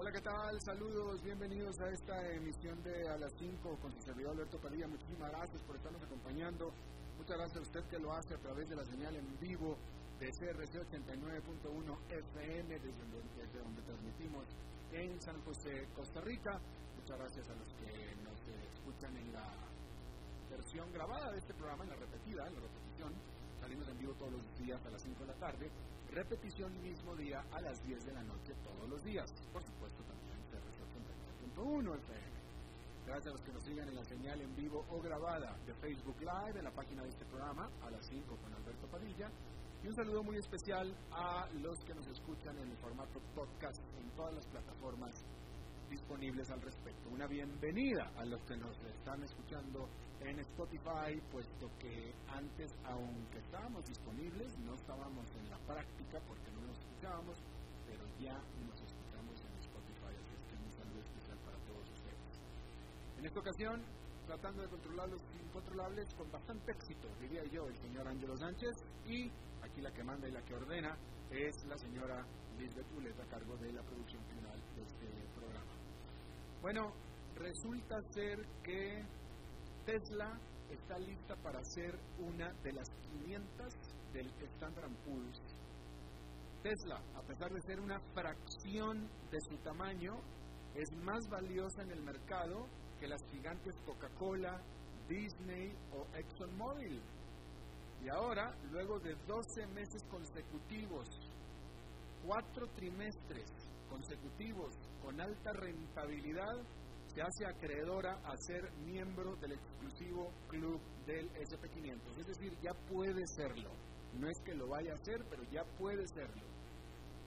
Hola, 0.00 0.12
¿qué 0.12 0.22
tal? 0.22 0.58
Saludos, 0.62 1.22
bienvenidos 1.22 1.78
a 1.78 1.90
esta 1.90 2.32
emisión 2.32 2.82
de 2.82 3.06
A 3.06 3.18
las 3.18 3.34
5 3.34 3.76
con 3.82 3.92
su 3.92 4.00
servidor 4.00 4.32
Alberto 4.32 4.58
Padilla. 4.58 4.88
Muchísimas 4.88 5.30
gracias 5.30 5.62
por 5.64 5.76
estarnos 5.76 6.02
acompañando. 6.02 6.72
Muchas 7.18 7.36
gracias 7.36 7.58
a 7.58 7.60
usted 7.60 7.84
que 7.84 7.98
lo 7.98 8.10
hace 8.14 8.32
a 8.32 8.38
través 8.38 8.66
de 8.70 8.76
la 8.76 8.84
señal 8.86 9.14
en 9.14 9.38
vivo 9.38 9.76
de 10.18 10.30
CRC 10.30 10.80
89.1 10.88 11.98
FM, 12.08 12.78
desde 12.78 13.58
donde, 13.60 13.82
transmitimos 13.82 14.46
en 14.90 15.20
San 15.20 15.38
José, 15.42 15.86
Costa 15.94 16.22
Rica. 16.22 16.58
Muchas 16.96 17.18
gracias 17.18 17.50
a 17.50 17.54
los 17.56 17.68
que 17.74 18.16
nos 18.24 18.40
escuchan 18.72 19.14
en 19.18 19.34
la 19.34 19.52
versión 20.48 20.90
grabada 20.94 21.30
de 21.30 21.40
este 21.40 21.52
programa, 21.52 21.84
en 21.84 21.90
la 21.90 21.96
repetida, 21.96 22.46
en 22.48 22.54
la 22.54 22.60
repetición. 22.60 23.12
Salimos 23.60 23.86
en 23.86 23.98
vivo 23.98 24.14
todos 24.14 24.32
los 24.32 24.58
días 24.64 24.80
a 24.82 24.88
las 24.88 25.02
5 25.02 25.20
de 25.20 25.26
la 25.26 25.34
tarde 25.34 25.70
repetición 26.10 26.72
mismo 26.82 27.14
día 27.16 27.44
a 27.52 27.60
las 27.60 27.82
10 27.84 28.06
de 28.06 28.12
la 28.12 28.22
noche 28.22 28.52
todos 28.62 28.88
los 28.88 29.02
días. 29.04 29.32
Por 29.52 29.62
supuesto 29.62 30.02
también 30.04 30.38
en 30.52 31.84
89.1 31.84 31.98
FM. 31.98 32.40
Gracias 33.06 33.26
a 33.26 33.30
los 33.30 33.42
que 33.42 33.52
nos 33.52 33.64
siguen 33.64 33.88
en 33.88 33.94
la 33.94 34.04
señal 34.04 34.40
en 34.40 34.54
vivo 34.56 34.84
o 34.90 35.00
grabada 35.00 35.56
de 35.66 35.74
Facebook 35.74 36.16
Live 36.20 36.58
en 36.58 36.64
la 36.64 36.70
página 36.70 37.02
de 37.02 37.08
este 37.08 37.24
programa 37.24 37.70
a 37.82 37.90
las 37.90 38.06
5 38.06 38.36
con 38.36 38.52
Alberto 38.54 38.86
Padilla. 38.88 39.30
Y 39.82 39.88
un 39.88 39.94
saludo 39.94 40.22
muy 40.22 40.36
especial 40.36 40.94
a 41.10 41.48
los 41.54 41.78
que 41.84 41.94
nos 41.94 42.06
escuchan 42.06 42.58
en 42.58 42.70
el 42.70 42.76
formato 42.76 43.18
podcast 43.34 43.80
en 43.98 44.10
todas 44.10 44.34
las 44.34 44.46
plataformas 44.46 45.24
disponibles 45.90 46.48
al 46.50 46.62
respecto. 46.62 47.10
Una 47.10 47.26
bienvenida 47.26 48.12
a 48.16 48.24
los 48.24 48.40
que 48.42 48.56
nos 48.56 48.78
están 48.84 49.22
escuchando 49.24 49.88
en 50.20 50.38
Spotify, 50.38 51.20
puesto 51.32 51.68
que 51.78 52.14
antes, 52.28 52.72
aunque 52.84 53.38
estábamos 53.38 53.84
disponibles, 53.86 54.56
no 54.60 54.74
estábamos 54.74 55.26
en 55.34 55.50
la 55.50 55.58
práctica 55.66 56.20
porque 56.28 56.50
no 56.52 56.62
nos 56.62 56.78
escuchábamos, 56.78 57.42
pero 57.86 58.06
ya 58.20 58.38
nos 58.64 58.80
escuchamos 58.80 59.34
en 59.44 59.52
Spotify, 59.58 60.14
así 60.14 60.34
que 60.48 60.56
un 60.62 60.72
saludo 60.72 61.00
especial 61.00 61.38
para 61.38 61.58
todos 61.66 61.90
ustedes. 61.90 62.40
En 63.18 63.26
esta 63.26 63.40
ocasión, 63.40 63.82
tratando 64.26 64.62
de 64.62 64.68
controlar 64.68 65.08
los 65.08 65.22
incontrolables 65.42 66.14
con 66.14 66.30
bastante 66.30 66.70
éxito, 66.70 67.08
diría 67.18 67.42
yo, 67.50 67.66
el 67.66 67.76
señor 67.78 68.06
Ángelo 68.06 68.36
Sánchez, 68.36 68.76
y 69.06 69.28
aquí 69.60 69.80
la 69.80 69.90
que 69.90 70.04
manda 70.04 70.28
y 70.28 70.32
la 70.32 70.42
que 70.42 70.54
ordena 70.54 70.96
es 71.30 71.64
la 71.66 71.76
señora 71.76 72.24
Lisbeth 72.58 72.92
Ulet 72.96 73.18
a 73.18 73.26
cargo 73.26 73.56
de 73.56 73.72
la 73.72 73.82
producción 73.82 74.22
final 74.26 74.60
de 74.76 74.82
este 74.82 75.06
programa. 75.34 75.79
Bueno, 76.62 76.92
resulta 77.36 78.02
ser 78.12 78.38
que 78.62 79.02
Tesla 79.86 80.38
está 80.68 80.98
lista 80.98 81.34
para 81.36 81.64
ser 81.64 81.98
una 82.18 82.52
de 82.62 82.72
las 82.72 82.86
500 83.24 83.74
del 84.12 84.26
Standard 84.56 84.92
Poor's. 85.06 85.40
Tesla, 86.62 87.00
a 87.16 87.22
pesar 87.22 87.50
de 87.50 87.62
ser 87.62 87.80
una 87.80 87.98
fracción 88.12 89.08
de 89.30 89.40
su 89.48 89.56
tamaño, 89.64 90.20
es 90.74 90.92
más 91.02 91.26
valiosa 91.30 91.82
en 91.82 91.92
el 91.92 92.02
mercado 92.02 92.66
que 93.00 93.08
las 93.08 93.22
gigantes 93.32 93.74
Coca-Cola, 93.86 94.60
Disney 95.08 95.74
o 95.94 96.06
ExxonMobil. 96.14 97.00
Y 98.04 98.08
ahora, 98.10 98.54
luego 98.70 99.00
de 99.00 99.14
12 99.26 99.66
meses 99.68 100.02
consecutivos, 100.10 101.08
cuatro 102.26 102.66
trimestres 102.76 103.50
consecutivos 103.90 104.74
con 105.02 105.20
alta 105.20 105.52
rentabilidad, 105.52 106.54
se 107.06 107.20
hace 107.20 107.44
acreedora 107.44 108.12
a 108.24 108.36
ser 108.36 108.70
miembro 108.84 109.34
del 109.36 109.52
exclusivo 109.52 110.32
club 110.48 110.80
del 111.06 111.28
SP500. 111.32 112.18
Es 112.20 112.26
decir, 112.26 112.56
ya 112.62 112.72
puede 112.88 113.26
serlo. 113.26 113.70
No 114.14 114.28
es 114.28 114.40
que 114.44 114.54
lo 114.54 114.68
vaya 114.68 114.92
a 114.92 114.96
hacer, 114.96 115.24
pero 115.28 115.42
ya 115.50 115.64
puede 115.76 116.06
serlo. 116.06 116.42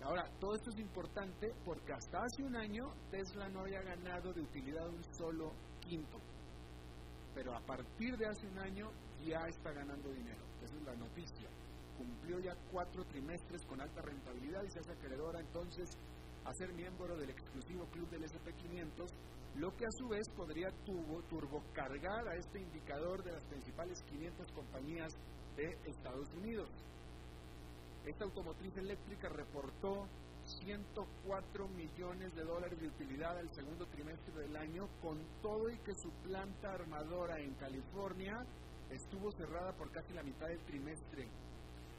Ahora, 0.02 0.30
todo 0.40 0.56
esto 0.56 0.70
es 0.70 0.80
importante 0.80 1.54
porque 1.64 1.94
hasta 1.94 2.24
hace 2.24 2.44
un 2.44 2.56
año 2.56 2.94
Tesla 3.10 3.48
no 3.50 3.62
había 3.62 3.82
ganado 3.82 4.34
de 4.34 4.42
utilidad 4.42 4.88
un 4.90 5.04
solo 5.16 5.54
quinto. 5.80 6.20
Pero 7.34 7.56
a 7.56 7.62
partir 7.62 8.18
de 8.18 8.28
hace 8.28 8.48
un 8.48 8.60
año 8.60 8.92
ya 9.26 9.40
está 9.48 9.72
ganando 9.72 10.12
dinero. 10.12 10.44
Esa 10.62 10.76
es 10.76 10.84
la 10.84 10.96
noticia. 10.96 11.50
Cumplió 11.98 12.40
ya 12.40 12.56
cuatro 12.72 13.06
trimestres 13.06 13.66
con 13.66 13.80
alta 13.80 14.02
rentabilidad 14.02 14.64
y 14.64 14.72
se 14.72 14.80
hace 14.80 14.92
acreedora 14.92 15.40
entonces 15.40 15.98
a 16.46 16.54
ser 16.54 16.74
miembro 16.74 17.18
del 17.18 17.30
exclusivo 17.30 17.86
club 17.88 18.10
del 18.10 18.24
SP500 18.24 19.08
lo 19.56 19.76
que 19.76 19.86
a 19.86 19.92
su 19.92 20.08
vez 20.08 20.28
podría 20.36 20.70
turbo, 20.84 21.22
turbocargar 21.30 22.28
a 22.28 22.36
este 22.36 22.60
indicador 22.60 23.24
de 23.24 23.34
las 23.34 23.44
principales 23.46 24.02
500 24.04 24.52
compañías 24.52 25.14
de 25.56 25.78
Estados 25.86 26.34
Unidos. 26.34 26.70
Esta 28.06 28.26
automotriz 28.26 28.76
eléctrica 28.78 29.30
reportó 29.30 30.08
104 30.44 31.68
millones 31.70 32.34
de 32.36 32.44
dólares 32.44 32.80
de 32.80 32.88
utilidad 32.88 33.38
al 33.38 33.50
segundo 33.54 33.86
trimestre 33.88 34.34
del 34.42 34.56
año, 34.58 34.88
con 35.02 35.20
todo 35.42 35.70
y 35.70 35.78
que 35.80 35.94
su 35.94 36.10
planta 36.24 36.74
armadora 36.74 37.40
en 37.40 37.54
California 37.54 38.36
estuvo 38.90 39.32
cerrada 39.32 39.72
por 39.74 39.92
casi 39.92 40.14
la 40.14 40.24
mitad 40.24 40.48
del 40.48 40.64
trimestre 40.66 41.30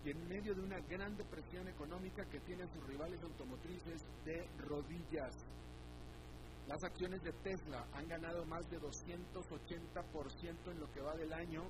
y 0.04 0.10
en 0.10 0.28
medio 0.28 0.54
de 0.54 0.60
una 0.60 0.78
gran 0.80 1.16
depresión 1.16 1.66
económica 1.68 2.24
que 2.26 2.40
tienen 2.40 2.68
sus 2.68 2.86
rivales 2.86 3.22
automotrices 3.22 4.04
de 4.24 4.46
rodillas. 4.58 5.34
Las 6.68 6.82
acciones 6.84 7.22
de 7.22 7.32
Tesla 7.32 7.86
han 7.92 8.08
ganado 8.08 8.44
más 8.44 8.68
de 8.70 8.78
280% 8.80 10.70
en 10.70 10.80
lo 10.80 10.90
que 10.92 11.00
va 11.00 11.14
del 11.14 11.32
año, 11.32 11.62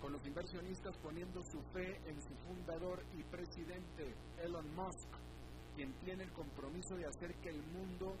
con 0.00 0.12
los 0.12 0.26
inversionistas 0.26 0.96
poniendo 0.98 1.42
su 1.42 1.60
fe 1.72 2.00
en 2.06 2.20
su 2.20 2.34
fundador 2.46 3.02
y 3.18 3.22
presidente, 3.24 4.14
Elon 4.42 4.74
Musk, 4.74 5.08
quien 5.74 5.92
tiene 6.00 6.24
el 6.24 6.32
compromiso 6.32 6.94
de 6.96 7.06
hacer 7.06 7.34
que 7.36 7.50
el 7.50 7.62
mundo, 7.62 8.16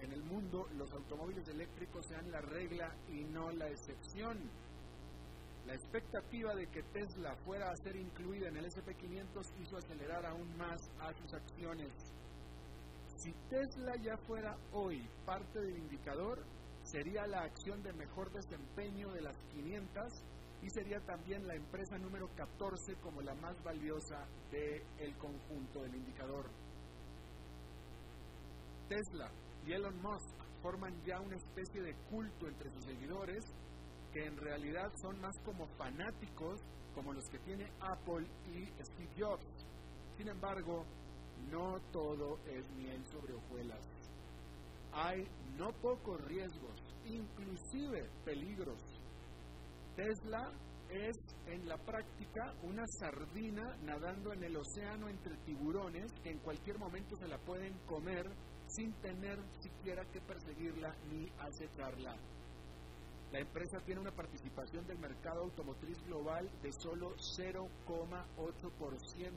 en 0.00 0.12
el 0.12 0.22
mundo, 0.24 0.68
los 0.76 0.92
automóviles 0.92 1.46
eléctricos 1.48 2.06
sean 2.06 2.30
la 2.30 2.40
regla 2.40 2.94
y 3.08 3.24
no 3.24 3.50
la 3.52 3.68
excepción. 3.68 4.38
La 5.66 5.74
expectativa 5.74 6.54
de 6.54 6.66
que 6.66 6.82
Tesla 6.82 7.34
fuera 7.44 7.70
a 7.70 7.76
ser 7.76 7.96
incluida 7.96 8.48
en 8.48 8.56
el 8.56 8.66
SP500 8.66 9.60
hizo 9.60 9.76
acelerar 9.78 10.26
aún 10.26 10.56
más 10.58 10.80
a 11.00 11.12
sus 11.14 11.32
acciones. 11.32 11.92
Si 13.16 13.32
Tesla 13.48 13.94
ya 14.02 14.16
fuera 14.26 14.56
hoy 14.72 15.08
parte 15.24 15.58
del 15.60 15.78
indicador, 15.78 16.44
sería 16.82 17.26
la 17.26 17.44
acción 17.44 17.82
de 17.82 17.94
mejor 17.94 18.30
desempeño 18.30 19.10
de 19.12 19.22
las 19.22 19.36
500 19.52 20.04
y 20.62 20.70
sería 20.70 21.00
también 21.00 21.46
la 21.46 21.54
empresa 21.54 21.96
número 21.96 22.28
14 22.36 22.96
como 22.96 23.22
la 23.22 23.34
más 23.34 23.62
valiosa 23.62 24.26
del 24.50 25.16
conjunto 25.16 25.82
del 25.82 25.94
indicador. 25.94 26.50
Tesla 28.88 29.30
y 29.66 29.72
Elon 29.72 29.96
Musk 30.02 30.36
forman 30.62 30.94
ya 31.04 31.20
una 31.20 31.36
especie 31.36 31.82
de 31.82 31.94
culto 32.10 32.48
entre 32.48 32.70
sus 32.70 32.84
seguidores 32.84 33.44
que 34.14 34.24
en 34.24 34.36
realidad 34.36 34.92
son 35.02 35.20
más 35.20 35.36
como 35.40 35.66
fanáticos 35.76 36.60
como 36.94 37.12
los 37.12 37.28
que 37.28 37.40
tiene 37.40 37.68
Apple 37.80 38.24
y 38.46 38.66
Steve 38.80 39.10
Jobs. 39.18 39.66
Sin 40.16 40.28
embargo, 40.28 40.84
no 41.50 41.80
todo 41.92 42.38
es 42.46 42.70
miel 42.76 43.04
sobre 43.06 43.34
hojuelas. 43.34 43.84
Hay 44.92 45.26
no 45.58 45.72
pocos 45.82 46.20
riesgos, 46.26 46.80
inclusive 47.04 48.08
peligros. 48.24 48.80
Tesla 49.96 50.52
es 50.88 51.16
en 51.46 51.66
la 51.66 51.76
práctica 51.78 52.54
una 52.62 52.86
sardina 53.00 53.76
nadando 53.82 54.32
en 54.32 54.44
el 54.44 54.56
océano 54.56 55.08
entre 55.08 55.36
tiburones 55.38 56.12
que 56.22 56.30
en 56.30 56.38
cualquier 56.38 56.78
momento 56.78 57.16
se 57.16 57.26
la 57.26 57.38
pueden 57.38 57.76
comer 57.86 58.30
sin 58.68 58.92
tener 59.00 59.38
siquiera 59.60 60.04
que 60.12 60.20
perseguirla 60.20 60.94
ni 61.10 61.28
acecharla. 61.40 62.16
La 63.34 63.40
empresa 63.40 63.78
tiene 63.84 64.00
una 64.00 64.12
participación 64.12 64.86
del 64.86 65.00
mercado 65.00 65.42
automotriz 65.42 66.00
global 66.06 66.48
de 66.62 66.70
solo 66.70 67.16
0,8% 67.16 69.32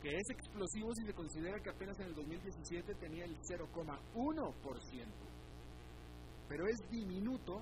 que 0.00 0.16
es 0.16 0.30
explosivo 0.30 0.94
si 0.94 1.04
se 1.04 1.12
considera 1.12 1.60
que 1.60 1.68
apenas 1.68 2.00
en 2.00 2.06
el 2.06 2.14
2017 2.14 2.94
tenía 2.94 3.26
el 3.26 3.36
0,1%, 3.40 5.04
pero 6.48 6.66
es 6.68 6.78
diminuto 6.88 7.60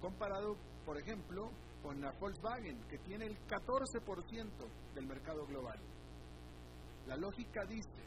comparado, 0.00 0.56
por 0.84 0.98
ejemplo, 0.98 1.52
con 1.80 2.00
la 2.00 2.10
Volkswagen, 2.18 2.82
que 2.88 2.98
tiene 2.98 3.26
el 3.26 3.38
14% 3.46 4.50
del 4.96 5.06
mercado 5.06 5.46
global. 5.46 5.78
La 7.06 7.16
lógica 7.16 7.64
dice 7.66 8.02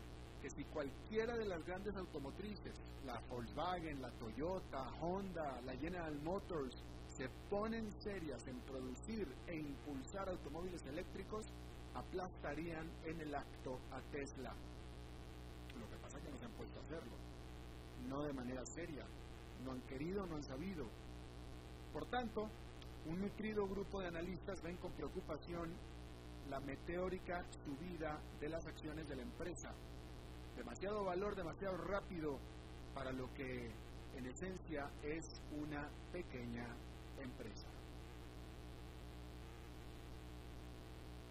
que 0.48 0.64
si 0.64 0.64
cualquiera 0.66 1.36
de 1.36 1.46
las 1.46 1.66
grandes 1.66 1.94
automotrices, 1.98 2.74
la 3.06 3.20
Volkswagen, 3.30 4.02
la 4.02 4.12
Toyota, 4.12 4.88
Honda, 5.02 5.60
la 5.66 5.76
General 5.76 6.18
Motors, 6.22 6.74
se 7.10 7.28
ponen 7.50 7.92
serias 8.02 8.48
en 8.48 8.58
producir 8.62 9.28
e 9.48 9.58
impulsar 9.58 10.30
automóviles 10.30 10.86
eléctricos, 10.86 11.46
aplastarían 11.94 12.90
en 13.04 13.20
el 13.20 13.36
acto 13.36 13.80
a 13.92 14.00
Tesla. 14.12 14.54
Lo 15.78 15.90
que 15.90 15.98
pasa 15.98 16.18
es 16.18 16.24
que 16.24 16.32
no 16.32 16.38
se 16.38 16.46
han 16.46 16.52
puesto 16.52 16.80
a 16.80 16.84
hacerlo, 16.84 17.18
no 18.08 18.24
de 18.24 18.34
manera 18.34 18.66
seria, 18.66 19.06
no 19.66 19.72
han 19.74 19.82
querido, 19.82 20.26
no 20.28 20.36
han 20.36 20.44
sabido. 20.44 20.86
Por 21.92 22.06
tanto, 22.06 22.50
un 23.06 23.20
nutrido 23.20 23.68
grupo 23.68 24.00
de 24.00 24.08
analistas 24.08 24.62
ven 24.62 24.78
con 24.78 24.94
preocupación 24.94 25.74
la 26.50 26.62
meteórica 26.62 27.44
subida 27.66 28.18
de 28.40 28.48
las 28.48 28.66
acciones 28.66 29.10
de 29.10 29.16
la 29.18 29.24
empresa. 29.24 29.74
Demasiado 30.58 31.06
valor, 31.06 31.36
demasiado 31.36 31.78
rápido 31.78 32.40
para 32.96 33.12
lo 33.12 33.32
que 33.36 33.72
en 34.18 34.26
esencia 34.26 34.90
es 35.04 35.24
una 35.52 35.88
pequeña 36.12 36.76
empresa. 37.22 37.68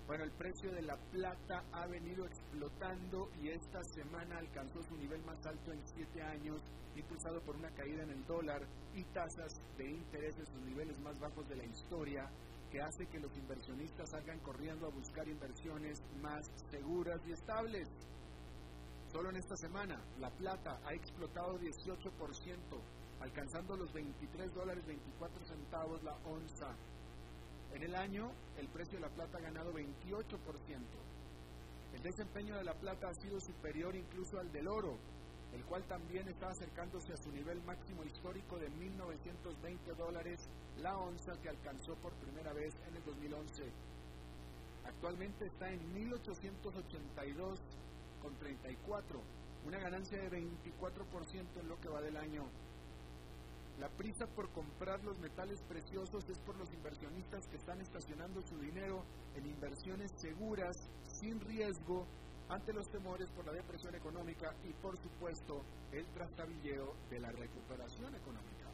Bueno, 0.06 0.22
el 0.22 0.30
precio 0.30 0.70
de 0.70 0.82
la 0.82 0.96
plata 1.10 1.64
ha 1.72 1.86
venido 1.88 2.24
explotando 2.24 3.28
y 3.42 3.48
esta 3.48 3.82
semana 3.82 4.38
alcanzó 4.38 4.80
su 4.84 4.96
nivel 4.96 5.20
más 5.24 5.44
alto 5.44 5.72
en 5.72 5.82
siete 5.84 6.22
años, 6.22 6.62
impulsado 6.94 7.40
por 7.40 7.56
una 7.56 7.70
caída 7.70 8.04
en 8.04 8.10
el 8.10 8.24
dólar 8.26 8.62
y 8.94 9.02
tasas 9.06 9.60
de 9.76 9.90
interés 9.90 10.38
en 10.38 10.46
sus 10.46 10.62
niveles 10.62 10.96
más 11.00 11.18
bajos 11.18 11.48
de 11.48 11.56
la 11.56 11.64
historia, 11.64 12.30
que 12.70 12.80
hace 12.80 13.06
que 13.08 13.18
los 13.18 13.36
inversionistas 13.36 14.08
salgan 14.10 14.38
corriendo 14.38 14.86
a 14.86 14.90
buscar 14.90 15.26
inversiones 15.26 16.00
más 16.22 16.46
seguras 16.70 17.20
y 17.26 17.32
estables. 17.32 17.88
Solo 19.16 19.30
en 19.30 19.36
esta 19.36 19.56
semana, 19.56 19.98
la 20.20 20.28
plata 20.28 20.78
ha 20.84 20.92
explotado 20.92 21.58
18%, 21.58 22.52
alcanzando 23.20 23.74
los 23.74 23.90
23 23.90 24.52
dólares 24.52 24.84
24 24.84 25.42
centavos 25.46 26.02
la 26.02 26.14
onza. 26.26 26.76
En 27.72 27.82
el 27.82 27.94
año, 27.94 28.30
el 28.58 28.68
precio 28.68 28.98
de 28.98 29.06
la 29.06 29.14
plata 29.14 29.38
ha 29.38 29.40
ganado 29.40 29.72
28%. 29.72 30.36
El 31.94 32.02
desempeño 32.02 32.56
de 32.56 32.64
la 32.64 32.74
plata 32.74 33.08
ha 33.08 33.14
sido 33.14 33.40
superior 33.40 33.96
incluso 33.96 34.38
al 34.38 34.52
del 34.52 34.68
oro, 34.68 34.98
el 35.54 35.64
cual 35.64 35.82
también 35.84 36.28
está 36.28 36.50
acercándose 36.50 37.14
a 37.14 37.16
su 37.16 37.32
nivel 37.32 37.62
máximo 37.62 38.04
histórico 38.04 38.58
de 38.58 38.70
1.920 38.70 39.96
dólares 39.96 40.46
la 40.82 40.94
onza 40.98 41.32
que 41.40 41.48
alcanzó 41.48 41.94
por 42.02 42.12
primera 42.16 42.52
vez 42.52 42.74
en 42.86 42.96
el 42.96 43.02
2011. 43.02 43.64
Actualmente 44.84 45.46
está 45.46 45.72
en 45.72 45.80
1.882 45.94 47.56
con 48.26 48.36
34, 48.38 49.22
una 49.66 49.78
ganancia 49.78 50.18
de 50.18 50.28
24% 50.28 51.60
en 51.60 51.68
lo 51.68 51.78
que 51.78 51.88
va 51.88 52.00
del 52.00 52.16
año. 52.16 52.42
La 53.78 53.88
prisa 53.88 54.26
por 54.26 54.50
comprar 54.50 55.04
los 55.04 55.16
metales 55.20 55.62
preciosos 55.68 56.28
es 56.28 56.40
por 56.40 56.56
los 56.56 56.72
inversionistas 56.72 57.46
que 57.46 57.56
están 57.56 57.80
estacionando 57.80 58.42
su 58.42 58.58
dinero 58.58 59.04
en 59.36 59.46
inversiones 59.46 60.10
seguras, 60.16 60.74
sin 61.04 61.38
riesgo, 61.38 62.04
ante 62.48 62.72
los 62.72 62.90
temores 62.90 63.30
por 63.30 63.46
la 63.46 63.52
depresión 63.52 63.94
económica 63.94 64.52
y, 64.64 64.72
por 64.72 64.98
supuesto, 64.98 65.62
el 65.92 66.04
trastabilleo 66.06 66.96
de 67.08 67.20
la 67.20 67.30
recuperación 67.30 68.12
económica. 68.12 68.72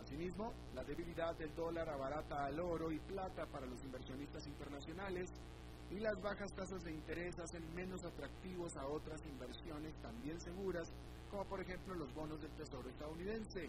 Asimismo, 0.00 0.52
la 0.74 0.82
debilidad 0.82 1.36
del 1.36 1.54
dólar 1.54 1.88
abarata 1.88 2.46
al 2.46 2.58
oro 2.58 2.90
y 2.90 2.98
plata 2.98 3.46
para 3.46 3.66
los 3.66 3.84
inversionistas 3.84 4.44
internacionales 4.48 5.30
y 5.90 5.98
las 5.98 6.20
bajas 6.22 6.52
tasas 6.54 6.82
de 6.84 6.92
interés 6.92 7.38
hacen 7.38 7.62
menos 7.74 8.04
atractivos 8.04 8.76
a 8.76 8.86
otras 8.86 9.20
inversiones 9.26 9.94
también 10.00 10.40
seguras, 10.40 10.92
como 11.30 11.44
por 11.44 11.60
ejemplo 11.60 11.94
los 11.94 12.12
bonos 12.14 12.40
del 12.40 12.52
Tesoro 12.52 12.88
estadounidense. 12.88 13.68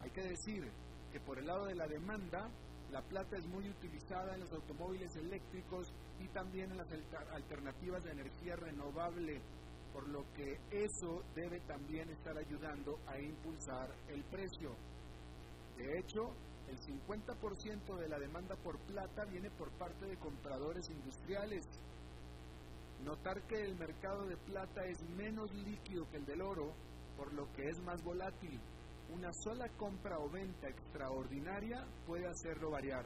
Hay 0.00 0.10
que 0.10 0.22
decir 0.22 0.70
que 1.12 1.20
por 1.20 1.38
el 1.38 1.46
lado 1.46 1.66
de 1.66 1.74
la 1.74 1.86
demanda, 1.86 2.48
la 2.90 3.02
plata 3.02 3.36
es 3.36 3.46
muy 3.46 3.68
utilizada 3.68 4.34
en 4.34 4.40
los 4.40 4.52
automóviles 4.52 5.14
eléctricos 5.16 5.92
y 6.20 6.28
también 6.28 6.70
en 6.70 6.78
las 6.78 6.88
alternativas 7.32 8.04
de 8.04 8.12
energía 8.12 8.54
renovable, 8.56 9.40
por 9.92 10.08
lo 10.08 10.24
que 10.34 10.58
eso 10.70 11.22
debe 11.34 11.60
también 11.60 12.08
estar 12.10 12.36
ayudando 12.36 12.98
a 13.06 13.18
impulsar 13.18 13.90
el 14.08 14.22
precio. 14.24 14.74
De 15.76 15.98
hecho, 15.98 16.32
el 16.72 16.80
50% 16.80 17.98
de 17.98 18.08
la 18.08 18.18
demanda 18.18 18.56
por 18.56 18.78
plata 18.78 19.24
viene 19.26 19.50
por 19.50 19.70
parte 19.72 20.06
de 20.06 20.16
compradores 20.16 20.88
industriales. 20.88 21.66
Notar 23.04 23.42
que 23.46 23.62
el 23.62 23.76
mercado 23.76 24.26
de 24.26 24.36
plata 24.38 24.84
es 24.86 25.02
menos 25.10 25.52
líquido 25.52 26.08
que 26.08 26.16
el 26.16 26.24
del 26.24 26.40
oro, 26.40 26.72
por 27.16 27.32
lo 27.34 27.52
que 27.52 27.68
es 27.68 27.78
más 27.82 28.02
volátil. 28.02 28.58
Una 29.12 29.30
sola 29.44 29.68
compra 29.76 30.18
o 30.18 30.30
venta 30.30 30.68
extraordinaria 30.68 31.86
puede 32.06 32.26
hacerlo 32.26 32.70
variar. 32.70 33.04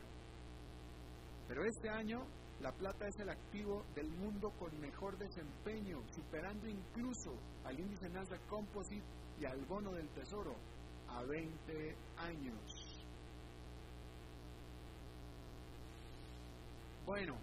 Pero 1.48 1.64
este 1.64 1.88
año 1.88 2.24
la 2.60 2.70
plata 2.70 3.08
es 3.08 3.18
el 3.18 3.30
activo 3.30 3.84
del 3.94 4.10
mundo 4.12 4.50
con 4.58 4.78
mejor 4.80 5.18
desempeño, 5.18 6.02
superando 6.14 6.68
incluso 6.68 7.32
al 7.64 7.80
índice 7.80 8.08
Nasdaq 8.08 8.46
Composite 8.46 9.06
y 9.40 9.44
al 9.44 9.64
bono 9.64 9.92
del 9.92 10.08
Tesoro 10.10 10.54
a 11.08 11.22
20 11.24 11.96
años. 12.18 12.75
Bueno, 17.06 17.34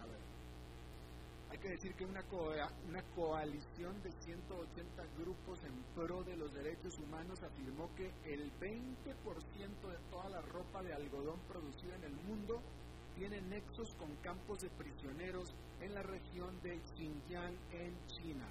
a 0.00 0.06
ver, 0.06 0.18
hay 1.50 1.58
que 1.58 1.68
decir 1.68 1.94
que 1.94 2.06
una, 2.06 2.22
coalición 3.14 4.02
de 4.02 4.10
180 4.12 5.02
grupos 5.18 5.62
en 5.62 5.82
pro 5.94 6.24
de 6.24 6.34
los 6.34 6.54
derechos 6.54 6.98
humanos 6.98 7.42
afirmó 7.42 7.94
que 7.94 8.10
el 8.24 8.50
20% 8.58 9.90
de 9.90 9.98
toda 10.10 10.30
la 10.30 10.40
ropa 10.40 10.82
de 10.82 10.94
algodón 10.94 11.38
producida 11.46 11.96
en 11.96 12.04
el 12.04 12.16
mundo 12.26 12.62
tiene 13.14 13.42
nexos 13.42 13.94
con 13.96 14.16
campos 14.16 14.62
de 14.62 14.70
prisioneros 14.70 15.54
en 15.82 15.92
la 15.92 16.02
región 16.02 16.58
de 16.62 16.80
Xinjiang 16.96 17.54
en 17.72 18.06
China. 18.06 18.48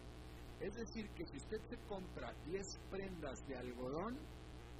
Es 0.59 0.75
decir, 0.75 1.09
que 1.15 1.25
si 1.25 1.37
usted 1.37 1.59
se 1.67 1.77
compra 1.87 2.31
10 2.45 2.79
prendas 2.91 3.45
de 3.47 3.57
algodón, 3.57 4.19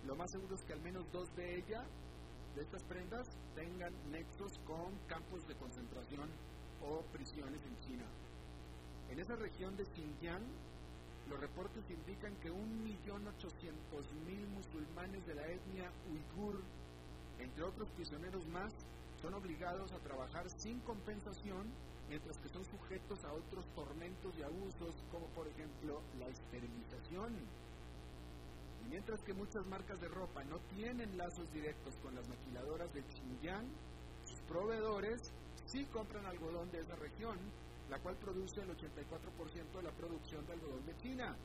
lo 0.05 0.15
más 0.15 0.29
seguro 0.29 0.53
es 0.53 0.63
que 0.65 0.73
al 0.73 0.81
menos 0.81 1.11
dos 1.11 1.35
de 1.35 1.57
ellas 1.57 1.87
de 2.55 2.61
estas 2.61 2.83
prendas 2.83 3.27
tengan 3.55 3.93
nexos 4.11 4.59
con 4.65 4.93
campos 5.07 5.47
de 5.47 5.55
concentración 5.55 6.29
o 6.81 7.01
prisiones 7.11 7.59
en 7.65 7.79
China. 7.79 8.05
En 9.09 9.19
esa 9.19 9.35
región 9.35 9.75
de 9.75 9.85
Xinjiang, 9.85 10.43
los 11.29 11.39
reportes 11.39 11.83
indican 11.89 12.35
que 12.37 12.51
1.800.000 12.51 14.47
musulmanes 14.49 15.25
de 15.25 15.35
la 15.35 15.47
etnia 15.47 15.89
uigur, 16.11 16.61
entre 17.39 17.63
otros 17.63 17.89
prisioneros 17.91 18.45
más, 18.47 18.73
son 19.21 19.33
obligados 19.33 19.91
a 19.93 19.99
trabajar 19.99 20.49
sin 20.57 20.79
compensación, 20.81 21.71
mientras 22.09 22.37
que 22.39 22.49
son 22.49 22.65
sujetos 22.65 23.23
a 23.23 23.33
otros 23.33 23.65
tormentos 23.73 24.33
y 24.37 24.43
abusos, 24.43 24.95
como 25.11 25.27
por 25.27 25.47
ejemplo 25.47 26.01
la 26.19 26.27
esterilización 26.27 27.33
mientras 28.89 29.21
que 29.21 29.33
muchas 29.33 29.65
marcas 29.67 29.99
de 29.99 30.07
ropa 30.07 30.43
no 30.43 30.59
tienen 30.75 31.17
lazos 31.17 31.51
directos 31.51 31.95
con 31.97 32.15
las 32.15 32.27
maquiladoras 32.27 32.93
de 32.93 33.01
Xinjiang, 33.03 33.67
sus 34.25 34.39
proveedores 34.41 35.33
sí 35.65 35.85
compran 35.85 36.25
algodón 36.25 36.71
de 36.71 36.79
esa 36.79 36.95
región, 36.95 37.37
la 37.89 37.99
cual 37.99 38.15
produce 38.17 38.61
el 38.61 38.69
84% 38.69 39.71
de 39.75 39.83
la 39.83 39.91
producción 39.91 40.45
de 40.45 40.53
algodón 40.53 40.85
de 40.85 40.97
China. 40.97 41.35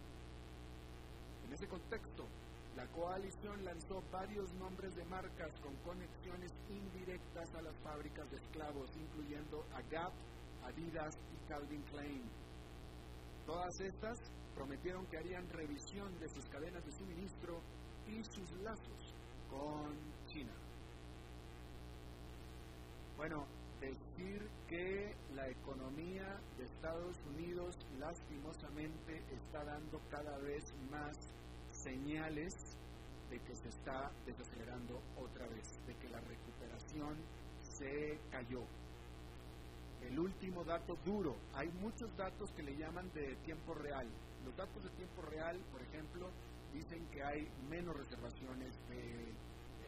En 1.46 1.52
ese 1.52 1.66
contexto, 1.66 2.26
la 2.76 2.86
coalición 2.88 3.64
lanzó 3.64 4.02
varios 4.12 4.52
nombres 4.54 4.94
de 4.94 5.04
marcas 5.06 5.50
con 5.60 5.74
conexiones 5.78 6.52
indirectas 6.68 7.52
a 7.54 7.62
las 7.62 7.76
fábricas 7.78 8.30
de 8.30 8.36
esclavos, 8.36 8.90
incluyendo 8.96 9.66
a 9.74 9.82
Gap, 9.90 10.12
Adidas 10.62 11.16
y 11.34 11.48
Calvin 11.48 11.82
Klein. 11.90 12.22
Todas 13.46 13.80
estas 13.80 14.18
prometieron 14.58 15.06
que 15.06 15.16
harían 15.18 15.48
revisión 15.50 16.18
de 16.18 16.28
sus 16.28 16.44
cadenas 16.46 16.84
de 16.84 16.90
suministro 16.90 17.60
y 18.08 18.24
sus 18.24 18.50
lazos 18.62 19.14
con 19.48 19.94
China. 20.26 20.52
Bueno, 23.16 23.46
decir 23.80 24.50
que 24.66 25.14
la 25.36 25.48
economía 25.48 26.40
de 26.56 26.64
Estados 26.64 27.16
Unidos 27.28 27.78
lastimosamente 28.00 29.22
está 29.30 29.64
dando 29.64 30.00
cada 30.10 30.36
vez 30.38 30.64
más 30.90 31.16
señales 31.70 32.52
de 33.30 33.38
que 33.38 33.54
se 33.54 33.68
está 33.68 34.10
desacelerando 34.26 35.00
otra 35.16 35.46
vez, 35.46 35.86
de 35.86 35.94
que 35.94 36.08
la 36.08 36.20
recuperación 36.20 37.16
se 37.60 38.18
cayó 38.32 38.64
el 40.02 40.18
último 40.18 40.64
dato 40.64 40.96
duro. 41.04 41.36
Hay 41.54 41.68
muchos 41.80 42.16
datos 42.16 42.50
que 42.52 42.62
le 42.64 42.76
llaman 42.76 43.08
de 43.12 43.36
tiempo 43.44 43.74
real. 43.74 44.08
Los 44.44 44.56
datos 44.56 44.82
de 44.84 44.90
tiempo 44.90 45.22
real, 45.22 45.58
por 45.72 45.82
ejemplo, 45.82 46.30
dicen 46.72 47.06
que 47.10 47.22
hay 47.22 47.48
menos 47.68 47.96
reservaciones 47.96 48.74
de 48.88 49.34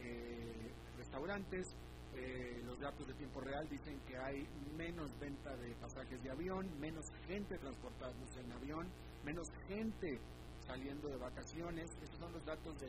eh, 0.01 0.71
restaurantes. 0.97 1.75
Eh, 2.13 2.61
los 2.65 2.79
datos 2.79 3.07
de 3.07 3.13
tiempo 3.13 3.39
real 3.39 3.67
dicen 3.69 3.99
que 4.07 4.17
hay 4.17 4.45
menos 4.75 5.17
venta 5.19 5.55
de 5.55 5.73
pasajes 5.75 6.21
de 6.21 6.29
avión, 6.29 6.67
menos 6.79 7.05
gente 7.25 7.57
transportándose 7.57 8.41
en 8.41 8.51
avión, 8.51 8.87
menos 9.23 9.47
gente 9.67 10.19
saliendo 10.67 11.07
de 11.07 11.17
vacaciones, 11.17 11.89
esos 12.03 12.19
son 12.19 12.33
los 12.33 12.45
datos 12.45 12.79
de 12.79 12.87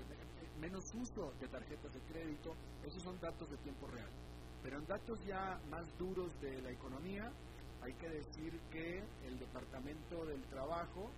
menos 0.61 0.85
uso 0.95 1.33
de 1.40 1.49
tarjetas 1.49 1.92
de 1.92 2.00
crédito, 2.00 2.54
esos 2.85 3.02
son 3.02 3.19
datos 3.21 3.50
de 3.50 3.57
tiempo 3.59 3.87
real. 3.88 4.11
Pero 4.62 4.78
en 4.78 4.87
datos 4.87 5.25
ya 5.25 5.61
más 5.71 5.85
duros 5.99 6.33
de 6.40 6.61
la 6.62 6.71
economía, 6.71 7.33
hay 7.83 7.95
que 7.95 8.09
decir 8.09 8.61
que 8.71 9.02
el 9.26 9.38
Departamento 9.38 10.25
del 10.25 10.42
Trabajo 10.45 11.11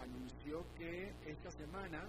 anunció 0.00 0.64
que 0.76 1.12
esta 1.26 1.50
semana 1.50 2.08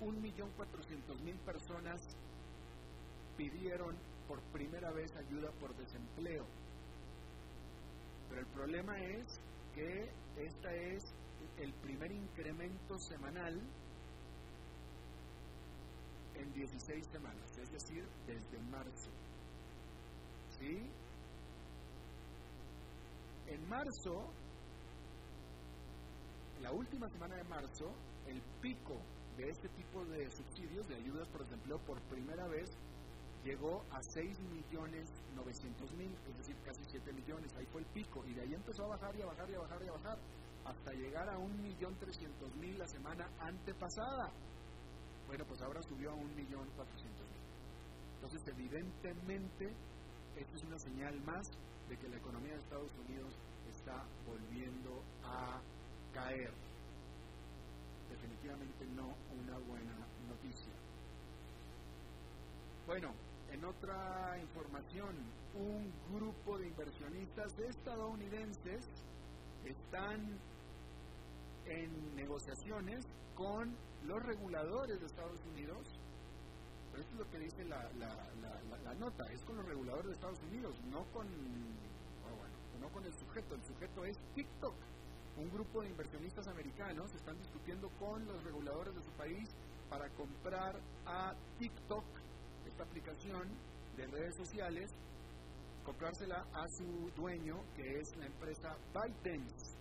1.400.000 0.00 1.38
personas 1.44 2.00
pidieron 3.36 3.96
por 4.28 4.40
primera 4.52 4.90
vez 4.92 5.10
ayuda 5.16 5.50
por 5.60 5.74
desempleo. 5.76 6.46
Pero 8.28 8.40
el 8.40 8.46
problema 8.48 8.98
es 9.00 9.40
que 9.74 10.10
este 10.36 10.94
es 10.94 11.02
el 11.58 11.72
primer 11.74 12.10
incremento 12.12 12.98
semanal 12.98 13.60
en 16.34 16.52
16 16.52 17.06
semanas, 17.12 17.58
es 17.58 17.70
decir, 17.70 18.04
desde 18.26 18.58
marzo. 18.70 19.10
¿Sí? 20.58 20.90
En 23.46 23.68
marzo, 23.68 24.32
la 26.60 26.72
última 26.72 27.08
semana 27.08 27.36
de 27.36 27.44
marzo, 27.44 27.92
el 28.26 28.40
pico 28.60 28.96
de 29.36 29.50
este 29.50 29.68
tipo 29.70 30.04
de 30.04 30.30
subsidios, 30.30 30.88
de 30.88 30.96
ayudas 30.96 31.28
por 31.28 31.44
desempleo, 31.44 31.78
por 31.80 32.00
primera 32.02 32.46
vez 32.48 32.70
llegó 33.44 33.82
a 33.90 34.00
6 34.02 34.40
millones 34.40 35.10
900 35.34 35.92
mil, 35.94 36.10
es 36.28 36.38
decir, 36.38 36.56
casi 36.64 36.82
7 36.84 37.12
millones, 37.12 37.54
ahí 37.56 37.66
fue 37.66 37.82
el 37.82 37.86
pico, 37.88 38.24
y 38.26 38.32
de 38.32 38.42
ahí 38.42 38.54
empezó 38.54 38.84
a 38.84 38.96
bajar 38.96 39.14
y 39.16 39.22
a 39.22 39.26
bajar 39.26 39.50
y 39.50 39.54
a 39.54 39.58
bajar 39.58 39.82
y 39.82 39.88
a 39.88 39.92
bajar, 39.92 40.18
hasta 40.64 40.92
llegar 40.92 41.28
a 41.28 41.36
1.300.000 41.36 42.78
la 42.78 42.86
semana 42.86 43.28
antepasada. 43.38 44.32
Bueno, 45.26 45.44
pues 45.46 45.60
ahora 45.60 45.82
subió 45.82 46.12
a 46.12 46.14
1.400.000. 46.14 46.64
Entonces, 48.14 48.48
evidentemente, 48.48 49.74
esta 50.36 50.56
es 50.56 50.64
una 50.64 50.78
señal 50.78 51.20
más 51.20 51.46
de 51.88 51.98
que 51.98 52.08
la 52.08 52.16
economía 52.16 52.52
de 52.52 52.58
Estados 52.58 52.92
Unidos 53.06 53.34
está 53.68 54.06
volviendo 54.26 55.02
a 55.22 55.60
caer. 56.14 56.52
Definitivamente 58.08 58.86
no 58.86 59.14
una 59.42 59.58
buena 59.58 59.94
noticia. 60.28 60.72
Bueno, 62.86 63.12
en 63.50 63.64
otra 63.64 64.38
información, 64.40 65.16
un 65.54 65.92
grupo 66.12 66.58
de 66.58 66.68
inversionistas 66.68 67.58
estadounidenses 67.58 68.88
están 69.64 70.38
en 71.66 72.14
negociaciones 72.14 73.06
con 73.34 73.74
los 74.04 74.22
reguladores 74.22 75.00
de 75.00 75.06
Estados 75.06 75.40
Unidos. 75.46 75.98
Pero 76.90 77.02
esto 77.02 77.14
es 77.14 77.18
lo 77.18 77.30
que 77.30 77.38
dice 77.38 77.64
la, 77.64 78.94
nota, 78.98 79.24
es 79.32 79.42
con 79.44 79.56
los 79.56 79.66
reguladores 79.66 80.06
de 80.06 80.12
Estados 80.12 80.42
Unidos, 80.42 80.76
no 80.84 81.04
con, 81.12 81.26
oh, 81.26 82.78
no 82.80 82.88
con 82.90 83.04
el 83.04 83.14
sujeto. 83.14 83.54
El 83.54 83.64
sujeto 83.64 84.04
es 84.04 84.18
TikTok. 84.34 84.74
Un 85.36 85.50
grupo 85.50 85.82
de 85.82 85.88
inversionistas 85.88 86.46
americanos 86.46 87.12
están 87.12 87.36
discutiendo 87.38 87.88
con 87.98 88.24
los 88.24 88.42
reguladores 88.44 88.94
de 88.94 89.02
su 89.02 89.10
país 89.12 89.48
para 89.90 90.08
comprar 90.10 90.80
a 91.06 91.34
TikTok 91.58 92.04
esta 92.66 92.84
aplicación 92.84 93.48
de 93.96 94.06
redes 94.06 94.36
sociales, 94.36 94.90
comprársela 95.84 96.46
a 96.52 96.68
su 96.68 97.10
dueño, 97.16 97.56
que 97.74 98.00
es 98.00 98.16
la 98.16 98.26
empresa 98.26 98.76
ByteDance. 98.94 99.76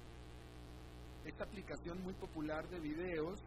Esta 1.25 1.43
aplicación 1.43 2.01
muy 2.01 2.13
popular 2.15 2.67
de 2.69 2.79
videos 2.79 3.39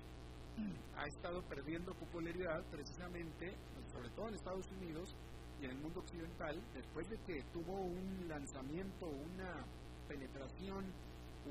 ha 0.96 1.06
estado 1.06 1.42
perdiendo 1.42 1.92
popularidad 1.94 2.64
precisamente, 2.70 3.52
sobre 3.92 4.10
todo 4.10 4.28
en 4.28 4.34
Estados 4.34 4.70
Unidos 4.70 5.14
y 5.60 5.64
en 5.64 5.72
el 5.72 5.78
mundo 5.78 6.00
occidental, 6.00 6.62
después 6.72 7.08
de 7.10 7.18
que 7.18 7.42
tuvo 7.52 7.80
un 7.80 8.28
lanzamiento, 8.28 9.06
una 9.06 9.66
penetración, 10.08 10.84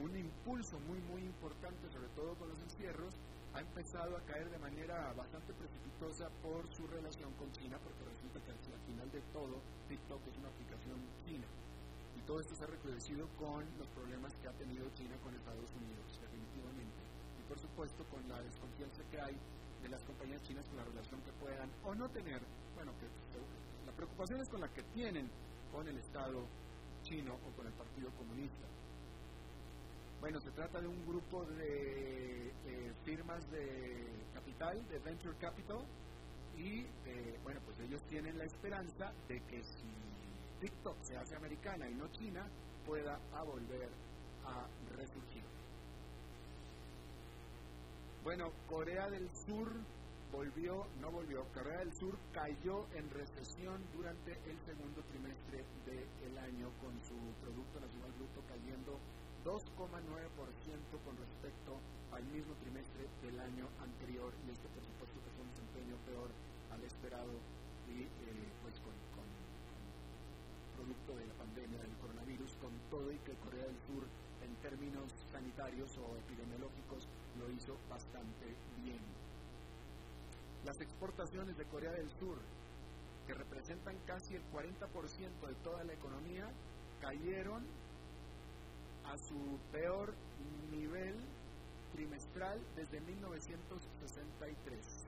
un 0.01 0.15
impulso 0.15 0.79
muy, 0.79 0.99
muy 1.01 1.21
importante, 1.23 1.89
sobre 1.89 2.09
todo 2.09 2.35
con 2.35 2.49
los 2.49 2.59
encierros, 2.61 3.13
ha 3.53 3.61
empezado 3.61 4.17
a 4.17 4.21
caer 4.25 4.49
de 4.49 4.59
manera 4.59 5.13
bastante 5.13 5.53
precipitosa 5.53 6.27
por 6.43 6.67
su 6.75 6.85
relación 6.87 7.31
con 7.33 7.51
China, 7.53 7.79
porque 7.81 8.03
resulta 8.03 8.39
que 8.43 8.51
al 8.51 8.81
final 8.83 9.11
de 9.11 9.21
todo 9.31 9.61
TikTok 9.87 10.27
es 10.27 10.37
una 10.37 10.49
aplicación 10.49 10.99
china. 11.25 11.47
Y 12.15 12.21
todo 12.27 12.39
esto 12.39 12.55
se 12.55 12.63
ha 12.63 12.67
recrudecido 12.67 13.27
con 13.37 13.63
los 13.77 13.87
problemas 13.89 14.33
que 14.35 14.47
ha 14.47 14.53
tenido 14.53 14.89
China 14.95 15.15
con 15.23 15.33
Estados 15.35 15.71
Unidos, 15.71 16.19
definitivamente. 16.19 16.99
Y 17.39 17.43
por 17.47 17.59
supuesto 17.59 18.03
con 18.09 18.27
la 18.27 18.41
desconfianza 18.41 19.03
que 19.09 19.21
hay 19.21 19.35
de 19.81 19.89
las 19.89 20.03
compañías 20.03 20.41
chinas 20.43 20.65
con 20.67 20.77
la 20.77 20.83
relación 20.83 21.21
que 21.21 21.31
puedan 21.33 21.69
o 21.83 21.95
no 21.95 22.09
tener, 22.09 22.41
bueno, 22.75 22.91
que 22.99 23.07
la 23.85 23.93
preocupación 23.93 24.41
es 24.41 24.49
con 24.49 24.59
la 24.59 24.67
que 24.69 24.83
tienen 24.93 25.29
con 25.71 25.87
el 25.87 25.97
Estado 25.97 26.43
chino 27.03 27.35
o 27.35 27.55
con 27.55 27.67
el 27.67 27.73
Partido 27.73 28.09
Comunista. 28.17 28.65
Bueno, 30.19 30.39
se 30.39 30.51
trata 30.51 30.81
de 30.81 30.87
un 30.87 31.05
grupo 31.05 31.45
de 31.45 32.47
eh, 32.47 32.93
firmas 33.03 33.49
de 33.51 34.07
capital, 34.33 34.87
de 34.87 34.99
venture 34.99 35.37
capital, 35.37 35.85
y 36.57 36.79
eh, 37.05 37.39
bueno, 37.43 37.59
pues 37.65 37.79
ellos 37.79 38.01
tienen 38.09 38.37
la 38.37 38.45
esperanza 38.45 39.13
de 39.27 39.41
que 39.41 39.63
si 39.63 39.93
TikTok 40.61 41.01
se 41.03 41.17
hace 41.17 41.35
americana 41.35 41.89
y 41.89 41.95
no 41.95 42.07
china, 42.11 42.47
pueda 42.85 43.19
volver 43.43 43.89
a 44.45 44.67
resurgir. 44.95 45.43
Bueno, 48.23 48.51
Corea 48.67 49.09
del 49.09 49.29
Sur 49.45 49.71
volvió, 50.31 50.87
no 50.99 51.11
volvió, 51.11 51.45
Corea 51.53 51.79
del 51.79 51.93
Sur 51.93 52.17
cayó 52.33 52.87
en 52.93 53.09
recesión 53.09 53.83
durante 53.93 54.31
el 54.31 54.57
segundo 54.65 55.01
trimestre 55.03 55.63
del 55.85 56.37
año 56.37 56.71
con 56.81 56.99
su 57.03 57.15
Producto 57.41 57.79
Nacional 57.79 58.11
Bruto 58.13 58.41
cayendo 58.47 58.99
2,9% 59.45 59.61
con 61.05 61.13
respecto 61.21 61.77
al 62.09 62.25
mismo 62.33 62.57
trimestre 62.65 63.05
del 63.21 63.37
año 63.39 63.69
anterior 63.77 64.33
y 64.41 64.49
esto 64.49 64.65
por 64.73 64.81
supuesto 64.81 65.21
que 65.21 65.29
es 65.29 65.37
un 65.37 65.49
desempeño 65.53 65.95
peor 66.09 66.33
al 66.73 66.81
esperado 66.81 67.29
y 67.85 68.09
eh, 68.09 68.49
pues 68.65 68.73
con, 68.81 68.97
producto 70.73 71.15
de 71.15 71.29
la 71.29 71.33
pandemia 71.37 71.77
del 71.77 71.93
coronavirus 72.01 72.57
con 72.57 72.73
todo 72.89 73.11
y 73.13 73.21
que 73.21 73.37
Corea 73.45 73.63
del 73.69 73.77
Sur 73.85 74.03
en 74.41 74.51
términos 74.65 75.13
sanitarios 75.31 75.93
o 76.01 76.17
epidemiológicos 76.25 77.07
lo 77.37 77.49
hizo 77.53 77.77
bastante 77.87 78.49
bien. 78.83 78.99
Las 80.65 80.81
exportaciones 80.81 81.55
de 81.55 81.65
Corea 81.65 81.91
del 81.91 82.09
Sur, 82.17 82.37
que 83.27 83.33
representan 83.33 83.95
casi 84.05 84.35
el 84.35 84.43
40% 84.51 85.47
de 85.47 85.55
toda 85.63 85.83
la 85.83 85.93
economía, 85.93 86.49
cayeron 86.99 87.63
a 89.11 89.17
su 89.17 89.59
peor 89.71 90.13
nivel 90.71 91.15
trimestral 91.93 92.59
desde 92.75 92.99
1963. 93.01 95.05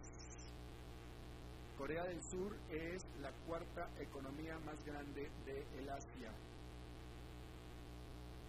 Corea 1.77 2.03
del 2.05 2.21
Sur 2.23 2.57
es 2.71 3.05
la 3.21 3.31
cuarta 3.45 3.87
economía 3.99 4.57
más 4.59 4.83
grande 4.83 5.29
de 5.45 5.67
el 5.77 5.87
Asia. 5.89 6.31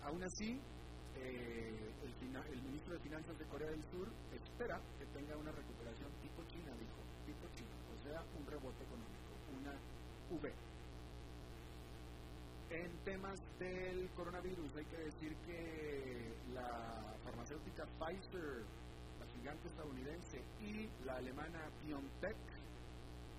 Aún 0.04 0.22
así, 0.22 0.60
eh, 1.16 1.92
el, 2.04 2.14
el, 2.52 2.62
ministro 2.62 2.94
de 2.94 3.00
Finanzas 3.00 3.36
de 3.38 3.44
Corea 3.46 3.68
del 3.68 3.82
Sur 3.90 4.08
espera 4.32 4.80
que 4.98 5.04
tenga 5.06 5.36
una 5.36 5.50
recuperación 5.52 6.10
tipo 6.22 6.42
China, 6.48 6.72
dijo, 6.78 7.02
tipo 7.26 7.46
China, 7.54 7.76
o 7.92 7.98
sea, 8.02 8.24
un 8.38 8.46
rebote 8.46 8.84
económico, 8.84 9.34
una 9.60 9.74
V. 10.30 10.67
En 12.70 12.98
temas 13.04 13.40
del 13.58 14.10
coronavirus, 14.10 14.76
hay 14.76 14.84
que 14.84 14.98
decir 14.98 15.34
que 15.46 16.34
la 16.52 17.14
farmacéutica 17.24 17.86
Pfizer, 17.98 18.62
la 19.18 19.26
gigante 19.34 19.68
estadounidense, 19.68 20.42
y 20.60 20.88
la 21.06 21.16
alemana 21.16 21.60
BioNTech 21.82 22.36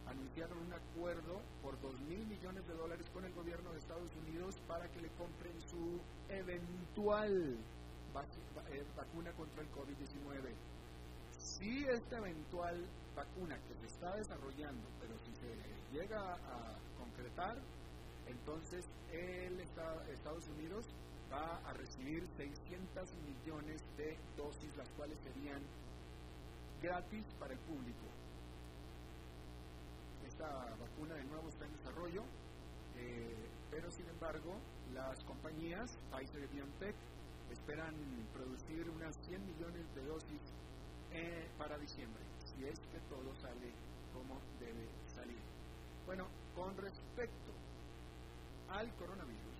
anunciaron 0.07 0.57
un 0.57 0.73
acuerdo 0.73 1.41
por 1.61 1.79
2 1.79 1.99
mil 2.01 2.25
millones 2.25 2.67
de 2.67 2.73
dólares 2.73 3.07
con 3.13 3.23
el 3.23 3.33
gobierno 3.33 3.71
de 3.71 3.77
Estados 3.77 4.09
Unidos 4.15 4.59
para 4.67 4.87
que 4.89 5.01
le 5.01 5.09
compren 5.09 5.61
su 5.61 6.01
eventual 6.29 7.59
eh, 8.71 8.83
vacuna 8.95 9.31
contra 9.33 9.61
el 9.61 9.69
COVID-19. 9.69 10.55
Si 11.37 11.85
esta 11.85 12.17
eventual 12.17 12.83
vacuna 13.15 13.59
que 13.67 13.75
se 13.75 13.85
está 13.85 14.15
desarrollando, 14.15 14.87
pero 14.99 15.13
si 15.19 15.35
se 15.35 15.95
llega 15.95 16.33
a 16.33 16.75
concretar, 16.97 17.57
entonces, 18.29 18.85
el 19.11 19.59
Estados 19.59 20.47
Unidos 20.49 20.85
va 21.31 21.57
a 21.67 21.73
recibir 21.73 22.25
600 22.37 23.09
millones 23.25 23.81
de 23.97 24.17
dosis, 24.37 24.75
las 24.77 24.89
cuales 24.89 25.17
serían 25.19 25.61
gratis 26.81 27.25
para 27.39 27.53
el 27.53 27.59
público. 27.59 28.05
Esta 30.27 30.47
vacuna 30.79 31.15
de 31.15 31.23
nuevo 31.25 31.49
está 31.49 31.65
en 31.65 31.73
desarrollo, 31.73 32.23
pero 33.71 33.91
sin 33.91 34.07
embargo 34.09 34.55
las 34.93 35.23
compañías 35.23 35.97
Pfizer 36.11 36.43
y 36.43 36.47
BioNTech 36.47 36.95
esperan 37.51 37.95
producir 38.33 38.89
unas 38.89 39.15
100 39.27 39.45
millones 39.45 39.95
de 39.95 40.05
dosis 40.05 40.41
eh, 41.11 41.47
para 41.57 41.77
diciembre, 41.77 42.23
si 42.45 42.65
es 42.65 42.79
que 42.79 42.99
todo 43.09 43.33
sale 43.35 43.71
como 44.13 44.39
debe 44.59 44.87
salir. 45.07 45.41
Bueno, 46.05 46.27
con 46.55 46.75
respecto 46.77 47.48
al 48.71 48.93
coronavirus, 48.95 49.59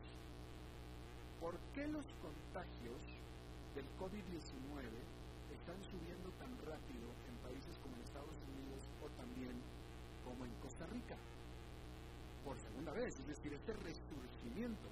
¿por 1.39 1.57
qué 1.73 1.87
los 1.87 2.05
contagios 2.21 3.01
del 3.73 3.85
COVID-19 3.97 4.85
están 5.51 5.83
subiendo 5.83 6.29
tan 6.37 6.53
rápido 6.65 7.09
en 7.27 7.35
países 7.41 7.77
como 7.79 7.97
Estados 7.97 8.37
Unidos 8.53 8.85
o 9.01 9.09
también 9.17 9.57
como 10.23 10.45
en 10.45 10.53
Costa 10.61 10.85
Rica? 10.87 11.17
Por 12.45 12.59
segunda 12.59 12.91
vez, 12.93 13.19
es 13.19 13.27
decir, 13.27 13.53
este 13.53 13.73
resurgimiento 13.73 14.89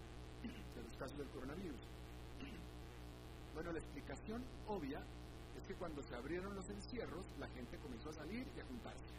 de 0.75 0.83
los 0.83 0.97
casos 0.97 1.17
del 1.17 1.29
coronavirus. 1.29 1.81
Bueno, 3.53 3.71
la 3.71 3.79
explicación 3.79 4.43
obvia 4.67 5.01
es 5.57 5.67
que 5.67 5.75
cuando 5.75 6.01
se 6.03 6.15
abrieron 6.15 6.55
los 6.55 6.69
encierros, 6.69 7.25
la 7.39 7.47
gente 7.50 7.77
comenzó 7.77 8.09
a 8.09 8.13
salir 8.13 8.47
y 8.55 8.59
a 8.59 8.65
juntarse. 8.65 9.15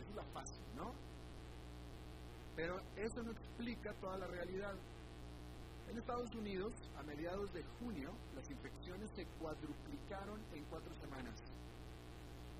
Esa 0.00 0.10
es 0.10 0.16
la 0.16 0.24
fácil, 0.32 0.64
¿no? 0.76 0.92
Pero 2.56 2.80
eso 2.96 3.22
no 3.22 3.30
explica 3.32 3.92
toda 3.94 4.18
la 4.18 4.26
realidad. 4.26 4.74
En 5.90 5.98
Estados 5.98 6.34
Unidos, 6.34 6.72
a 6.98 7.02
mediados 7.02 7.52
de 7.52 7.64
junio, 7.78 8.10
las 8.36 8.48
infecciones 8.50 9.10
se 9.16 9.26
cuadruplicaron 9.40 10.40
en 10.54 10.64
cuatro 10.64 10.94
semanas. 11.00 11.42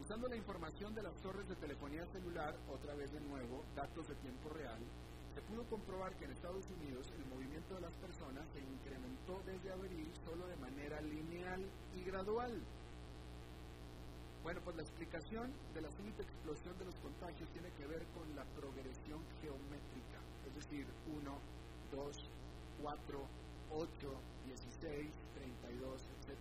Usando 0.00 0.28
la 0.28 0.36
información 0.36 0.94
de 0.94 1.02
las 1.02 1.14
torres 1.22 1.48
de 1.48 1.54
telefonía 1.56 2.04
celular, 2.06 2.56
otra 2.68 2.94
vez 2.94 3.12
de 3.12 3.20
nuevo, 3.20 3.64
datos 3.76 4.08
de 4.08 4.14
tiempo 4.16 4.48
real, 4.48 4.80
se 5.34 5.42
pudo 5.42 5.62
comprobar 5.68 6.12
que 6.16 6.24
en 6.24 6.32
Estados 6.32 6.66
Unidos 6.80 7.12
el 7.16 7.24
movimiento 7.26 7.74
de 7.74 7.82
las 7.82 7.94
personas 7.98 8.44
se 8.52 8.60
incrementó 8.60 9.40
desde 9.46 9.70
abril 9.72 10.10
solo 10.24 10.46
de 10.48 10.56
manera 10.56 11.00
lineal 11.00 11.64
y 11.94 12.02
gradual. 12.02 12.60
Bueno, 14.50 14.64
pues 14.64 14.76
la 14.78 14.82
explicación 14.82 15.52
de 15.72 15.80
la 15.80 15.88
súbita 15.92 16.24
explosión 16.24 16.76
de 16.76 16.84
los 16.84 16.96
contagios 16.96 17.48
tiene 17.50 17.70
que 17.70 17.86
ver 17.86 18.04
con 18.06 18.34
la 18.34 18.42
progresión 18.46 19.22
geométrica, 19.40 20.18
es 20.44 20.54
decir, 20.56 20.88
1, 21.06 21.38
2, 21.92 22.30
4, 22.82 23.28
8, 23.70 23.88
16, 24.46 25.12
32, 25.34 26.02
etc. 26.02 26.34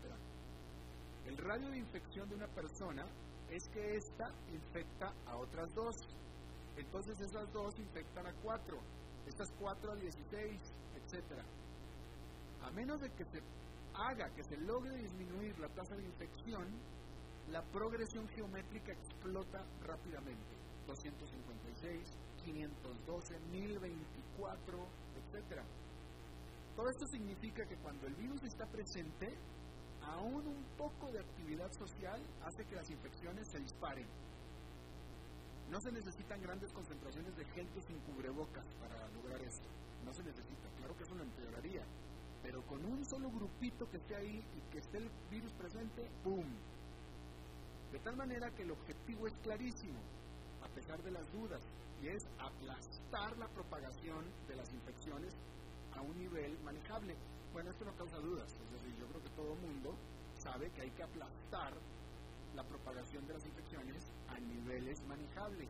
El 1.28 1.38
radio 1.38 1.70
de 1.70 1.78
infección 1.78 2.28
de 2.30 2.34
una 2.34 2.48
persona 2.48 3.06
es 3.48 3.70
que 3.70 3.98
ésta 3.98 4.34
infecta 4.56 5.14
a 5.28 5.38
otras 5.38 5.72
dos. 5.76 5.96
Entonces 6.78 7.22
esas 7.22 7.54
dos 7.54 7.78
infectan 7.78 8.26
a 8.26 8.34
cuatro, 8.42 8.80
estas 9.28 9.52
cuatro 9.60 9.92
a 9.92 9.96
16, 9.96 10.60
etc. 10.96 11.44
A 12.64 12.72
menos 12.72 13.00
de 13.02 13.12
que 13.12 13.26
se 13.26 13.40
haga, 13.94 14.34
que 14.34 14.44
se 14.46 14.58
logre 14.58 14.98
disminuir 14.98 15.60
la 15.60 15.70
tasa 15.70 15.96
de 15.96 16.06
infección, 16.06 16.66
la 17.52 17.64
progresión 17.64 18.28
geométrica 18.30 18.92
explota 18.92 19.66
rápidamente. 19.82 20.58
256, 20.86 22.18
512, 22.44 23.40
1024, 23.52 24.88
etc. 25.16 25.62
Todo 26.76 26.90
esto 26.90 27.06
significa 27.08 27.66
que 27.66 27.78
cuando 27.78 28.08
el 28.08 28.16
virus 28.16 28.44
está 28.44 28.66
presente, 28.68 29.38
aún 30.02 30.48
un 30.48 30.64
poco 30.78 31.12
de 31.12 31.20
actividad 31.20 31.72
social 31.74 32.22
hace 32.44 32.66
que 32.66 32.76
las 32.76 32.90
infecciones 32.90 33.48
se 33.52 33.60
disparen. 33.60 34.08
No 35.70 35.80
se 35.82 35.92
necesitan 35.92 36.42
grandes 36.42 36.72
concentraciones 36.74 37.36
de 37.36 37.46
gente 37.46 37.82
sin 37.82 38.00
cubrebocas 38.00 38.66
para 38.80 39.08
lograr 39.10 39.40
esto. 39.42 39.68
No 40.04 40.14
se 40.14 40.24
necesita. 40.24 40.70
Claro 40.78 40.96
que 40.96 41.04
eso 41.04 41.16
lo 41.16 41.24
empeoraría. 41.24 41.84
Pero 42.42 42.66
con 42.66 42.84
un 42.84 43.06
solo 43.06 43.30
grupito 43.30 43.88
que 43.90 43.98
esté 43.98 44.16
ahí 44.16 44.44
y 44.56 44.72
que 44.72 44.80
esté 44.80 44.98
el 44.98 45.10
virus 45.30 45.54
presente, 45.54 46.10
¡boom! 46.24 46.48
De 47.92 48.00
tal 48.00 48.16
manera 48.16 48.50
que 48.52 48.64
el 48.64 48.72
objetivo 48.72 49.28
es 49.28 49.34
clarísimo, 49.42 50.00
a 50.62 50.68
pesar 50.70 51.02
de 51.02 51.12
las 51.12 51.32
dudas, 51.32 51.62
y 52.02 52.08
es 52.08 52.24
aplastar 52.38 53.38
la 53.38 53.48
propagación 53.48 54.26
de 54.48 54.56
las 54.56 54.72
infecciones 54.72 55.34
a 55.94 56.02
un 56.02 56.18
nivel 56.18 56.58
manejable. 56.60 57.16
Bueno, 57.52 57.72
esto 57.72 57.86
no 57.86 57.96
causa 57.96 58.18
dudas, 58.18 58.54
es 58.54 58.72
decir, 58.72 58.96
yo 59.00 59.08
creo 59.08 59.22
que 59.22 59.30
todo 59.30 59.54
el 59.54 59.60
mundo 59.60 59.96
sabe 60.38 60.70
que 60.72 60.82
hay 60.82 60.92
que 60.92 61.04
aplastar 61.04 61.74
la 62.56 62.64
propagación 62.64 63.26
de 63.28 63.34
las 63.34 63.46
infecciones 63.46 64.12
a 64.28 64.40
niveles 64.40 65.02
manejables. 65.08 65.70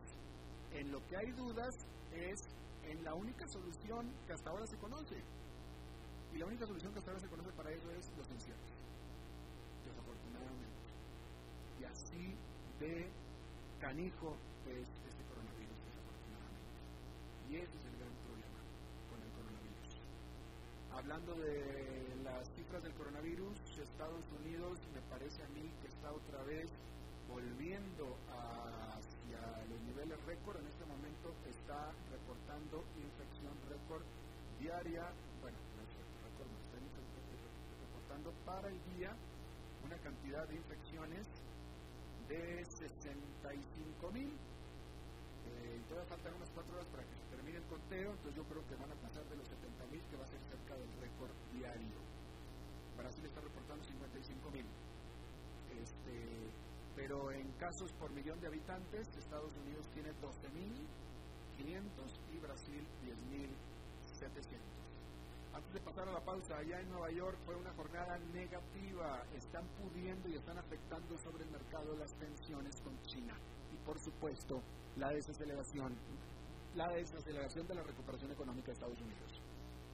En 0.72 0.92
lo 0.92 1.04
que 1.06 1.16
hay 1.16 1.32
dudas 1.32 1.74
es 2.12 2.40
en 2.84 3.02
la 3.04 3.14
única 3.14 3.46
solución 3.48 4.12
que 4.26 4.32
hasta 4.32 4.50
ahora 4.50 4.66
se 4.66 4.76
conoce. 4.78 5.16
Y 6.32 6.38
la 6.38 6.46
única 6.46 6.66
solución 6.66 6.92
que 6.92 6.98
hasta 6.98 7.10
ahora 7.10 7.22
se 7.22 7.28
conoce 7.28 7.52
para 7.52 7.70
eso 7.72 7.90
es 7.90 8.12
los 8.16 8.30
encierros. 8.30 8.70
Desafortunadamente. 9.84 10.79
Y 11.80 11.84
así 11.84 12.36
de 12.78 13.08
canijo 13.80 14.36
es 14.68 14.86
este 15.08 15.24
coronavirus, 15.32 15.78
desafortunadamente. 15.88 16.76
Y 17.48 17.56
ese 17.56 17.76
es 17.78 17.84
el 17.86 18.00
hablando 21.00 21.34
de 21.34 22.14
las 22.22 22.46
cifras 22.54 22.82
del 22.82 22.92
coronavirus, 22.92 23.56
Estados 23.80 24.24
Unidos 24.44 24.78
me 24.92 25.00
parece 25.08 25.42
a 25.42 25.48
mí 25.48 25.64
que 25.80 25.88
está 25.88 26.12
otra 26.12 26.42
vez 26.44 26.68
volviendo 27.26 28.16
hacia 28.28 29.40
los 29.72 29.80
niveles 29.80 30.20
récord. 30.26 30.60
En 30.60 30.66
este 30.68 30.84
momento 30.84 31.32
está 31.48 31.90
reportando 32.12 32.84
infección 33.00 33.56
récord 33.72 34.04
diaria, 34.60 35.08
bueno, 35.40 35.56
no 35.72 35.82
es 35.82 35.92
récord, 36.20 36.46
no, 36.52 36.58
está 36.60 36.76
reportando 37.80 38.30
para 38.44 38.68
el 38.68 38.78
día 38.92 39.16
una 39.82 39.96
cantidad 40.04 40.46
de 40.48 40.56
infecciones 40.56 41.26
de 42.30 42.64
65 42.64 44.12
mil. 44.12 44.30
Eh, 44.30 45.82
todavía 45.88 46.08
faltan 46.08 46.34
unas 46.34 46.50
cuatro 46.50 46.74
horas 46.74 46.86
para 46.86 47.02
que 47.02 47.14
se 47.18 47.26
termine 47.26 47.58
el 47.58 47.64
conteo, 47.66 48.12
entonces 48.12 48.36
yo 48.36 48.44
creo 48.44 48.62
que 48.70 48.76
van 48.76 48.92
a 48.92 48.94
pasar 49.02 49.26
de 49.26 49.36
los 49.36 49.48
70 49.48 49.86
mil, 49.90 50.00
que 50.06 50.16
va 50.16 50.24
a 50.24 50.28
ser 50.30 50.38
cerca 50.46 50.78
del 50.78 50.92
récord 51.02 51.34
diario. 51.52 51.98
Brasil 52.96 53.24
está 53.26 53.40
reportando 53.40 53.82
55 53.82 54.50
mil. 54.50 54.66
Este, 55.74 56.50
pero 56.94 57.32
en 57.32 57.50
casos 57.58 57.92
por 57.98 58.10
millón 58.12 58.40
de 58.40 58.46
habitantes, 58.46 59.08
Estados 59.16 59.52
Unidos 59.66 59.88
tiene 59.92 60.10
12.500 60.22 60.86
y 62.30 62.38
Brasil 62.38 62.86
10.700. 63.02 64.79
Antes 65.60 65.74
de 65.74 65.80
pasar 65.80 66.08
a 66.08 66.12
la 66.12 66.24
pausa, 66.24 66.56
allá 66.56 66.80
en 66.80 66.88
Nueva 66.88 67.10
York 67.10 67.36
fue 67.44 67.54
una 67.54 67.70
jornada 67.74 68.16
negativa. 68.32 69.22
Están 69.36 69.68
pudiendo 69.76 70.26
y 70.30 70.36
están 70.36 70.56
afectando 70.56 71.18
sobre 71.18 71.44
el 71.44 71.50
mercado 71.50 71.94
las 71.98 72.14
tensiones 72.14 72.80
con 72.80 72.96
China. 73.02 73.36
Y 73.70 73.76
por 73.84 74.00
supuesto, 74.00 74.62
la 74.96 75.10
desaceleración, 75.10 75.92
la 76.74 76.88
desaceleración 76.88 77.68
de 77.68 77.74
la 77.74 77.82
recuperación 77.82 78.32
económica 78.32 78.68
de 78.68 78.72
Estados 78.72 78.98
Unidos. 79.02 79.42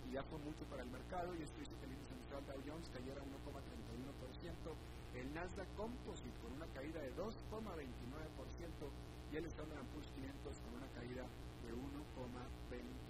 Y 0.09 0.13
ya 0.13 0.23
fue 0.23 0.39
mucho 0.39 0.63
para 0.71 0.85
el 0.85 0.91
mercado 0.91 1.35
y 1.35 1.43
esto 1.43 1.61
hizo 1.61 1.75
que 1.81 1.87
el 1.87 1.99
índice 1.99 2.15
industrial 2.15 2.47
Dow 2.47 2.63
Jones 2.63 2.89
cayera 2.91 3.21
1,31%, 3.27 5.19
el 5.19 5.35
Nasdaq 5.35 5.67
Composite 5.75 6.39
con 6.47 6.53
una 6.53 6.67
caída 6.79 7.01
de 7.03 7.11
2,29% 7.17 8.87
y 9.33 9.37
el 9.37 9.47
Standard 9.47 9.85
Poor's 9.91 10.13
500 10.15 10.61
con 10.61 10.75
una 10.79 10.87
caída 10.95 11.27
de 11.67 11.75
1,23%. 11.75 13.06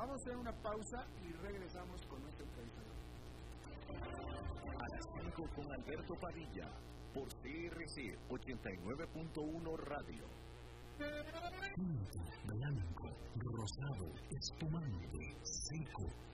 Vamos 0.00 0.18
a 0.18 0.22
hacer 0.22 0.36
una 0.38 0.52
pausa 0.62 1.06
y 1.22 1.30
regresamos 1.42 2.00
con 2.06 2.22
nuestro 2.22 2.46
entrevistador. 2.46 2.96
A 4.80 4.88
las 4.88 5.04
5 5.22 5.46
con 5.54 5.72
Alberto 5.74 6.14
Padilla 6.14 6.70
por 7.12 7.28
CRC 7.28 8.16
89.1 8.30 9.76
Radio. 9.76 10.24
Tinto, 11.74 12.18
blanco, 12.46 13.10
rosado, 13.44 14.06
espumante, 14.30 15.36
seco, 15.42 16.08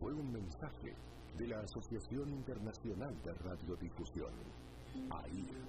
Fue 0.00 0.14
un 0.14 0.32
mensaje 0.32 0.96
de 1.36 1.46
la 1.46 1.60
Asociación 1.60 2.30
Internacional 2.30 3.14
de 3.22 3.34
Radiodifusión, 3.34 4.32
AIR. 5.10 5.60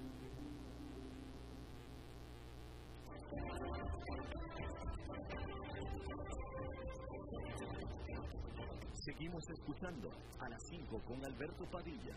Seguimos 9.04 9.44
escuchando 9.50 10.08
a 10.38 10.48
las 10.48 10.62
5 10.70 11.02
con 11.04 11.22
Alberto 11.26 11.64
Padilla. 11.70 12.16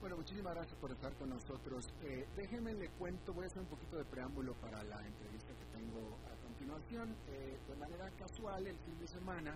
Bueno, 0.00 0.16
muchísimas 0.16 0.54
gracias 0.54 0.78
por 0.78 0.92
estar 0.92 1.14
con 1.16 1.30
nosotros. 1.30 1.86
Eh, 2.02 2.26
déjenme 2.36 2.74
le 2.74 2.90
cuento, 2.98 3.32
voy 3.32 3.44
a 3.44 3.46
hacer 3.46 3.62
un 3.62 3.68
poquito 3.68 3.96
de 3.96 4.04
preámbulo 4.04 4.52
para 4.60 4.84
la 4.84 5.06
entrevista 5.06 5.54
que 5.54 5.64
tengo 5.78 6.18
continuación. 6.64 7.14
Eh, 7.28 7.58
de 7.68 7.76
manera 7.76 8.10
casual, 8.16 8.66
el 8.66 8.76
fin 8.78 8.98
de 8.98 9.06
semana 9.06 9.54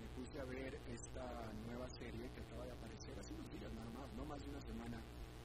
me 0.00 0.06
puse 0.18 0.40
a 0.40 0.44
ver 0.44 0.74
esta 0.92 1.52
nueva 1.66 1.88
serie 1.88 2.28
que 2.34 2.40
acaba 2.40 2.64
de 2.64 2.72
aparecer 2.72 3.18
hace 3.18 3.34
unos 3.34 3.50
días 3.52 3.72
nada 3.72 3.90
más, 3.90 4.12
no 4.14 4.24
más 4.24 4.42
de 4.42 4.50
una 4.50 4.60
semana 4.60 4.98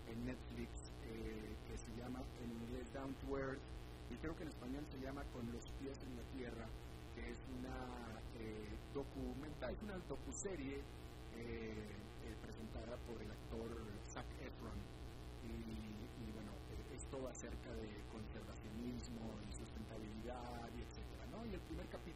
en 0.10 0.26
Netflix, 0.26 0.92
eh, 1.06 1.56
que 1.68 1.78
se 1.78 1.94
llama 1.96 2.24
en 2.42 2.52
inglés 2.52 2.92
Down 2.94 3.14
to 3.22 3.38
Earth 3.38 3.62
y 4.10 4.16
creo 4.18 4.36
que 4.36 4.44
en 4.44 4.50
español 4.50 4.86
se 4.90 5.00
llama 5.00 5.24
Con 5.34 5.46
los 5.52 5.70
pies 5.82 5.98
en 6.04 6.16
la 6.16 6.24
tierra 6.34 6.66
que 7.14 7.30
es 7.30 7.40
una 7.60 7.78
eh, 8.40 8.76
documental, 8.94 9.76
una 9.84 9.98
docuserie 10.10 10.78
eh, 10.78 10.84
eh, 11.38 12.36
presentada 12.42 12.98
por 13.08 13.22
el 13.22 13.32
actor 13.32 13.72
Zac 14.10 14.26
Efron. 14.42 14.76
Y, 15.46 16.32
bueno, 16.34 16.52
es 16.92 17.06
todo 17.08 17.28
acerca 17.30 17.72
de 17.76 17.88
conservacionismo 18.12 19.38
y 19.48 19.54
sustentabilidad 19.54 20.70
y 20.76 20.82
etcétera, 20.82 21.26
¿no? 21.32 21.46
Y 21.46 21.54
el 21.54 21.62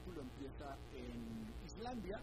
capítulo 0.09 0.21
empieza 0.21 0.77
en 0.93 1.65
Islandia 1.65 2.19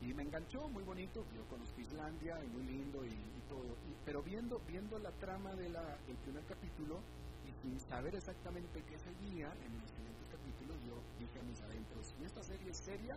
y 0.00 0.14
me 0.14 0.22
enganchó, 0.22 0.68
muy 0.68 0.82
bonito, 0.84 1.24
yo 1.34 1.44
conozco 1.48 1.80
Islandia 1.80 2.42
y 2.42 2.46
muy 2.48 2.64
lindo 2.64 3.04
y, 3.04 3.40
todo, 3.48 3.76
pero 4.04 4.22
viendo, 4.22 4.60
viendo 4.66 4.98
la 5.00 5.10
trama 5.12 5.52
de 5.56 5.68
la, 5.68 5.82
del 6.06 6.16
primer 6.18 6.44
capítulo 6.44 7.00
y 7.44 7.52
sin 7.60 7.80
saber 7.80 8.14
exactamente 8.14 8.82
qué 8.84 8.96
seguía 8.96 9.52
en 9.66 9.80
los 9.80 9.90
siguientes 9.90 10.26
capítulos, 10.30 10.76
yo 10.86 10.94
dije 11.18 11.40
a 11.40 11.42
mis 11.42 11.60
adentros, 11.60 12.14
si 12.16 12.24
esta 12.24 12.42
serie 12.44 12.70
es 12.70 12.78
seria, 12.78 13.16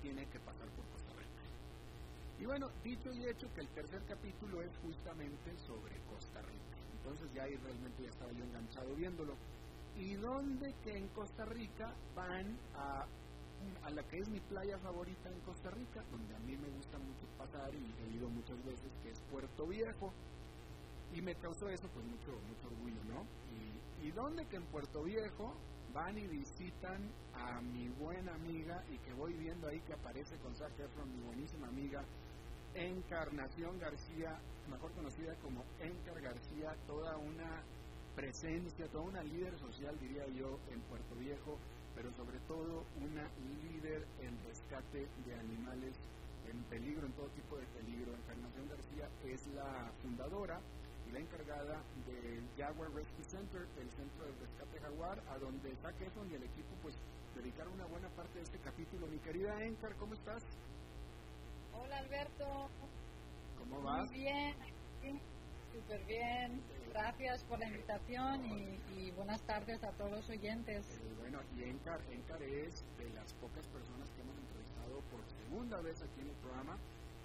tiene 0.00 0.26
que 0.26 0.40
pasar 0.40 0.66
por 0.70 0.84
Costa 0.86 1.12
Rica. 1.12 1.42
Y 2.40 2.46
bueno, 2.46 2.70
dicho 2.82 3.12
y 3.12 3.28
hecho 3.28 3.52
que 3.54 3.60
el 3.60 3.68
tercer 3.68 4.02
capítulo 4.08 4.62
es 4.62 4.72
justamente 4.78 5.56
sobre 5.58 5.94
Costa 6.10 6.40
Rica. 6.40 6.76
Entonces 6.98 7.32
ya 7.34 7.44
ahí 7.44 7.54
realmente 7.56 8.02
ya 8.02 8.08
estaba 8.08 8.32
yo 8.32 8.44
enganchado 8.44 8.94
viéndolo. 8.96 9.36
¿Y 9.98 10.14
dónde 10.16 10.74
que 10.84 10.96
en 10.96 11.08
Costa 11.08 11.44
Rica 11.46 11.94
van 12.14 12.58
a, 12.74 13.06
a 13.86 13.90
la 13.90 14.02
que 14.02 14.18
es 14.18 14.28
mi 14.28 14.40
playa 14.40 14.76
favorita 14.78 15.30
en 15.30 15.40
Costa 15.40 15.70
Rica, 15.70 16.02
donde 16.10 16.34
a 16.34 16.38
mí 16.40 16.56
me 16.56 16.68
gusta 16.70 16.98
mucho 16.98 17.24
pasar 17.38 17.72
y 17.72 17.94
he 18.02 18.16
ido 18.16 18.28
muchas 18.28 18.58
veces, 18.64 18.90
que 19.02 19.10
es 19.10 19.20
Puerto 19.30 19.64
Viejo? 19.66 20.12
Y 21.14 21.22
me 21.22 21.36
causó 21.36 21.68
eso 21.68 21.88
pues 21.94 22.04
mucho, 22.04 22.32
mucho 22.48 22.66
orgullo, 22.66 23.04
¿no? 23.04 23.24
Y, 24.02 24.08
y 24.08 24.10
dónde 24.10 24.44
que 24.46 24.56
en 24.56 24.64
Puerto 24.66 25.04
Viejo 25.04 25.54
van 25.94 26.18
y 26.18 26.26
visitan 26.26 27.00
a 27.32 27.60
mi 27.60 27.88
buena 27.88 28.34
amiga 28.34 28.84
y 28.90 28.98
que 28.98 29.12
voy 29.12 29.34
viendo 29.34 29.68
ahí 29.68 29.80
que 29.82 29.92
aparece 29.92 30.36
con 30.38 30.54
Zac 30.56 30.76
Efron, 30.80 31.08
mi 31.16 31.22
buenísima 31.22 31.68
amiga, 31.68 32.02
Encarnación 32.74 33.78
García, 33.78 34.36
mejor 34.68 34.90
conocida 34.92 35.34
como 35.36 35.62
Encar 35.80 36.20
García, 36.20 36.76
toda 36.88 37.16
una 37.18 37.62
presencia, 38.16 38.88
toda 38.88 39.04
una 39.04 39.22
líder 39.22 39.56
social, 39.58 39.96
diría 40.00 40.26
yo, 40.28 40.58
en 40.72 40.80
Puerto 40.82 41.14
Viejo, 41.14 41.56
pero 41.96 42.12
sobre 42.12 42.38
todo 42.40 42.84
una 43.00 43.24
líder 43.64 44.06
en 44.20 44.36
rescate 44.46 45.08
de 45.24 45.34
animales 45.34 45.96
en 46.46 46.62
peligro, 46.64 47.06
en 47.06 47.12
todo 47.12 47.26
tipo 47.30 47.56
de 47.56 47.66
peligro. 47.72 48.14
Encarnación 48.14 48.68
García 48.68 49.08
es 49.24 49.46
la 49.56 49.90
fundadora 50.02 50.60
y 51.08 51.12
la 51.12 51.20
encargada 51.20 51.82
del 52.06 52.44
Jaguar 52.56 52.92
Rescue 52.92 53.24
Center, 53.24 53.66
el 53.80 53.90
centro 53.90 54.26
de 54.26 54.32
rescate 54.44 54.78
jaguar, 54.80 55.18
a 55.30 55.38
donde 55.38 55.72
está 55.72 55.90
Efron 55.90 56.30
y 56.30 56.34
el 56.34 56.42
equipo 56.42 56.76
pues 56.82 56.94
dedicaron 57.34 57.72
una 57.72 57.86
buena 57.86 58.08
parte 58.10 58.38
de 58.38 58.44
este 58.44 58.58
capítulo. 58.58 59.06
Mi 59.06 59.18
querida 59.18 59.64
Encar, 59.64 59.96
¿cómo 59.96 60.14
estás? 60.14 60.42
Hola 61.72 61.98
Alberto. 61.98 62.68
¿Cómo 63.58 63.82
vas? 63.82 64.10
Muy 64.10 64.20
bien, 64.20 64.54
súper 65.76 66.04
bien. 66.06 66.62
Gracias 66.90 67.44
por 67.44 67.58
la 67.58 67.66
invitación 67.66 68.44
y, 68.46 69.10
buenas 69.10 69.42
tardes 69.42 69.82
a 69.84 69.90
todos 69.92 70.10
los 70.10 70.30
oyentes. 70.30 70.86
Eh, 70.88 71.14
bueno, 71.20 71.40
y 71.54 71.64
Encar, 71.64 72.00
Encar 72.10 72.42
es 72.42 72.84
de 72.96 73.10
las 73.10 73.32
pocas 73.34 73.66
personas 73.68 74.08
que 74.10 74.22
hemos 74.22 74.36
entrevistado 74.38 75.00
por 75.10 75.20
segunda 75.44 75.80
vez 75.82 76.02
aquí 76.02 76.20
en 76.20 76.28
el 76.28 76.36
programa 76.36 76.76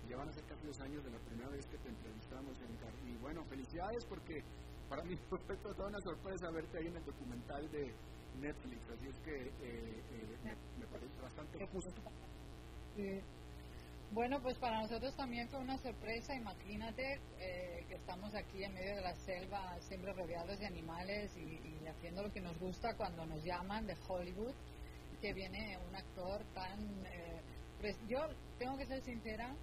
ya 0.10 0.18
van 0.18 0.28
a 0.28 0.34
ser 0.34 0.44
casi 0.44 0.68
dos 0.68 0.80
años 0.82 1.04
de 1.06 1.12
la 1.12 1.20
primera 1.20 1.50
vez 1.50 1.66
que 1.68 1.78
te 1.78 1.88
entrevistamos 1.88 2.58
en 2.60 3.10
Y 3.10 3.18
bueno, 3.22 3.46
felicidades 3.46 4.06
porque 4.06 4.44
para 4.90 5.04
mí 5.04 5.16
fue 5.30 5.56
toda 5.58 5.88
una 5.88 6.00
sorpresa 6.02 6.52
verte 6.52 6.78
ahí 6.80 6.88
en 6.88 6.98
el 6.98 7.06
documental 7.06 7.72
de 7.72 7.94
Netflix, 8.42 8.82
así 8.90 9.08
es 9.08 9.18
que 9.20 9.36
eh, 9.48 9.52
eh, 9.64 10.56
me, 10.80 10.86
parece 10.88 11.22
bastante 11.22 11.66
justo. 11.68 12.02
Bueno, 14.12 14.41
pues 14.41 14.58
para 14.58 14.82
nosotros 14.82 15.15
también 15.15 15.47
fue 15.47 15.60
una 15.60 15.78
sorpresa, 15.78 16.36
imagínate 16.36 17.21
eh, 17.39 17.86
que 17.88 17.95
estamos 17.95 18.36
aquí 18.36 18.62
en 18.62 18.74
medio 18.74 18.97
de 18.97 19.02
la 19.02 19.15
selva, 19.15 19.80
siempre 19.80 20.12
rodeados 20.12 20.60
de 20.60 20.65
animales 20.65 21.32
y, 21.38 21.88
haciendo 21.88 22.24
lo 22.24 22.32
que 22.34 22.41
nos 22.41 22.60
gusta 22.60 22.93
cuando 22.97 23.26
nos 23.26 23.41
llaman 23.41 23.88
de 23.88 23.95
Hollywood, 24.06 24.54
que 25.21 25.34
viene 25.34 25.78
un 25.88 25.95
actor 25.95 26.43
tan... 26.54 27.08
pues 27.80 27.95
yo 28.10 28.19
tengo 28.60 28.78
que 28.78 28.86
ser 28.86 29.02
sincera, 29.02 29.56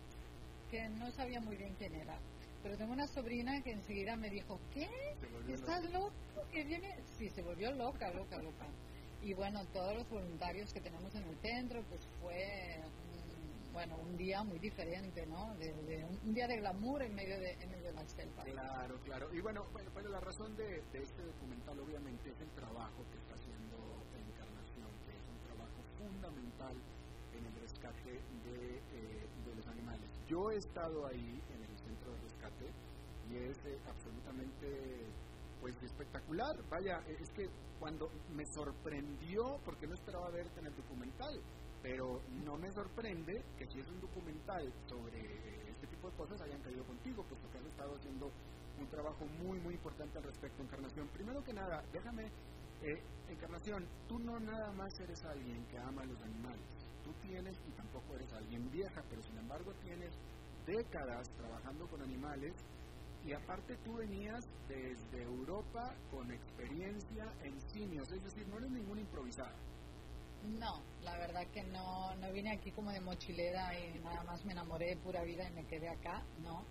que 0.70 0.88
no 0.88 1.10
sabía 1.12 1.40
muy 1.40 1.56
bien 1.56 1.74
quién 1.74 1.94
era. 1.94 2.18
Pero 2.62 2.78
tengo 2.78 2.94
una 2.94 3.06
sobrina 3.06 3.62
que 3.62 3.72
enseguida 3.72 4.16
me 4.16 4.30
dijo, 4.30 4.58
¿qué? 4.72 4.88
¿Estás 5.52 5.84
loco? 5.92 6.12
que 6.50 6.64
viene? 6.64 6.96
Sí, 7.18 7.28
se 7.30 7.42
volvió 7.42 7.70
loca, 7.72 8.10
loca, 8.12 8.38
loca. 8.38 8.66
Y 9.20 9.34
bueno, 9.34 9.66
todos 9.74 9.94
los 9.94 10.08
voluntarios 10.08 10.72
que 10.72 10.80
tenemos 10.80 11.14
en 11.14 11.24
el 11.24 11.36
centro, 11.40 11.82
pues 11.84 12.00
fue 12.20 12.80
bueno, 13.78 13.96
un 14.02 14.16
día 14.16 14.42
muy 14.42 14.58
diferente, 14.58 15.24
¿no? 15.26 15.54
De, 15.54 16.04
un, 16.24 16.34
día 16.34 16.48
de 16.48 16.56
glamour 16.56 17.00
en 17.00 17.14
medio 17.14 17.38
de, 17.38 17.52
en 17.62 17.70
medio 17.70 17.84
de 17.84 17.92
la 17.92 18.04
selva. 18.08 18.42
Claro, 18.42 18.98
claro. 19.04 19.32
Y 19.32 19.40
bueno, 19.40 19.66
bueno, 19.70 20.08
la 20.08 20.18
razón 20.18 20.56
de, 20.56 20.82
este 20.94 21.22
documental 21.22 21.78
obviamente 21.78 22.28
es 22.28 22.40
el 22.40 22.50
trabajo 22.58 23.04
que 23.12 23.18
está 23.18 23.34
haciendo 23.34 23.78
Encarnación, 24.18 24.90
que 25.06 25.14
es 25.14 25.22
un 25.30 25.38
trabajo 25.46 25.78
fundamental 25.96 26.74
en 27.38 27.46
el 27.46 27.54
rescate 27.60 28.10
de, 28.10 28.78
eh, 28.78 29.28
los 29.54 29.66
animales. 29.68 30.10
Yo 30.26 30.50
he 30.50 30.56
estado 30.56 31.06
ahí 31.06 31.40
en 31.54 31.62
el 31.62 31.78
centro 31.78 32.10
de 32.14 32.18
rescate 32.18 32.66
y 33.30 33.36
es 33.36 33.58
eh, 33.64 33.78
absolutamente 33.86 35.06
pues 35.60 35.80
espectacular. 35.84 36.56
Vaya, 36.68 37.00
es 37.06 37.30
que 37.30 37.48
cuando 37.78 38.10
me 38.34 38.44
sorprendió, 38.46 39.60
porque 39.64 39.86
no 39.86 39.94
esperaba 39.94 40.30
verte 40.30 40.58
en 40.58 40.66
el 40.66 40.74
documental, 40.74 41.40
pero 41.82 42.20
no 42.44 42.56
me 42.56 42.70
sorprende 42.72 43.44
que 43.56 43.66
si 43.66 43.80
es 43.80 43.88
un 43.88 44.00
documental 44.00 44.72
sobre 44.86 45.70
este 45.70 45.86
tipo 45.86 46.10
de 46.10 46.16
cosas 46.16 46.40
hayan 46.42 46.60
caído 46.62 46.84
contigo, 46.84 47.24
puesto 47.24 47.50
que 47.50 47.58
has 47.58 47.66
estado 47.66 47.94
haciendo 47.96 48.30
un 48.78 48.88
trabajo 48.88 49.26
muy, 49.42 49.58
muy 49.60 49.74
importante 49.74 50.18
al 50.18 50.24
respecto, 50.24 50.62
Encarnación. 50.62 51.08
Primero 51.08 51.42
que 51.42 51.52
nada, 51.52 51.82
déjame, 51.92 52.24
eh, 52.82 53.02
Encarnación, 53.28 53.86
tú 54.08 54.18
no 54.18 54.38
nada 54.38 54.72
más 54.72 54.92
eres 55.00 55.22
alguien 55.24 55.64
que 55.66 55.78
ama 55.78 56.02
a 56.02 56.06
los 56.06 56.22
animales 56.22 56.88
tú 57.08 57.12
tienes, 57.22 57.56
y 57.66 57.72
tampoco 57.72 58.14
eres 58.16 58.32
alguien 58.32 58.70
vieja, 58.70 59.02
pero 59.08 59.22
sin 59.22 59.38
embargo 59.38 59.72
tienes 59.82 60.12
décadas 60.66 61.28
trabajando 61.36 61.86
con 61.88 62.02
animales 62.02 62.52
y 63.24 63.32
aparte 63.32 63.76
tú 63.84 63.96
venías 63.96 64.44
desde 64.68 65.22
Europa 65.22 65.94
con 66.10 66.30
experiencia 66.30 67.24
en 67.42 67.60
simios, 67.72 68.10
es 68.12 68.22
decir, 68.22 68.46
no 68.48 68.58
eres 68.58 68.70
ninguna 68.70 69.00
improvisada. 69.00 69.56
No, 70.44 70.82
la 71.02 71.16
verdad 71.18 71.46
que 71.52 71.62
no, 71.64 72.14
no 72.16 72.32
vine 72.32 72.52
aquí 72.52 72.70
como 72.70 72.90
de 72.90 73.00
mochilera 73.00 73.78
y 73.78 73.98
nada 74.00 74.22
más 74.24 74.44
me 74.44 74.52
enamoré 74.52 74.90
de 74.90 74.96
pura 74.96 75.22
vida 75.22 75.48
y 75.48 75.52
me 75.52 75.64
quedé 75.64 75.88
acá, 75.88 76.22
no. 76.42 76.64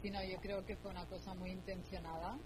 Sino 0.00 0.22
yo 0.24 0.38
creo 0.40 0.64
que 0.64 0.76
fue 0.76 0.90
una 0.90 1.06
cosa 1.06 1.34
muy 1.34 1.50
intencionada. 1.50 2.38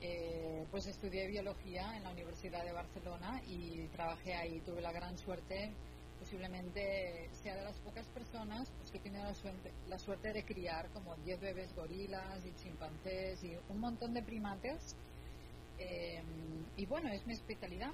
Eh, 0.00 0.64
pues 0.70 0.86
estudié 0.86 1.26
biología 1.26 1.96
en 1.96 2.04
la 2.04 2.10
Universidad 2.10 2.64
de 2.64 2.72
Barcelona 2.72 3.42
y 3.46 3.88
trabajé 3.88 4.34
ahí. 4.34 4.60
Tuve 4.60 4.80
la 4.80 4.92
gran 4.92 5.18
suerte, 5.18 5.72
posiblemente 6.20 7.28
sea 7.42 7.56
de 7.56 7.64
las 7.64 7.76
pocas 7.78 8.06
personas 8.08 8.70
pues, 8.78 8.92
que 8.92 9.00
tienen 9.00 9.24
la 9.24 9.34
suerte, 9.34 9.72
la 9.88 9.98
suerte 9.98 10.32
de 10.32 10.44
criar 10.44 10.88
como 10.90 11.16
10 11.16 11.40
bebés 11.40 11.74
gorilas 11.74 12.44
y 12.46 12.54
chimpancés 12.62 13.42
y 13.42 13.56
un 13.68 13.80
montón 13.80 14.14
de 14.14 14.22
primates. 14.22 14.96
Eh, 15.78 16.22
y 16.76 16.86
bueno, 16.86 17.08
es 17.08 17.24
mi 17.26 17.34
especialidad, 17.34 17.92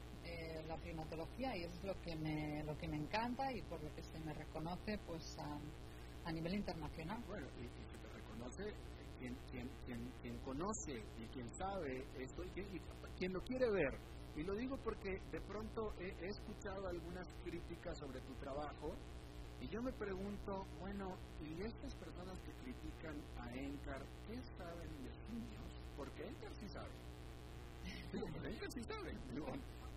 la 0.74 0.80
primatología, 0.80 1.56
y 1.56 1.62
eso 1.62 1.74
es 1.76 1.84
lo 1.84 2.00
que, 2.02 2.16
me, 2.16 2.64
lo 2.64 2.76
que 2.76 2.88
me 2.88 2.96
encanta 2.96 3.52
y 3.52 3.62
por 3.62 3.82
lo 3.82 3.94
que 3.94 4.02
se 4.02 4.18
me 4.20 4.34
reconoce 4.34 4.98
pues 5.06 5.36
a, 5.38 6.28
a 6.28 6.32
nivel 6.32 6.54
internacional. 6.54 7.22
Bueno, 7.26 7.46
y, 7.58 7.64
y 7.64 7.86
se 7.86 7.98
te 7.98 8.08
reconoce 8.08 8.74
quien, 9.18 9.36
quien, 9.50 9.68
quien, 9.86 10.12
quien 10.20 10.38
conoce 10.38 11.04
y 11.18 11.26
quien 11.28 11.48
sabe 11.54 12.04
esto 12.18 12.44
y, 12.44 12.48
quien, 12.50 12.66
y 12.74 12.80
quien 13.16 13.32
lo 13.32 13.40
quiere 13.42 13.70
ver. 13.70 13.98
Y 14.36 14.42
lo 14.42 14.54
digo 14.56 14.76
porque 14.82 15.20
de 15.30 15.40
pronto 15.42 15.94
he, 16.00 16.08
he 16.24 16.28
escuchado 16.28 16.88
algunas 16.88 17.28
críticas 17.44 17.96
sobre 17.98 18.20
tu 18.22 18.34
trabajo 18.34 18.96
y 19.60 19.68
yo 19.68 19.80
me 19.80 19.92
pregunto, 19.92 20.66
bueno, 20.80 21.16
¿y 21.40 21.62
estas 21.62 21.94
personas 21.94 22.38
que 22.40 22.52
critican 22.64 23.16
a 23.38 23.54
Encar, 23.54 24.02
qué 24.26 24.42
saben 24.58 24.90
de 25.04 25.10
niños? 25.32 25.80
Porque 25.96 26.26
Encar 26.26 26.52
sí 26.56 26.68
sabe. 26.68 26.90
Digo, 28.12 28.26
Encar 28.26 28.72
sí 28.72 28.82
sabe. 28.82 29.16
Digo, 29.32 29.46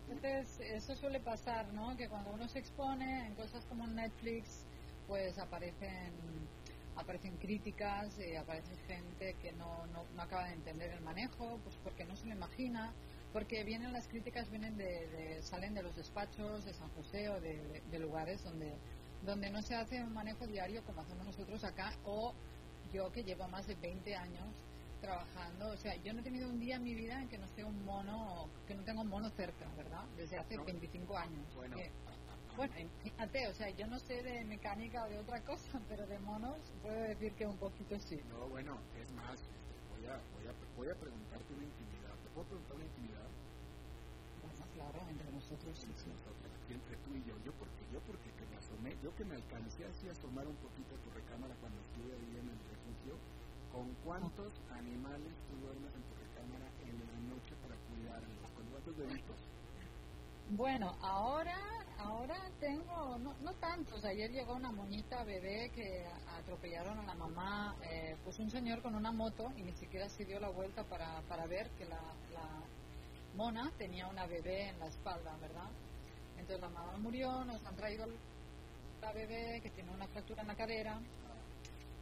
Entonces, 0.10 0.60
eso 0.62 0.96
suele 0.96 1.20
pasar, 1.20 1.74
¿no? 1.74 1.96
Que 1.98 2.08
cuando 2.08 2.32
uno 2.32 2.48
se 2.48 2.60
expone 2.60 3.28
en 3.28 3.36
cosas 3.36 3.66
como 3.66 3.86
Netflix, 3.88 4.66
pues 5.08 5.38
aparecen 5.38 6.14
aparecen 6.96 7.38
críticas, 7.38 8.18
eh, 8.18 8.38
aparece 8.40 8.76
gente 8.88 9.36
que 9.40 9.52
no, 9.54 9.86
no, 9.88 10.04
no 10.16 10.22
acaba 10.24 10.48
de 10.48 10.54
entender 10.54 10.90
el 10.92 11.02
manejo, 11.02 11.60
pues 11.64 11.76
porque 11.84 12.06
no 12.06 12.16
se 12.16 12.26
lo 12.26 12.34
imagina, 12.34 12.92
porque 13.34 13.64
vienen 13.64 13.94
las 13.94 14.08
críticas 14.08 14.50
vienen 14.50 14.78
de, 14.78 15.06
de- 15.08 15.42
salen 15.44 15.76
de 15.76 15.84
los 15.84 15.96
despachos 15.96 16.66
de 16.66 16.74
San 16.74 16.90
José 16.96 17.30
o 17.30 17.40
de, 17.40 17.82
lugares 18.00 18.44
donde 18.44 18.72
donde 19.26 19.50
no 19.50 19.62
se 19.62 19.76
hace 19.76 20.02
un 20.04 20.14
manejo 20.14 20.46
diario 20.48 20.84
como 20.86 21.02
hacemos 21.02 21.26
nosotros 21.26 21.64
acá 21.64 21.92
o 22.06 22.34
yo 22.94 23.12
que 23.12 23.24
llevo 23.24 23.48
más 23.48 23.66
de 23.68 23.76
20 23.76 24.16
años 24.16 24.48
trabajando, 25.00 25.70
o 25.70 25.78
sea, 25.78 25.96
yo 25.98 26.14
no 26.14 26.20
he 26.20 26.24
tenido 26.24 26.50
un 26.50 26.60
día 26.60 26.76
en 26.76 26.84
mi 26.84 26.94
vida 26.96 27.22
en 27.22 27.30
que 27.30 27.38
no 27.38 27.46
esté 27.46 27.64
un 27.64 27.84
mono, 27.86 28.50
que 28.66 28.74
no 28.76 28.84
tenga 28.84 29.02
un 29.02 29.08
mono 29.10 29.30
cerca, 29.32 29.68
¿verdad? 29.76 30.04
Desde 30.16 30.38
hace 30.38 30.56
No. 30.58 30.66
25 30.66 31.18
años. 31.18 31.54
bueno, 31.56 31.78
Que- 31.78 31.92
bueno, 32.56 32.74
fíjate, 33.04 33.48
o 33.48 33.54
sea, 33.54 33.70
yo 33.70 33.86
no 33.88 34.00
sé 34.00 34.24
de 34.24 34.44
mecánica 34.46 35.06
o 35.06 35.10
de 35.10 35.20
otra 35.20 35.42
cosa, 35.42 35.80
pero 35.88 36.08
de 36.08 36.18
monos 36.20 36.58
puedo 36.82 37.00
decir 37.02 37.34
que 37.36 37.46
un 37.46 37.58
poquito 37.58 38.00
sí. 38.00 38.20
No, 38.30 38.48
bueno, 38.50 38.80
es 39.00 39.12
más, 39.12 39.40
voy, 39.92 40.06
a, 40.08 40.18
voy, 40.34 40.48
a, 40.48 40.54
voy 40.76 40.90
a 40.90 40.96
preguntarte 40.96 41.54
una 41.54 41.64
intimidad. 41.66 42.16
¿Te 42.24 42.30
puedo 42.30 42.48
preguntar 42.48 42.76
una 42.76 42.86
intimidad? 42.86 43.28
Bueno, 44.42 44.66
claro, 44.74 45.10
entre 45.10 45.32
nosotros 45.32 45.78
sí, 45.78 45.88
sí. 45.98 46.10
Nosotros, 46.10 46.36
aquí 46.64 46.74
entre 46.74 46.96
tú 46.98 47.16
y 47.16 47.24
yo. 47.24 47.36
Yo 47.44 47.52
porque, 47.54 47.86
yo 47.92 48.00
porque 48.02 48.30
que 48.32 48.46
me 48.48 48.58
asomé, 48.58 48.96
yo 49.04 49.14
que 49.16 49.26
me 49.26 49.36
alcancé 49.36 49.86
así 49.86 50.08
a 50.08 50.12
asomar 50.12 50.48
un 50.48 50.56
poquito 50.58 50.96
a 50.96 50.98
tu 51.00 51.10
recámara 51.12 51.56
cuando 51.62 51.82
estuve 51.82 52.14
ahí 52.14 52.38
en. 52.38 52.47
¿Con 53.78 53.94
cuántos 54.04 54.52
animales 54.72 55.32
tú 55.48 55.56
duermes 55.62 55.94
en 55.94 56.02
tu 56.02 56.16
recámara 56.16 56.66
en 56.82 56.98
la 56.98 57.36
noche 57.36 57.54
para 57.62 57.76
cuidarlos? 57.76 58.52
¿Con 58.56 58.66
cuántos 58.72 58.98
bebitos? 58.98 59.36
Bueno, 60.50 60.98
ahora, 61.00 61.56
ahora 62.00 62.38
tengo, 62.60 63.20
no, 63.20 63.36
no 63.36 63.54
tantos. 63.60 64.04
Ayer 64.04 64.32
llegó 64.32 64.56
una 64.56 64.72
moñita 64.72 65.24
bebé 65.24 65.70
que 65.76 66.08
atropellaron 66.40 66.98
a 66.98 67.04
la 67.04 67.14
mamá, 67.14 67.76
eh, 67.84 68.18
pues 68.24 68.40
un 68.40 68.50
señor 68.50 68.82
con 68.82 68.96
una 68.96 69.12
moto 69.12 69.52
y 69.56 69.62
ni 69.62 69.74
siquiera 69.74 70.10
se 70.10 70.26
dio 70.26 70.40
la 70.40 70.50
vuelta 70.50 70.84
para, 70.86 71.22
para 71.30 71.46
ver 71.46 71.70
que 71.78 71.86
la, 71.86 72.02
la 72.34 72.64
mona 73.36 73.72
tenía 73.78 74.08
una 74.08 74.26
bebé 74.26 74.70
en 74.70 74.80
la 74.80 74.88
espalda, 74.88 75.38
¿verdad? 75.40 75.70
Entonces 76.32 76.62
la 76.62 76.70
mamá 76.70 76.98
murió, 76.98 77.46
nos 77.46 77.64
han 77.64 77.76
traído 77.76 78.08
la 79.02 79.14
bebé 79.14 79.62
que 79.62 79.70
tiene 79.70 79.92
una 79.92 80.08
fractura 80.08 80.42
en 80.42 80.48
la 80.48 80.56
cadera. 80.56 81.00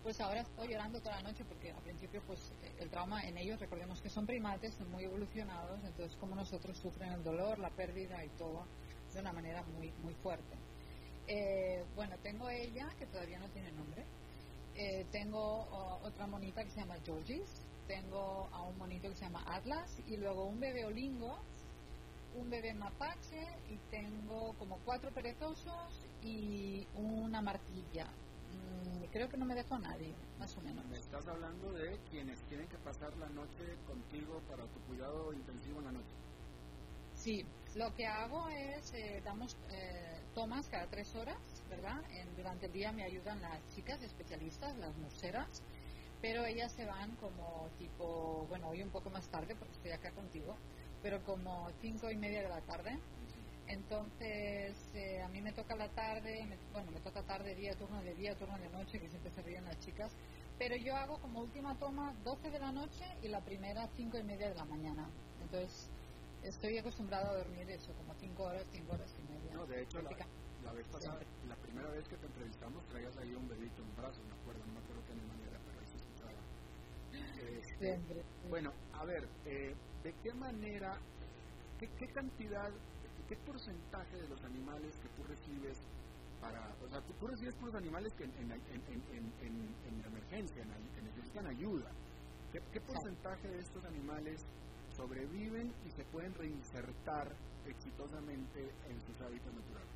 Pues 0.05 0.21
ahora 0.21 0.41
estoy 0.41 0.67
llorando 0.67 1.01
toda 1.01 1.15
la 1.15 1.23
noche 1.23 1.43
porque 1.45 1.71
al 1.71 1.81
principio 1.81 2.21
pues 2.27 2.53
el 2.77 2.91
trauma 2.91 3.23
en 3.27 3.39
ellos, 3.39 3.59
recordemos 3.59 3.99
que 4.03 4.09
son 4.11 4.27
primates, 4.27 4.75
son 4.75 4.91
muy 4.91 5.03
evolucionados, 5.03 5.83
entonces 5.83 6.15
como 6.17 6.35
nosotros 6.35 6.77
sufren 6.77 7.11
el 7.11 7.23
dolor, 7.23 7.57
la 7.57 7.71
pérdida 7.71 8.23
y 8.23 8.29
todo 8.37 8.67
de 9.11 9.19
una 9.19 9.33
manera 9.33 9.63
muy 9.63 9.91
muy 10.03 10.13
fuerte. 10.13 10.55
Eh, 11.25 11.83
bueno, 11.95 12.19
tengo 12.21 12.47
ella 12.51 12.87
que 12.99 13.07
todavía 13.07 13.39
no 13.39 13.49
tiene 13.49 13.71
nombre, 13.71 14.05
Eh, 14.75 15.05
tengo 15.11 15.39
oh, 15.71 15.99
otra 16.03 16.27
monita 16.27 16.63
que 16.63 16.69
se 16.69 16.81
llama 16.81 16.97
Georgis, 17.03 17.49
tengo 17.87 18.47
a 18.51 18.61
un 18.61 18.77
monito 18.77 19.09
que 19.09 19.15
se 19.15 19.25
llama 19.25 19.43
Atlas 19.47 19.89
y 20.05 20.17
luego 20.17 20.45
un 20.45 20.59
bebé 20.59 20.85
olingo, 20.85 21.39
un 22.35 22.49
bebé 22.51 22.75
mapache 22.75 23.41
y 23.73 23.77
tengo 23.89 24.53
como 24.59 24.77
cuatro 24.85 25.09
perezosos 25.11 26.05
y 26.21 26.85
una 26.93 27.41
martilla. 27.41 28.05
Creo 29.11 29.29
que 29.29 29.37
no 29.37 29.45
me 29.45 29.55
dejo 29.55 29.75
a 29.75 29.79
nadie, 29.79 30.15
más 30.37 30.57
o 30.57 30.61
menos. 30.61 30.85
Me 30.85 30.97
estás 30.97 31.27
hablando 31.27 31.71
de 31.71 31.99
quienes 32.09 32.41
tienen 32.47 32.67
que 32.67 32.77
pasar 32.77 33.17
la 33.17 33.29
noche 33.29 33.77
contigo 33.85 34.39
para 34.47 34.67
tu 34.67 34.79
cuidado 34.81 35.33
intensivo 35.33 35.79
en 35.79 35.85
la 35.85 35.91
noche. 35.91 36.15
Sí, 37.13 37.43
lo 37.75 37.93
que 37.93 38.05
hago 38.05 38.49
es, 38.49 38.93
eh, 38.93 39.21
damos 39.23 39.57
eh, 39.69 40.27
tomas 40.33 40.67
cada 40.69 40.87
tres 40.89 41.15
horas, 41.15 41.63
¿verdad? 41.65 42.03
En- 42.09 42.35
durante 42.35 42.65
el 42.67 42.73
día 42.73 42.91
me 42.91 43.03
ayudan 43.03 43.41
las 43.41 43.65
chicas 43.73 44.01
especialistas, 44.01 44.75
las 44.77 44.95
nurseras, 44.97 45.63
pero 46.19 46.45
ellas 46.45 46.73
se 46.73 46.85
van 46.85 47.15
como 47.15 47.71
tipo, 47.77 48.47
bueno, 48.47 48.69
hoy 48.69 48.81
un 48.83 48.91
poco 48.91 49.09
más 49.09 49.29
tarde 49.29 49.55
porque 49.55 49.73
estoy 49.73 49.91
acá 49.91 50.11
contigo, 50.13 50.59
pero 51.01 51.23
como 51.23 51.71
cinco 51.71 52.11
y 52.11 52.17
media 52.17 52.41
de 52.43 52.49
la 52.49 52.61
tarde. 52.61 52.99
Entonces, 53.67 54.93
eh, 54.93 55.21
a 55.21 55.27
mí 55.29 55.41
me 55.41 55.53
toca 55.53 55.75
la 55.75 55.91
tarde, 55.91 56.45
me- 56.45 56.59
bueno, 56.71 56.91
me 56.91 57.01
toca 57.01 57.23
tarde, 57.25 57.55
día, 57.55 57.75
turno 57.75 58.01
de 58.01 58.13
día, 58.13 58.35
turno 58.37 58.59
de 58.59 58.69
noche, 58.69 58.99
que 58.99 59.09
siempre 59.09 59.31
se 59.31 59.41
ríen 59.41 59.63
las 59.65 59.79
chicas, 59.79 60.15
pero 60.57 60.75
yo 60.75 60.95
hago 60.95 61.19
como 61.19 61.39
última 61.41 61.77
toma 61.77 62.13
12 62.13 62.51
de 62.51 62.59
la 62.59 62.71
noche 62.71 63.05
y 63.21 63.27
la 63.27 63.43
primera 63.43 63.87
cinco 63.87 64.19
y 64.19 64.23
media 64.23 64.49
de 64.49 64.55
la 64.55 64.65
mañana. 64.65 65.11
Entonces, 65.39 65.91
estoy 66.41 66.77
acostumbrado 66.77 67.29
a 67.31 67.37
dormir 67.37 67.69
eso, 67.71 67.95
como 67.95 68.13
5 68.13 68.43
horas, 68.43 68.67
5 68.69 68.93
horas 68.93 69.17
y 69.17 69.23
media. 69.23 69.53
No, 69.53 69.65
de 69.65 69.81
hecho, 69.81 70.01
la, 70.01 70.11
la 70.57 70.73
vez 70.73 70.87
pasada, 70.89 71.25
la 71.41 71.59
primera 71.59 71.89
vez 71.89 72.07
que 72.07 72.17
te 72.17 72.27
entrevistamos, 72.27 72.85
traías 72.85 73.17
ahí 73.17 73.33
un 73.33 73.47
bebito 73.47 73.81
en 73.81 73.95
brazos, 73.95 74.25
me 74.25 74.35
acuerdo, 74.35 74.65
no 74.65 74.73
me 74.73 74.79
acuerdo 74.79 75.03
qué 75.03 75.13
animal 75.13 75.41
era, 75.43 75.59
pero 75.63 75.79
ahí 75.79 75.87
se 75.87 75.97
escuchaba. 75.97 76.47
Este, 77.35 77.77
Siempre. 77.77 78.25
Bueno, 78.47 78.73
a 78.91 79.05
ver, 79.05 79.39
eh, 79.43 79.75
¿de 79.91 80.19
qué 80.19 80.33
manera, 80.33 81.01
qué, 81.77 81.93
qué 81.95 82.07
cantidad, 82.09 82.71
qué 83.27 83.35
porcentaje 83.37 84.15
de 84.17 84.27
los 84.27 84.43
animales 84.43 84.95
que 85.01 85.09
tú 85.09 85.23
recibes 85.27 85.77
para, 86.41 86.75
o 86.85 86.89
sea, 86.89 87.01
tú, 87.01 87.13
tú 87.19 87.27
recibes 87.27 87.55
puros 87.55 87.75
animales 87.75 88.13
que 88.13 88.25
en, 88.25 88.51
en, 88.51 88.51
en, 88.51 90.05
emergencia, 90.05 90.63
que 90.95 91.01
necesitan 91.01 91.47
ayuda? 91.47 91.91
¿Qué, 92.51 92.61
qué 92.71 92.81
porcentaje 92.81 93.47
de 93.47 93.59
estos 93.59 93.83
animales 93.85 94.45
sobreviven 94.95 95.73
y 95.85 95.91
se 95.91 96.03
pueden 96.05 96.33
reinsertar 96.35 97.31
exitosamente 97.67 98.71
en 98.89 99.01
sus 99.01 99.19
hábitats 99.21 99.53
naturales? 99.55 99.95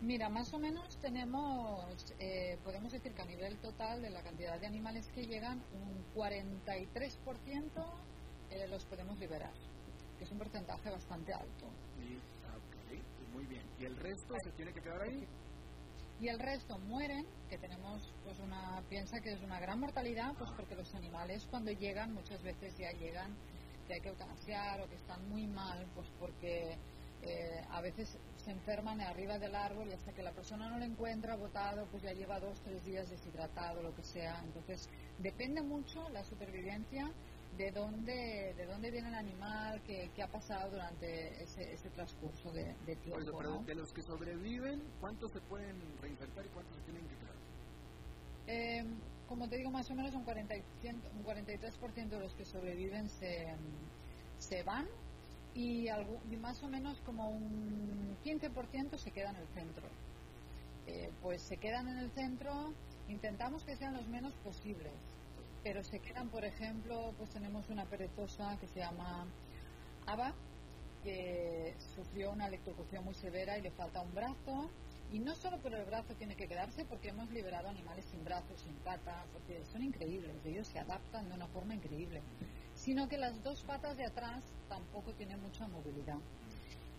Mira, 0.00 0.30
más 0.30 0.52
o 0.54 0.58
menos 0.58 0.96
tenemos, 0.98 2.14
eh, 2.18 2.58
podemos 2.64 2.90
decir 2.90 3.12
que 3.12 3.20
a 3.20 3.26
nivel 3.26 3.58
total 3.58 4.00
de 4.00 4.08
la 4.08 4.22
cantidad 4.22 4.58
de 4.58 4.66
animales 4.66 5.06
que 5.08 5.26
llegan, 5.26 5.62
un 5.74 6.04
43% 6.14 7.70
eh, 8.50 8.66
los 8.68 8.86
podemos 8.86 9.18
liberar, 9.18 9.52
que 10.20 10.24
es 10.24 10.32
un 10.32 10.38
porcentaje 10.38 10.90
bastante 10.90 11.32
alto. 11.32 11.66
Y, 11.98 12.18
ah, 12.44 12.54
ok, 12.58 13.02
pues 13.16 13.28
muy 13.32 13.46
bien. 13.46 13.64
¿Y 13.78 13.86
el 13.86 13.96
resto 13.96 14.34
se 14.44 14.50
tiene 14.52 14.70
que 14.74 14.82
quedar 14.82 15.00
ahí? 15.02 15.26
y 16.20 16.28
el 16.28 16.38
resto 16.38 16.78
mueren, 16.80 17.24
que 17.48 17.56
tenemos 17.56 18.12
pues 18.24 18.38
una 18.40 18.82
piensa 18.90 19.18
que 19.22 19.32
es 19.32 19.40
una 19.40 19.58
gran 19.58 19.80
mortalidad, 19.80 20.34
pues 20.36 20.50
Ah. 20.50 20.54
porque 20.54 20.74
los 20.74 20.94
animales 20.94 21.46
cuando 21.50 21.70
llegan 21.72 22.12
muchas 22.12 22.42
veces 22.42 22.76
ya 22.76 22.90
llegan 22.92 23.34
que 23.86 23.94
hay 23.94 24.00
que 24.02 24.10
eutanasiar 24.10 24.82
o 24.82 24.86
que 24.90 24.96
están 24.96 25.26
muy 25.30 25.46
mal, 25.46 25.86
pues 25.94 26.06
porque 26.18 26.76
eh, 27.22 27.64
a 27.70 27.80
veces 27.80 28.18
se 28.36 28.50
enferman 28.50 29.00
arriba 29.00 29.38
del 29.38 29.54
árbol 29.54 29.88
y 29.88 29.94
hasta 29.94 30.12
que 30.12 30.22
la 30.22 30.32
persona 30.32 30.68
no 30.68 30.78
lo 30.78 30.84
encuentra 30.84 31.36
botado, 31.36 31.86
pues 31.90 32.02
ya 32.02 32.12
lleva 32.12 32.38
dos, 32.38 32.60
tres 32.60 32.84
días 32.84 33.08
deshidratado, 33.08 33.82
lo 33.82 33.94
que 33.94 34.02
sea. 34.02 34.42
Entonces 34.44 34.90
depende 35.20 35.62
mucho 35.62 36.06
la 36.10 36.22
supervivencia 36.24 37.10
de 37.56 37.70
dónde, 37.72 38.54
de 38.56 38.66
dónde 38.66 38.90
viene 38.90 39.08
el 39.08 39.14
animal, 39.14 39.82
qué, 39.86 40.10
qué 40.14 40.22
ha 40.22 40.28
pasado 40.28 40.70
durante 40.70 41.42
ese, 41.42 41.72
ese 41.72 41.90
transcurso 41.90 42.50
de, 42.52 42.74
de 42.86 42.96
tiempo. 42.96 43.36
pero 43.38 43.56
¿no? 43.56 43.62
de 43.64 43.74
los 43.74 43.92
que 43.92 44.02
sobreviven, 44.02 44.82
¿cuántos 45.00 45.32
se 45.32 45.40
pueden 45.42 45.76
reinsertar 46.00 46.46
y 46.46 46.48
cuántos 46.48 46.76
se 46.76 46.82
tienen 46.82 47.06
que 47.06 47.16
quedar? 47.16 47.36
Eh, 48.46 48.84
como 49.28 49.48
te 49.48 49.56
digo, 49.56 49.70
más 49.70 49.90
o 49.90 49.94
menos 49.94 50.14
un, 50.14 50.24
40, 50.24 50.54
un 50.54 51.24
43% 51.24 52.08
de 52.08 52.20
los 52.20 52.34
que 52.34 52.44
sobreviven 52.44 53.08
se, 53.08 53.46
se 54.38 54.62
van 54.64 54.88
y, 55.54 55.88
algo, 55.88 56.18
y 56.30 56.36
más 56.36 56.62
o 56.62 56.68
menos 56.68 57.00
como 57.02 57.28
un 57.28 58.16
15% 58.24 58.96
se 58.98 59.10
quedan 59.10 59.36
en 59.36 59.42
el 59.42 59.48
centro. 59.48 59.86
Eh, 60.86 61.12
pues 61.22 61.42
se 61.42 61.58
quedan 61.58 61.88
en 61.88 61.98
el 61.98 62.10
centro, 62.10 62.74
intentamos 63.08 63.64
que 63.64 63.76
sean 63.76 63.94
los 63.94 64.08
menos 64.08 64.32
posibles, 64.42 64.92
pero 65.62 65.82
se 65.82 66.00
quedan, 66.00 66.28
por 66.28 66.44
ejemplo, 66.44 67.14
pues 67.18 67.30
tenemos 67.30 67.68
una 67.68 67.84
perezosa 67.84 68.56
que 68.58 68.66
se 68.68 68.80
llama 68.80 69.26
Ava, 70.06 70.34
que 71.02 71.74
sufrió 71.94 72.30
una 72.30 72.46
electrocución 72.46 73.04
muy 73.04 73.14
severa 73.14 73.58
y 73.58 73.62
le 73.62 73.70
falta 73.70 74.00
un 74.00 74.14
brazo. 74.14 74.70
Y 75.12 75.18
no 75.18 75.34
solo 75.34 75.58
por 75.58 75.74
el 75.74 75.84
brazo 75.84 76.14
tiene 76.14 76.36
que 76.36 76.46
quedarse, 76.46 76.84
porque 76.84 77.08
hemos 77.08 77.28
liberado 77.30 77.68
animales 77.68 78.04
sin 78.06 78.22
brazos, 78.24 78.60
sin 78.60 78.74
patas, 78.76 79.26
porque 79.32 79.64
son 79.72 79.82
increíbles, 79.82 80.36
ellos 80.44 80.68
se 80.68 80.78
adaptan 80.78 81.28
de 81.28 81.34
una 81.34 81.48
forma 81.48 81.74
increíble, 81.74 82.22
sino 82.74 83.08
que 83.08 83.18
las 83.18 83.42
dos 83.42 83.60
patas 83.64 83.96
de 83.96 84.06
atrás 84.06 84.44
tampoco 84.68 85.12
tienen 85.14 85.40
mucha 85.40 85.66
movilidad. 85.66 86.18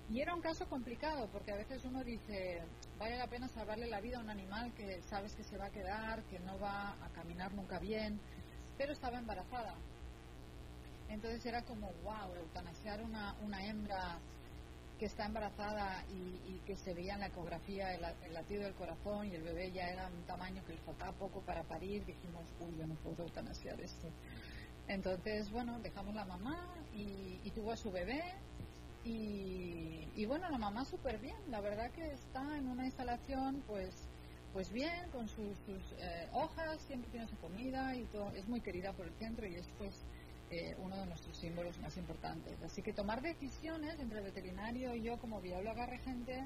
Y 0.10 0.20
era 0.20 0.36
un 0.36 0.42
caso 0.42 0.68
complicado, 0.68 1.30
porque 1.32 1.54
a 1.54 1.56
veces 1.56 1.86
uno 1.86 2.04
dice, 2.04 2.62
vale 3.00 3.18
la 3.18 3.28
pena 3.28 3.48
salvarle 3.48 3.88
la 3.88 4.02
vida 4.02 4.18
a 4.18 4.22
un 4.22 4.30
animal 4.30 4.74
que 4.74 5.02
sabes 5.04 5.34
que 5.34 5.44
se 5.46 5.58
va 5.58 5.68
a 5.68 5.72
quedar, 5.72 6.22
que 6.24 6.38
no 6.40 6.60
va 6.60 6.98
a 7.02 7.10
caminar 7.14 7.54
nunca 7.54 7.80
bien, 7.80 8.20
pero 8.82 8.94
estaba 8.94 9.20
embarazada. 9.20 9.76
Entonces 11.08 11.46
era 11.46 11.62
como, 11.62 11.94
wow, 12.04 12.34
eutanasiar 12.36 13.04
una, 13.04 13.36
una 13.44 13.64
hembra 13.64 14.18
que 14.98 15.06
está 15.06 15.28
embarazada 15.28 16.04
y, 16.10 16.58
que 16.66 16.76
se 16.76 16.96
veía 16.96 17.14
en 17.14 17.20
la 17.20 17.28
ecografía 17.28 17.94
el, 17.94 18.02
latido 18.34 18.64
del 18.64 18.74
corazón 18.74 19.28
y 19.28 19.36
el 19.36 19.44
bebé 19.44 19.72
ya 19.72 19.88
era 19.88 20.08
un 20.08 20.24
tamaño 20.24 20.66
que 20.66 20.74
le 20.74 20.80
faltaba 20.80 21.12
poco 21.12 21.42
para 21.42 21.62
parir, 21.62 22.04
dijimos, 22.06 22.44
uy, 22.60 22.76
yo 22.80 22.88
no 22.88 22.96
puedo 22.96 23.22
eutanasiar 23.24 23.80
esto. 23.80 24.08
Entonces, 24.88 25.52
bueno, 25.52 25.80
dejamos 25.80 26.16
la 26.16 26.26
mamá 26.26 26.58
y, 26.92 27.52
tuvo 27.52 27.74
a 27.74 27.78
su 27.78 27.92
bebé 27.92 28.24
y, 29.04 30.26
bueno, 30.26 30.50
la 30.50 30.58
mamá 30.58 30.86
súper 30.86 31.20
bien, 31.20 31.38
la 31.52 31.62
verdad 31.62 31.92
que 31.92 32.14
está 32.14 32.58
en 32.58 32.68
una 32.68 32.86
instalación 32.86 33.64
pues 33.68 34.08
pues 34.54 34.72
bien, 34.72 35.10
con 35.12 35.28
sus, 35.28 35.58
eh, 36.00 36.28
hojas, 36.34 36.82
siempre 36.82 37.10
tiene 37.12 37.28
su 37.28 37.38
comida 37.38 37.96
y 37.96 38.04
todo, 38.06 38.32
es 38.32 38.48
muy 38.48 38.62
querida 38.62 38.92
por 38.94 39.08
el 39.08 39.14
centro 39.14 39.48
y 39.48 39.56
es 39.56 39.68
pues 39.78 40.06
eh, 40.50 40.76
uno 40.80 40.98
de 40.98 41.06
nuestros 41.06 41.38
símbolos 41.38 41.78
más 41.80 41.96
importantes. 41.98 42.62
Así 42.62 42.82
que 42.82 42.92
tomar 42.92 43.22
decisiones 43.22 44.00
entre 44.00 44.20
el 44.20 44.26
veterinario 44.26 44.94
y 44.96 45.04
yo 45.04 45.18
como 45.18 45.40
bióloga 45.40 45.86
regente 45.86 46.46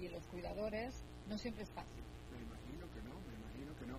y 0.00 0.08
los 0.08 0.26
cuidadores 0.28 1.04
no 1.28 1.36
siempre 1.36 1.64
es 1.64 1.70
fácil. 1.70 2.02
Me 2.32 2.40
imagino 2.40 2.86
que 2.92 3.02
no, 3.02 3.20
me 3.28 3.34
imagino 3.34 3.76
que 3.78 3.86
no. 3.86 3.98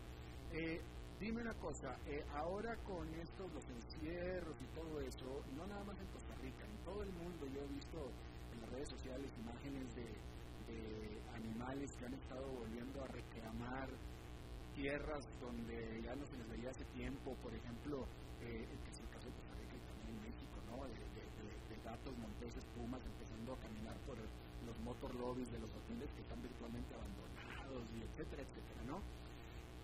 Eh, 0.52 0.82
dime 1.20 1.42
una 1.42 1.54
cosa, 1.54 1.96
eh, 2.08 2.26
ahora 2.34 2.76
con 2.78 3.08
estos, 3.16 3.52
los 3.54 3.64
encierros 3.70 4.56
y 4.62 4.66
todo 4.76 5.02
eso, 5.02 5.44
no 5.56 5.68
nada 5.68 5.84
más 5.84 5.98
en 6.00 6.08
Costa 6.08 6.34
Rica, 6.42 6.66
en 6.66 6.84
todo 6.84 7.04
el 7.04 7.12
mundo 7.14 7.46
yo 7.46 7.62
he 7.62 7.74
visto 7.74 8.10
en 8.54 8.62
las 8.62 8.70
redes 8.72 8.90
sociales 8.90 9.30
imágenes 9.40 9.96
de, 9.96 10.10
de 10.74 11.22
animales 11.46 11.96
que 11.98 12.06
han 12.06 12.14
estado 12.14 12.48
volviendo 12.60 13.04
a 13.04 13.08
reclamar 13.08 13.90
tierras 14.74 15.26
donde 15.40 16.02
ya 16.04 16.16
no 16.16 16.26
se 16.26 16.38
les 16.38 16.50
veía 16.50 16.70
hace 16.70 16.84
tiempo, 16.86 17.34
por 17.42 17.54
ejemplo, 17.54 18.06
eh, 18.42 18.68
de, 21.70 21.78
gatos, 21.84 22.18
monteses, 22.18 22.66
pumas, 22.76 23.02
empezando 23.06 23.54
a 23.54 23.58
caminar 23.58 23.96
por 24.08 24.18
los 24.18 24.80
motor 24.80 25.14
lobbies 25.16 25.52
de 25.52 25.60
los 25.60 25.70
hoteles 25.70 26.10
que 26.12 26.22
están 26.22 26.42
virtualmente 26.42 26.94
abandonados, 26.96 27.86
y 27.96 28.02
etcétera, 28.02 28.42
etcétera, 28.42 28.84
¿no? 28.88 29.02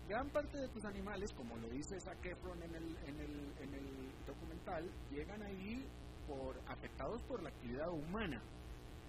Gran 0.08 0.28
parte 0.30 0.58
de 0.58 0.68
tus 0.68 0.84
animales, 0.84 1.32
como 1.32 1.56
lo 1.56 1.68
dice 1.68 2.00
Zac 2.00 2.24
Efron 2.26 2.60
en 2.62 2.74
el, 2.74 2.96
en 3.06 3.20
el, 3.20 3.52
en 3.62 3.74
el 3.74 3.86
documental, 4.26 4.90
llegan 5.10 5.42
ahí 5.42 5.86
por, 6.26 6.58
afectados 6.66 7.22
por 7.22 7.42
la 7.42 7.50
actividad 7.50 7.90
humana. 7.90 8.42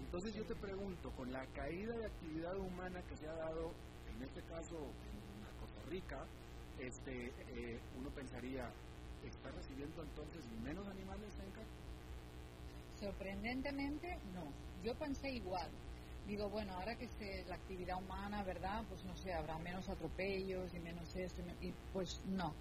Entonces 0.06 0.36
yo 0.36 0.44
te 0.44 0.56
pregunto, 0.56 1.12
con 1.12 1.32
la 1.32 1.46
caída 1.48 1.96
de 1.98 2.06
actividad 2.06 2.56
humana 2.58 3.02
que 3.10 3.16
se 3.18 3.28
ha 3.28 3.34
dado, 3.34 3.72
en 4.16 4.24
este 4.24 4.42
caso 4.44 4.76
en 4.78 5.60
Costa 5.60 5.82
Rica, 5.89 6.26
este, 6.80 7.28
eh, 7.56 7.80
uno 7.98 8.10
pensaría, 8.10 8.70
¿está 9.24 9.50
recibiendo 9.52 10.04
entonces 10.04 10.44
menos 10.63 10.88
animales 10.88 11.34
en 11.39 11.54
Sorprendentemente, 13.00 14.18
no. 14.34 14.44
Yo 14.84 14.96
pensé 14.96 15.32
igual. 15.32 15.70
Digo, 16.28 16.50
bueno, 16.50 16.74
ahora 16.74 16.96
que 16.96 17.06
es 17.06 17.48
la 17.48 17.56
actividad 17.56 17.98
humana, 17.98 18.44
¿verdad? 18.44 18.84
Pues 18.88 19.04
no 19.04 19.16
sé, 19.18 19.34
habrá 19.34 19.58
menos 19.60 19.89
atropellos 19.89 20.74
y 20.74 20.80
menos 20.80 21.13
esto. 21.16 21.42
Y, 21.62 21.74
pues 21.92 22.22
no. 22.28 22.54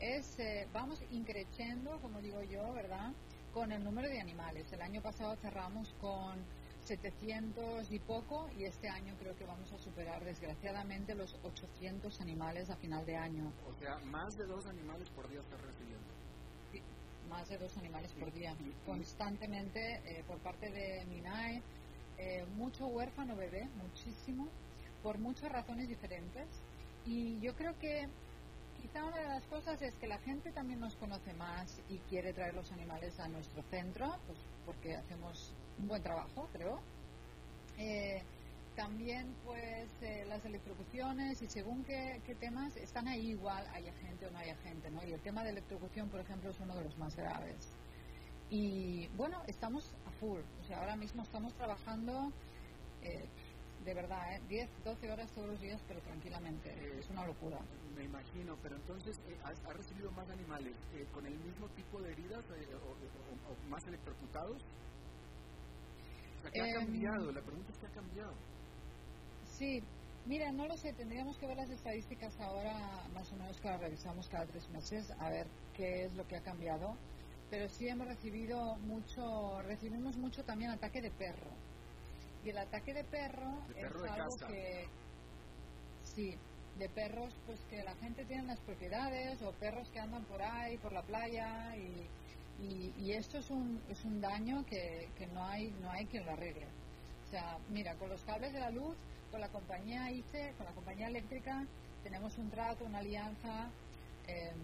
Es, 0.00 0.38
eh, 0.38 0.66
vamos 0.72 1.00
increciendo, 1.12 2.00
como 2.00 2.20
digo 2.20 2.42
yo, 2.42 2.72
¿verdad? 2.72 3.12
Con 3.52 3.70
el 3.70 3.84
número 3.84 4.08
de 4.08 4.20
animales. 4.20 4.72
El 4.72 4.82
año 4.82 5.00
pasado 5.00 5.36
cerramos 5.36 5.94
con 6.00 6.44
700 6.84 7.90
y 7.90 7.98
poco 7.98 8.48
y 8.58 8.64
este 8.64 8.88
año 8.88 9.14
creo 9.18 9.36
que 9.36 9.44
vamos 9.44 9.72
a 9.72 9.78
superar 9.78 10.24
desgraciadamente 10.24 11.14
los 11.14 11.34
800 11.42 12.20
animales 12.20 12.70
a 12.70 12.76
final 12.76 13.04
de 13.06 13.16
año. 13.16 13.52
O 13.66 13.74
sea, 13.78 13.98
más 14.04 14.36
de 14.36 14.46
dos 14.46 14.66
animales 14.66 15.08
por 15.10 15.28
día 15.28 15.40
está 15.40 15.56
recibiendo 15.56 16.14
más 17.28 17.48
de 17.48 17.58
dos 17.58 17.76
animales 17.78 18.12
por 18.12 18.32
día, 18.32 18.54
constantemente 18.86 20.00
eh, 20.04 20.22
por 20.26 20.38
parte 20.38 20.70
de 20.70 21.04
MINAE, 21.06 21.62
eh, 22.18 22.44
mucho 22.54 22.86
huérfano 22.86 23.34
bebé, 23.34 23.68
muchísimo, 23.82 24.48
por 25.02 25.18
muchas 25.18 25.50
razones 25.50 25.88
diferentes. 25.88 26.46
Y 27.04 27.40
yo 27.40 27.54
creo 27.54 27.76
que 27.78 28.08
quizá 28.84 29.02
una 29.02 29.16
de 29.16 29.28
las 29.28 29.44
cosas 29.46 29.80
es 29.80 29.94
que 29.94 30.06
la 30.06 30.18
gente 30.18 30.52
también 30.52 30.78
nos 30.78 30.94
conoce 30.96 31.32
más 31.32 31.80
y 31.88 31.96
quiere 32.10 32.34
traer 32.34 32.52
los 32.52 32.70
animales 32.70 33.18
a 33.18 33.28
nuestro 33.28 33.62
centro, 33.70 34.14
pues 34.26 34.38
porque 34.66 34.94
hacemos 34.94 35.54
un 35.78 35.88
buen 35.88 36.02
trabajo, 36.02 36.50
creo. 36.52 36.80
Eh, 37.78 38.22
también 38.76 39.34
pues 39.42 39.88
eh, 40.02 40.26
las 40.28 40.44
electrocuciones 40.44 41.40
y 41.40 41.48
según 41.48 41.82
qué, 41.84 42.20
temas 42.38 42.76
están 42.76 43.08
ahí 43.08 43.30
igual, 43.30 43.66
haya 43.72 43.92
gente 43.94 44.26
o 44.26 44.30
no 44.30 44.38
haya 44.38 44.56
gente, 44.56 44.90
¿no? 44.90 45.02
Y 45.02 45.14
el 45.14 45.20
tema 45.20 45.42
de 45.44 45.50
electrocución, 45.50 46.10
por 46.10 46.20
ejemplo, 46.20 46.50
es 46.50 46.60
uno 46.60 46.74
de 46.74 46.84
los 46.84 46.98
más 46.98 47.16
graves. 47.16 47.70
Y 48.50 49.08
bueno, 49.16 49.40
estamos 49.46 49.94
a 50.06 50.10
full, 50.20 50.42
o 50.62 50.66
sea, 50.66 50.80
ahora 50.80 50.96
mismo 50.96 51.22
estamos 51.22 51.54
trabajando 51.54 52.30
eh, 53.00 53.24
de 53.84 53.94
verdad, 53.94 54.34
¿eh? 54.34 54.40
10, 54.48 54.68
12 54.84 55.12
horas 55.12 55.30
todos 55.32 55.48
los 55.48 55.60
días, 55.60 55.80
pero 55.86 56.00
tranquilamente, 56.00 56.70
eh, 56.70 56.98
es 56.98 57.10
una 57.10 57.26
locura. 57.26 57.58
Me 57.94 58.04
imagino, 58.04 58.56
pero 58.62 58.76
entonces, 58.76 59.20
¿has, 59.44 59.62
recibido 59.76 60.10
más 60.12 60.28
animales 60.30 60.74
con 61.12 61.26
el 61.26 61.38
mismo 61.38 61.68
tipo 61.70 62.00
de 62.00 62.12
heridas 62.12 62.42
o, 62.48 63.68
más 63.68 63.86
electrocutados? 63.86 64.62
O 66.38 66.42
sea, 66.42 66.50
¿qué 66.50 66.62
ha 66.62 66.74
cambiado? 66.80 67.32
La 67.32 67.42
pregunta 67.42 67.72
es 67.72 67.78
¿qué 67.78 67.86
ha 67.86 67.90
cambiado? 67.90 68.32
Sí, 69.44 69.82
mira, 70.26 70.50
no 70.50 70.66
lo 70.66 70.76
sé, 70.76 70.92
tendríamos 70.94 71.36
que 71.38 71.46
ver 71.46 71.56
las 71.56 71.70
estadísticas 71.70 72.38
ahora, 72.40 73.06
más 73.12 73.30
o 73.32 73.36
menos 73.36 73.60
que 73.60 73.68
las 73.68 73.80
revisamos 73.80 74.28
cada 74.28 74.46
tres 74.46 74.68
meses, 74.70 75.10
a 75.20 75.28
ver 75.28 75.46
qué 75.74 76.04
es 76.04 76.14
lo 76.14 76.26
que 76.26 76.36
ha 76.36 76.42
cambiado. 76.42 76.96
Pero 77.50 77.68
sí 77.68 77.86
hemos 77.86 78.08
recibido 78.08 78.76
mucho, 78.76 79.60
recibimos 79.62 80.16
mucho 80.16 80.42
también 80.44 80.70
ataque 80.70 81.02
de 81.02 81.10
perro. 81.10 81.50
Y 82.44 82.50
el 82.50 82.58
ataque 82.58 82.92
de 82.92 83.04
perro, 83.04 83.58
es 83.76 84.10
algo 84.10 84.36
que. 84.46 84.86
Sí, 86.02 86.36
de 86.78 86.88
perros 86.88 87.34
pues 87.46 87.58
que 87.70 87.82
la 87.82 87.94
gente 87.96 88.24
tiene 88.24 88.44
las 88.44 88.60
propiedades 88.60 89.40
o 89.42 89.52
perros 89.52 89.88
que 89.90 90.00
andan 90.00 90.24
por 90.24 90.42
ahí, 90.42 90.76
por 90.78 90.92
la 90.92 91.02
playa 91.02 91.74
y, 91.76 92.92
y, 92.98 93.12
esto 93.12 93.38
es 93.38 93.50
un, 93.50 93.80
es 93.88 94.04
un 94.04 94.20
daño 94.20 94.64
que, 94.66 95.08
que 95.16 95.26
no, 95.28 95.44
hay, 95.44 95.70
no 95.80 95.90
hay 95.90 96.06
quien 96.06 96.24
lo 96.26 96.32
arregle. 96.32 96.66
O 97.26 97.30
sea, 97.30 97.58
mira, 97.70 97.94
con 97.94 98.08
los 98.10 98.22
cables 98.24 98.52
de 98.52 98.60
la 98.60 98.70
luz 98.70 98.96
con 99.34 99.40
la 99.40 99.48
compañía 99.48 100.12
ICE, 100.12 100.54
con 100.56 100.64
la 100.64 100.70
compañía 100.70 101.08
eléctrica, 101.08 101.66
tenemos 102.04 102.38
un 102.38 102.48
trato, 102.50 102.84
una 102.84 102.98
alianza 102.98 103.68
em, 104.28 104.54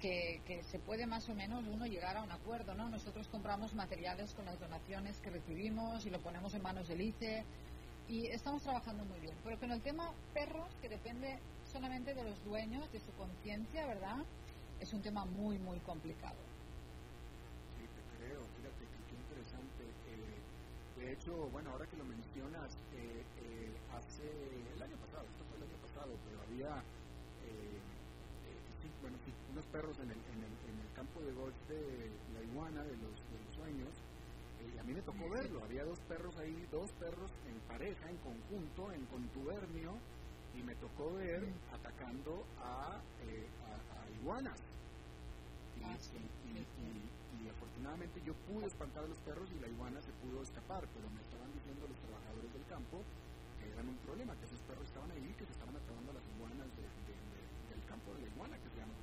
que, 0.00 0.62
se 0.70 0.78
puede 0.78 1.06
más 1.06 1.28
o 1.28 1.34
menos 1.34 1.64
uno 1.66 1.86
llegar 1.86 2.16
a 2.16 2.22
un 2.22 2.32
acuerdo, 2.32 2.74
¿no? 2.74 2.88
Nosotros 2.88 3.28
compramos 3.28 3.74
materiales 3.74 4.34
con 4.34 4.46
las 4.46 4.58
donaciones 4.58 5.20
que 5.20 5.30
recibimos 5.30 6.06
y 6.06 6.10
lo 6.10 6.18
ponemos 6.20 6.54
en 6.54 6.62
manos 6.62 6.88
del 6.88 7.02
ICE 7.02 7.44
y 8.08 8.26
estamos 8.26 8.62
trabajando 8.62 9.04
muy 9.04 9.20
bien. 9.20 9.34
Pero 9.44 9.58
con 9.58 9.70
el 9.70 9.82
tema 9.82 10.10
perros, 10.32 10.68
que 10.80 10.88
depende 10.88 11.38
solamente 11.70 12.14
de 12.14 12.24
los 12.24 12.42
dueños, 12.44 12.90
de 12.92 13.00
su 13.00 13.12
conciencia, 13.12 13.86
¿verdad? 13.86 14.18
Es 14.80 14.92
un 14.92 15.02
tema 15.02 15.24
muy, 15.26 15.58
muy 15.58 15.78
complicado. 15.80 16.40
Sí, 17.76 17.84
te 17.84 18.24
creo. 18.24 18.40
Fíjate 18.56 18.84
qué 19.06 19.14
interesante. 19.14 19.84
Eh, 19.84 21.00
de 21.00 21.12
hecho, 21.12 21.48
bueno, 21.52 21.70
ahora 21.70 21.86
que 21.86 21.96
lo 21.96 22.04
mencionas, 22.04 22.72
eh, 22.94 23.22
eh, 23.44 23.72
hace 23.94 24.24
el 24.74 24.82
año 24.82 24.96
pasado, 24.96 25.24
esto 25.28 25.44
fue 25.44 25.58
el 25.58 25.64
año 25.64 25.76
pasado, 25.84 26.12
pero 26.24 26.42
había 26.42 26.82
unos 29.60 29.72
perros 29.72 29.98
en 29.98 30.10
el, 30.10 30.16
en, 30.16 30.40
el, 30.40 30.54
en 30.72 30.76
el, 30.80 30.90
campo 30.96 31.20
de 31.20 31.32
golf 31.32 31.54
de 31.68 32.08
la 32.32 32.40
iguana, 32.40 32.82
de 32.82 32.96
los, 32.96 33.12
de 33.12 33.36
los 33.44 33.54
sueños, 33.54 33.92
y 34.56 34.78
a 34.78 34.82
mí 34.84 34.94
me 34.94 35.02
tocó 35.02 35.28
verlo, 35.28 35.62
había 35.64 35.84
dos 35.84 36.00
perros 36.08 36.34
ahí, 36.38 36.66
dos 36.72 36.90
perros 36.92 37.30
en 37.44 37.60
pareja, 37.68 38.08
en 38.08 38.16
conjunto, 38.24 38.92
en 38.92 39.04
contubernio, 39.06 40.00
y 40.56 40.62
me 40.62 40.74
tocó 40.76 41.12
ver 41.12 41.44
atacando 41.72 42.44
a, 42.56 42.96
a, 42.96 44.20
iguanas. 44.20 44.56
Y, 45.76 45.84
ah, 45.84 45.96
y, 45.96 47.48
afortunadamente 47.48 48.22
yo 48.24 48.32
pude 48.48 48.66
espantar 48.66 49.04
a 49.04 49.08
los 49.08 49.18
perros 49.18 49.48
y 49.52 49.60
la 49.60 49.68
iguana 49.68 50.00
se 50.00 50.12
pudo 50.24 50.42
escapar, 50.42 50.88
pero 50.94 51.08
me 51.10 51.20
estaban 51.20 51.52
diciendo 51.52 51.86
los 51.88 51.98
trabajadores 52.00 52.52
del 52.52 52.64
campo 52.64 53.02
que 53.60 53.68
eran 53.68 53.88
un 53.88 53.96
problema, 54.08 54.34
que 54.36 54.44
esos 54.44 54.60
perros 54.62 54.86
estaban 54.86 55.10
ahí, 55.10 55.34
que 55.36 55.44
se 55.44 55.52
estaban 55.52 55.76
acabando 55.76 56.12
las 56.12 56.24
iguanas 56.36 56.68
del 56.76 57.84
campo 57.84 58.14
de 58.14 58.22
la 58.22 58.28
iguana, 58.28 58.56
que 58.56 58.70
se 58.70 58.76
llama 58.76 58.94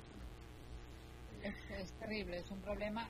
Es, 1.44 1.92
terrible, 2.00 2.40
es 2.40 2.52
un 2.52 2.62
problema 2.62 3.08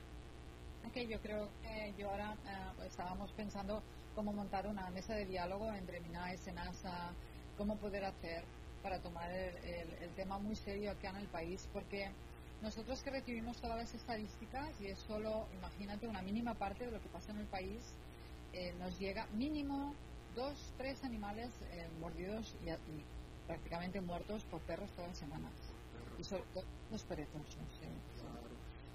que 0.92 1.06
yo 1.06 1.20
creo 1.20 1.48
que 1.62 1.94
yo 1.98 2.10
ahora 2.10 2.34
eh, 2.46 2.86
estábamos 2.86 3.30
pensando 3.32 3.82
cómo 4.14 4.32
montar 4.32 4.66
una 4.66 4.88
mesa 4.90 5.14
de 5.14 5.26
diálogo 5.26 5.72
entre 5.72 6.00
MINAE, 6.00 6.38
SENASA, 6.38 7.12
cómo 7.56 7.76
poder 7.76 8.04
hacer 8.04 8.44
para 8.82 9.00
tomar 9.00 9.30
el, 9.30 10.10
tema 10.14 10.38
muy 10.38 10.56
serio 10.56 10.92
acá 10.92 11.10
en 11.10 11.16
el 11.16 11.26
país, 11.28 11.68
porque 11.72 12.10
nosotros 12.62 13.02
que 13.02 13.10
recibimos 13.10 13.60
todas 13.60 13.76
las 13.76 13.94
estadísticas, 13.94 14.80
y 14.80 14.86
es 14.86 14.98
solo, 14.98 15.46
imagínate, 15.54 16.08
una 16.08 16.22
mínima 16.22 16.54
parte 16.54 16.86
de 16.86 16.92
lo 16.92 17.00
que 17.00 17.08
pasa 17.08 17.32
en 17.32 17.38
el 17.38 17.46
país, 17.46 17.94
eh, 18.52 18.74
nos 18.78 18.98
llega 18.98 19.26
mínimo 19.34 19.94
dos, 20.34 20.72
tres 20.76 21.04
animales 21.04 21.50
eh, 21.72 21.86
mordidos 22.00 22.56
y, 22.64 22.70
prácticamente 23.46 24.00
muertos 24.00 24.44
por 24.44 24.60
perros 24.62 24.90
todas 24.92 25.10
las 25.10 25.18
semanas. 25.18 25.52
Y 26.18 26.24
sobre 26.24 26.42
todo 26.52 26.64
los 26.90 27.02
perezosos. 27.04 27.56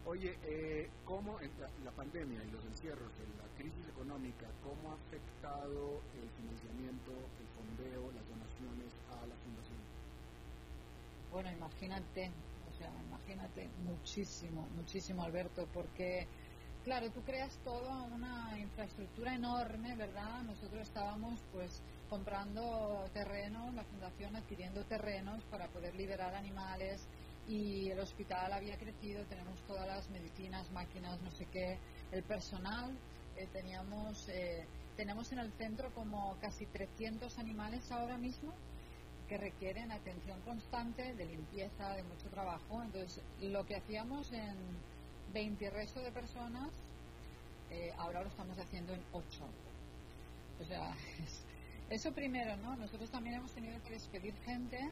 Oye, 0.06 0.38
eh, 0.44 0.90
¿cómo 1.06 1.40
la, 1.84 1.92
pandemia 1.92 2.44
y 2.44 2.52
los 2.52 2.64
encierros, 2.66 3.10
la 3.38 3.58
crisis 3.58 3.88
económica, 3.88 4.46
cómo 4.62 4.92
ha 4.92 4.96
afectado 4.96 6.02
el 6.14 6.30
financiamiento, 6.36 7.12
el 7.40 7.48
fondeo, 7.56 8.12
las 8.12 8.28
donaciones 8.28 8.92
a 9.12 9.26
la 9.26 9.36
fundación? 9.36 9.80
Bueno, 11.32 11.52
imagínate, 11.52 12.32
o 12.70 12.78
sea, 12.78 12.92
imagínate 13.08 13.70
muchísimo, 13.86 14.68
muchísimo, 14.76 15.24
Alberto, 15.24 15.68
porque, 15.74 16.28
claro, 16.84 17.10
tú 17.10 17.22
creas 17.22 17.58
toda 17.64 18.04
una 18.04 18.60
infraestructura 18.60 19.34
enorme, 19.34 19.96
¿verdad? 19.96 20.44
Nosotros 20.44 20.82
estábamos, 20.82 21.40
pues, 21.54 21.82
comprando 22.10 23.10
terrenos, 23.14 23.74
la 23.74 23.86
fundación 23.86 24.36
adquiriendo 24.36 24.84
terrenos 24.84 25.46
para 25.46 25.70
poder 25.70 25.96
liberar 25.96 26.36
animales 26.36 27.08
y 27.48 27.90
el 27.90 28.00
hospital 28.00 28.54
había 28.54 28.78
crecido, 28.78 29.26
tenemos 29.26 29.60
todas 29.68 29.88
las 29.88 30.10
medicinas, 30.10 30.72
máquinas, 30.72 31.22
no 31.22 31.32
sé 31.32 31.46
qué, 31.48 31.78
el 32.12 32.24
personal, 32.24 32.98
eh, 33.36 33.48
teníamos, 33.52 34.30
eh, 34.30 34.66
tenemos 34.96 35.32
en 35.32 35.40
el 35.40 35.52
centro 35.54 35.94
como 35.94 36.38
casi 36.40 36.66
300 36.68 37.38
animales 37.40 37.92
ahora 37.92 38.18
mismo 38.18 38.54
que 39.28 39.38
requieren 39.38 39.92
atención 39.92 40.40
constante, 40.42 41.14
de 41.16 41.26
limpieza, 41.26 41.96
de 41.96 42.04
mucho 42.04 42.30
trabajo. 42.30 42.84
Entonces, 42.84 43.24
lo 43.42 43.66
que 43.66 43.78
hacíamos 43.78 44.32
en 44.32 44.56
20 45.34 45.70
resto 45.72 46.02
de 46.02 46.12
personas, 46.12 46.70
eh, 47.72 47.94
ahora 47.98 48.22
lo 48.22 48.30
estamos 48.30 48.58
haciendo 48.60 48.94
en 48.94 49.02
8. 49.12 49.24
O 50.62 50.66
sea, 50.66 50.94
eso 51.90 52.14
primero, 52.14 52.56
¿no? 52.58 52.76
Nosotros 52.76 53.10
también 53.10 53.38
hemos 53.38 53.52
tenido 53.54 53.82
que 53.84 53.92
despedir 53.92 54.36
gente 54.46 54.92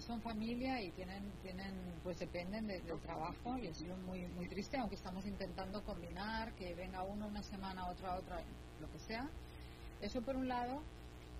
mí 0.00 0.06
son 0.06 0.22
familia 0.22 0.80
y 0.80 0.90
tienen, 0.92 1.30
tienen 1.42 1.74
pues 2.02 2.18
dependen 2.18 2.66
del 2.66 2.82
trabajo 3.00 3.58
y 3.58 3.68
ha 3.68 3.74
sido 3.74 3.94
muy, 3.98 4.26
muy 4.28 4.48
triste, 4.48 4.78
aunque 4.78 4.96
estamos 4.96 5.26
intentando 5.26 5.84
combinar, 5.84 6.54
que 6.54 6.74
venga 6.74 7.02
uno 7.02 7.26
una 7.26 7.42
semana, 7.42 7.86
otra, 7.86 8.16
otra, 8.16 8.40
lo 8.80 8.90
que 8.90 8.98
sea. 8.98 9.28
Eso 10.00 10.22
por 10.22 10.36
un 10.36 10.48
lado, 10.48 10.82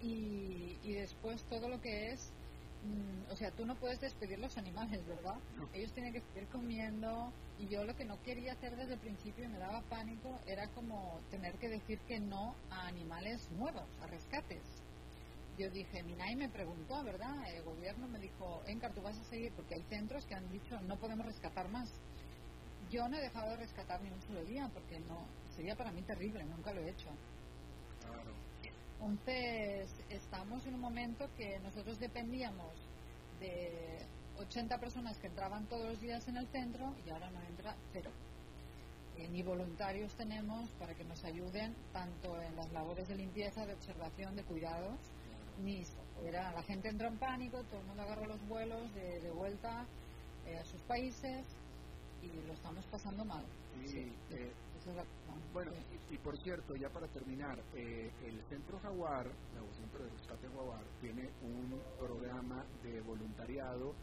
y, 0.02 0.76
y 0.82 0.92
después 0.92 1.42
todo 1.44 1.70
lo 1.70 1.80
que 1.80 2.12
es, 2.12 2.32
mm, 2.84 3.32
o 3.32 3.36
sea, 3.36 3.50
tú 3.50 3.64
no 3.64 3.76
puedes 3.76 3.98
despedir 3.98 4.38
los 4.38 4.58
animales, 4.58 5.06
¿verdad? 5.06 5.36
Ellos 5.72 5.92
tienen 5.92 6.12
que 6.12 6.20
seguir 6.20 6.46
comiendo 6.48 7.32
y 7.58 7.66
yo 7.68 7.84
lo 7.84 7.96
que 7.96 8.04
no 8.04 8.22
quería 8.22 8.52
hacer 8.52 8.76
desde 8.76 8.94
el 8.94 9.00
principio 9.00 9.44
y 9.44 9.48
me 9.48 9.58
daba 9.58 9.80
pánico 9.88 10.38
era 10.46 10.68
como 10.74 11.18
tener 11.30 11.54
que 11.54 11.70
decir 11.70 11.98
que 12.00 12.20
no 12.20 12.54
a 12.68 12.88
animales 12.88 13.50
nuevos, 13.52 13.88
a 14.02 14.06
rescates 14.06 14.62
yo 15.58 15.70
dije, 15.70 16.02
Minay 16.02 16.36
me 16.36 16.48
preguntó, 16.48 17.02
¿verdad? 17.04 17.36
El 17.54 17.62
gobierno 17.62 18.08
me 18.08 18.18
dijo, 18.18 18.62
Encar, 18.66 18.92
tú 18.92 19.02
vas 19.02 19.18
a 19.18 19.24
seguir, 19.24 19.52
porque 19.52 19.74
hay 19.74 19.82
centros 19.88 20.24
que 20.26 20.34
han 20.34 20.50
dicho, 20.50 20.80
no 20.82 20.96
podemos 20.96 21.26
rescatar 21.26 21.68
más. 21.68 21.90
Yo 22.90 23.08
no 23.08 23.16
he 23.16 23.20
dejado 23.20 23.50
de 23.50 23.56
rescatar 23.56 24.02
ni 24.02 24.10
un 24.10 24.20
solo 24.22 24.44
día, 24.44 24.70
porque 24.72 24.98
no 25.00 25.26
sería 25.54 25.76
para 25.76 25.92
mí 25.92 26.02
terrible, 26.02 26.44
nunca 26.44 26.72
lo 26.72 26.80
he 26.80 26.90
hecho. 26.90 27.08
Entonces, 29.00 29.90
estamos 30.10 30.66
en 30.66 30.74
un 30.74 30.80
momento 30.80 31.28
que 31.36 31.58
nosotros 31.60 31.98
dependíamos 31.98 32.72
de 33.40 34.06
80 34.38 34.78
personas 34.78 35.18
que 35.18 35.28
entraban 35.28 35.66
todos 35.66 35.86
los 35.86 36.00
días 36.00 36.26
en 36.28 36.36
el 36.36 36.46
centro 36.48 36.94
y 37.06 37.10
ahora 37.10 37.30
no 37.30 37.40
entra 37.42 37.74
cero. 37.92 38.10
Eh, 39.16 39.28
ni 39.28 39.42
voluntarios 39.42 40.14
tenemos 40.16 40.70
para 40.78 40.94
que 40.94 41.04
nos 41.04 41.24
ayuden 41.24 41.74
tanto 41.92 42.40
en 42.40 42.56
las 42.56 42.70
labores 42.72 43.08
de 43.08 43.16
limpieza, 43.16 43.66
de 43.66 43.74
observación, 43.74 44.36
de 44.36 44.44
cuidados, 44.44 44.98
ni 45.62 45.84
era 46.24 46.52
la 46.52 46.62
gente 46.62 46.88
entró 46.88 47.08
en 47.08 47.18
pánico, 47.18 47.62
todo 47.64 47.80
el 47.80 47.86
mundo 47.86 48.02
agarró 48.02 48.26
los 48.26 48.48
vuelos 48.48 48.94
de, 48.94 49.30
vuelta 49.30 49.86
eh, 50.46 50.58
a 50.58 50.64
sus 50.64 50.80
países 50.82 51.46
y 52.22 52.46
lo 52.46 52.52
estamos 52.52 52.84
pasando 52.86 53.24
mal. 53.24 53.44
Eh, 53.82 54.52
bueno, 55.52 55.72
y, 56.10 56.18
por 56.18 56.36
cierto, 56.38 56.74
ya 56.76 56.88
para 56.88 57.06
terminar, 57.08 57.58
eh, 57.74 58.10
el 58.24 58.40
Centro 58.48 58.78
Jaguar, 58.80 59.26
el 59.26 59.74
Centro 59.76 60.04
de 60.04 60.10
Rescate 60.10 60.48
Jaguar, 60.48 60.82
tiene 61.00 61.28
un 61.42 61.80
programa 61.98 62.64
de 62.82 63.00
voluntariado 63.00 63.94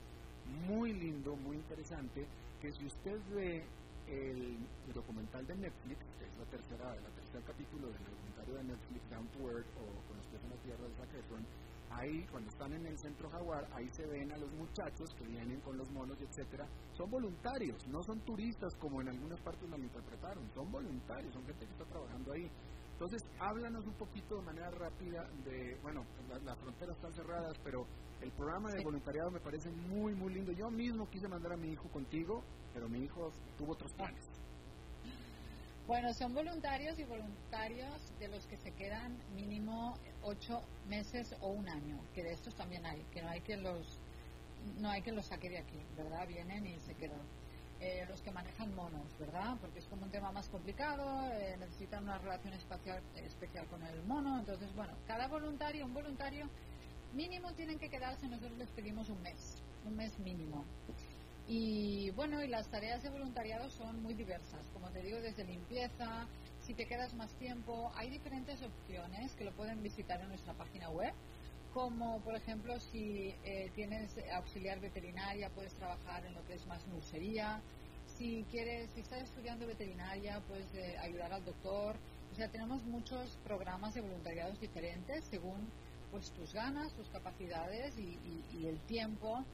muy 0.68 0.94
lindo, 0.94 1.36
muy 1.36 1.58
interesante, 1.58 2.26
que 2.62 2.72
si 2.72 2.86
usted 2.86 3.20
ve 3.34 3.64
el, 4.08 4.58
documental 4.94 5.46
de 5.46 5.56
Netflix, 5.56 6.00
que 6.20 6.26
es 6.26 6.38
la 6.38 6.46
tercera, 6.46 6.96
el 6.96 7.04
tercer 7.14 7.42
capítulo 7.44 7.88
del 7.88 8.04
documentario 8.04 8.37
de 8.54 8.64
Netflix, 8.64 9.10
Down 9.10 9.28
to 9.30 9.40
Earth, 9.52 9.68
o 9.78 10.08
Con 10.08 10.18
los 10.18 10.28
pies 10.28 10.44
en 10.44 10.50
la 10.50 10.58
tierra 10.58 10.88
de 10.88 10.96
Zac 10.96 11.14
Efron, 11.14 11.46
ahí 11.90 12.26
cuando 12.32 12.50
están 12.50 12.74
en 12.74 12.86
el 12.86 12.98
centro 12.98 13.30
jaguar, 13.30 13.68
ahí 13.74 13.88
se 13.90 14.06
ven 14.06 14.32
a 14.32 14.38
los 14.38 14.52
muchachos 14.54 15.10
que 15.18 15.26
vienen 15.26 15.60
con 15.62 15.78
los 15.78 15.90
monos, 15.92 16.18
etcétera, 16.22 16.68
son 16.94 17.10
voluntarios, 17.10 17.88
no 17.88 18.02
son 18.04 18.20
turistas 18.22 18.74
como 18.76 19.02
en 19.02 19.10
algunas 19.10 19.40
partes 19.42 19.70
lo 19.70 19.78
interpretaron, 19.78 20.50
son 20.54 20.72
voluntarios, 20.72 21.34
son 21.34 21.46
gente 21.46 21.66
que 21.66 21.72
está 21.72 21.86
trabajando 21.86 22.34
ahí. 22.34 22.50
Entonces, 22.94 23.22
háblanos 23.40 23.86
un 23.86 23.94
poquito 23.94 24.38
de 24.38 24.42
manera 24.42 24.72
rápida 24.72 25.24
de, 25.46 25.78
bueno, 25.84 26.04
las 26.44 26.58
fronteras 26.58 26.96
están 26.96 27.14
cerradas, 27.14 27.54
pero 27.64 27.86
el 28.22 28.32
programa 28.32 28.72
de 28.72 28.84
voluntariado 28.84 29.30
me 29.30 29.40
parece 29.40 29.70
muy, 29.70 30.16
muy 30.16 30.34
lindo. 30.34 30.52
Yo 30.52 30.72
mismo 30.72 31.08
quise 31.08 31.28
mandar 31.28 31.54
a 31.54 31.58
mi 31.58 31.70
hijo 31.74 31.88
contigo, 31.90 32.44
pero 32.74 32.90
mi 32.90 33.04
hijo 33.04 33.30
tuvo 33.56 33.74
otros 33.74 33.94
planes. 33.94 34.26
Bueno, 35.88 36.14
son 36.14 36.34
voluntarios 36.34 37.00
y 37.00 37.06
voluntarios 37.06 38.12
de 38.20 38.28
los 38.28 38.46
que 38.46 38.58
se 38.58 38.72
quedan 38.72 39.18
mínimo 39.38 39.98
ocho 40.22 40.62
meses 40.90 41.34
o 41.40 41.48
un 41.48 41.70
año, 41.70 41.98
que 42.14 42.24
de 42.24 42.34
estos 42.34 42.54
también 42.56 42.86
hay, 42.86 43.02
que 43.14 43.22
no 43.22 43.30
hay 43.30 43.40
que 43.40 43.56
los 43.56 43.98
no 44.82 44.90
hay 44.90 45.02
que 45.02 45.14
los 45.14 45.28
saque 45.28 45.50
de 45.50 45.60
aquí, 45.60 45.80
¿verdad? 45.96 46.28
Vienen 46.28 46.68
y 46.68 46.78
se 46.82 46.94
quedan. 46.96 47.22
Eh, 47.80 48.06
los 48.10 48.22
que 48.22 48.32
manejan 48.32 48.76
monos, 48.76 49.18
¿verdad? 49.18 49.56
Porque 49.62 49.80
es 49.80 49.86
como 49.86 50.04
un 50.04 50.12
tema 50.12 50.30
más 50.34 50.50
complicado, 50.50 51.32
eh, 51.32 51.56
necesitan 51.58 52.04
una 52.04 52.18
relación 52.18 52.54
espacial, 52.54 53.02
especial 53.16 53.66
con 53.68 53.82
el 53.84 54.04
mono. 54.04 54.40
Entonces, 54.40 54.76
bueno, 54.76 54.92
cada 55.08 55.30
voluntario, 55.30 55.86
un 55.86 55.94
voluntario 55.94 56.50
mínimo 57.14 57.54
tienen 57.54 57.80
que 57.80 57.90
quedarse, 57.90 58.28
nosotros 58.28 58.58
les 58.58 58.70
pedimos 58.72 59.08
un 59.08 59.22
mes, 59.22 59.64
un 59.86 59.96
mes 59.96 60.20
mínimo. 60.20 60.66
Y 61.48 62.10
bueno, 62.12 62.44
y 62.44 62.48
las 62.48 62.68
tareas 62.70 63.02
de 63.04 63.10
voluntariado 63.10 63.70
son 63.70 64.04
muy 64.04 64.14
diversas, 64.14 64.66
como 64.74 64.90
te 64.90 65.02
digo, 65.02 65.22
desde 65.22 65.46
limpieza, 65.46 66.28
si 66.62 66.74
te 66.74 66.86
quedas 66.86 67.14
más 67.14 67.32
tiempo, 67.36 67.90
hay 67.96 68.10
diferentes 68.10 68.62
opciones 68.62 69.34
que 69.36 69.46
lo 69.46 69.54
pueden 69.54 69.82
visitar 69.82 70.20
en 70.20 70.28
nuestra 70.28 70.54
página 70.54 70.90
web 70.90 71.14
como 71.74 72.20
por 72.22 72.36
ejemplo 72.36 72.80
si 72.80 73.36
eh, 73.44 73.72
tienes 73.76 74.16
auxiliar 74.34 74.80
veterinaria 74.80 75.50
puedes 75.52 75.74
trabajar 75.76 76.26
en 76.26 76.34
lo 76.34 76.44
que 76.46 76.56
es 76.56 76.66
más 76.66 76.86
nursería, 76.88 77.62
si 78.18 78.44
quieres, 78.50 78.90
si 78.96 79.02
estás 79.02 79.22
estudiando 79.22 79.68
veterinaria 79.68 80.42
puedes 80.48 80.74
eh, 80.74 80.98
ayudar 80.98 81.34
al 81.34 81.46
doctor, 81.46 81.96
o 82.32 82.36
sea 82.36 82.50
tenemos 82.50 82.84
muchos 82.86 83.38
programas 83.44 83.94
de 83.94 84.02
voluntariados 84.02 84.60
diferentes 84.60 85.24
según 85.26 85.70
pues 86.10 86.32
tus 86.32 86.52
ganas, 86.52 86.92
tus 86.94 87.10
capacidades 87.10 87.96
y, 88.00 88.18
y 88.58 88.66
el 88.66 88.80
tiempo 88.88 89.46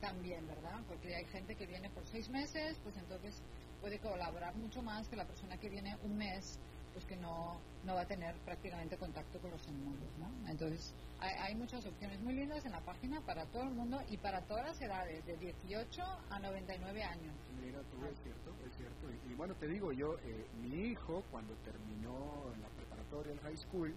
también, 0.00 0.46
¿verdad? 0.46 0.80
Porque 0.88 1.14
hay 1.14 1.24
gente 1.26 1.54
que 1.54 1.66
viene 1.66 1.90
por 1.90 2.06
seis 2.06 2.28
meses, 2.28 2.78
pues 2.82 2.96
entonces 2.96 3.42
puede 3.80 3.98
colaborar 3.98 4.54
mucho 4.56 4.82
más 4.82 5.08
que 5.08 5.16
la 5.16 5.26
persona 5.26 5.56
que 5.58 5.68
viene 5.68 5.96
un 6.02 6.16
mes 6.16 6.58
pues 6.92 7.04
que 7.04 7.16
no, 7.16 7.60
no 7.84 7.94
va 7.94 8.02
a 8.02 8.06
tener 8.06 8.34
prácticamente 8.44 8.96
contacto 8.96 9.38
con 9.38 9.50
los 9.50 9.68
animales, 9.68 10.08
¿no? 10.18 10.28
Entonces, 10.48 10.94
hay, 11.20 11.54
muchas 11.54 11.84
opciones 11.86 12.20
muy 12.20 12.34
lindas 12.34 12.64
en 12.64 12.72
la 12.72 12.80
página 12.80 13.20
para 13.20 13.44
todo 13.46 13.64
el 13.64 13.70
mundo 13.70 14.00
y 14.08 14.16
para 14.16 14.40
todas 14.42 14.66
las 14.66 14.80
edades, 14.80 15.24
de 15.26 15.36
18 15.36 16.02
a 16.30 16.38
99 16.38 17.02
años. 17.02 17.34
Mira, 17.62 17.80
tú, 17.90 18.04
es 18.06 18.18
cierto, 18.22 18.54
es 18.66 18.76
cierto. 18.76 19.06
Y, 19.28 19.34
bueno, 19.34 19.54
te 19.54 19.68
digo, 19.68 19.92
yo, 19.92 20.16
eh, 20.24 20.46
mi 20.60 20.90
hijo, 20.90 21.22
cuando 21.30 21.54
terminó 21.56 22.52
la 22.60 22.68
preparatoria, 22.68 23.32
el 23.32 23.40
high 23.40 23.56
school, 23.56 23.94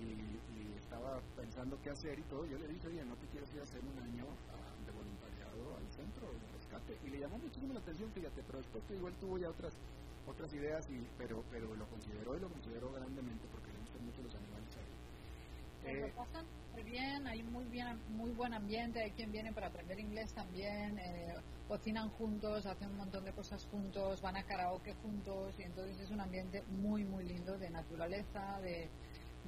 y, 0.00 0.38
estaba 0.78 1.20
pensando 1.36 1.78
qué 1.82 1.90
hacer 1.90 2.18
y 2.18 2.22
todo, 2.22 2.46
yo 2.46 2.56
le 2.56 2.66
dije, 2.66 2.88
oye, 2.88 3.04
¿no 3.04 3.14
te 3.16 3.26
quieres 3.26 3.52
ir 3.52 3.60
a 3.60 3.62
hacer 3.62 3.80
un 3.84 4.02
año 4.02 4.24
ah, 4.50 4.72
al 5.76 5.88
centro 5.92 6.26
de 6.26 6.48
llamó 7.18 7.38
muchísimo 7.38 7.72
la 7.72 7.80
atención, 7.80 8.10
fíjate, 8.12 8.42
pero 8.46 8.58
después 8.58 8.84
que 8.84 8.94
igual 8.94 9.12
tuvo 9.20 9.38
ya 9.38 9.50
otras 9.50 9.72
otras 10.26 10.52
ideas, 10.52 10.86
y, 10.90 11.06
pero, 11.16 11.42
pero 11.50 11.74
lo 11.74 11.86
consideró 11.86 12.36
y 12.36 12.40
lo 12.40 12.50
consideró 12.50 12.92
grandemente 12.92 13.46
porque 13.50 13.72
le 13.72 13.78
gustan 13.78 14.04
mucho 14.04 14.22
los 14.22 14.34
animales 14.34 14.76
ahí. 14.76 15.90
Eh, 15.90 16.00
lo 16.02 16.14
pasan 16.14 16.44
muy 16.72 16.82
bien, 16.82 17.26
hay 17.26 17.42
muy 17.44 17.64
bien 17.64 17.98
muy 18.10 18.30
buen 18.32 18.52
ambiente, 18.52 19.02
hay 19.02 19.10
quien 19.12 19.32
viene 19.32 19.54
para 19.54 19.68
aprender 19.68 19.98
inglés 19.98 20.34
también, 20.34 20.98
eh, 20.98 21.34
cocinan 21.66 22.10
juntos, 22.10 22.66
hacen 22.66 22.90
un 22.90 22.98
montón 22.98 23.24
de 23.24 23.32
cosas 23.32 23.64
juntos, 23.70 24.20
van 24.20 24.36
a 24.36 24.42
karaoke 24.42 24.92
juntos 25.02 25.54
y 25.58 25.62
entonces 25.62 25.98
es 25.98 26.10
un 26.10 26.20
ambiente 26.20 26.62
muy 26.68 27.04
muy 27.04 27.24
lindo 27.24 27.56
de 27.56 27.70
naturaleza, 27.70 28.60
de, 28.60 28.90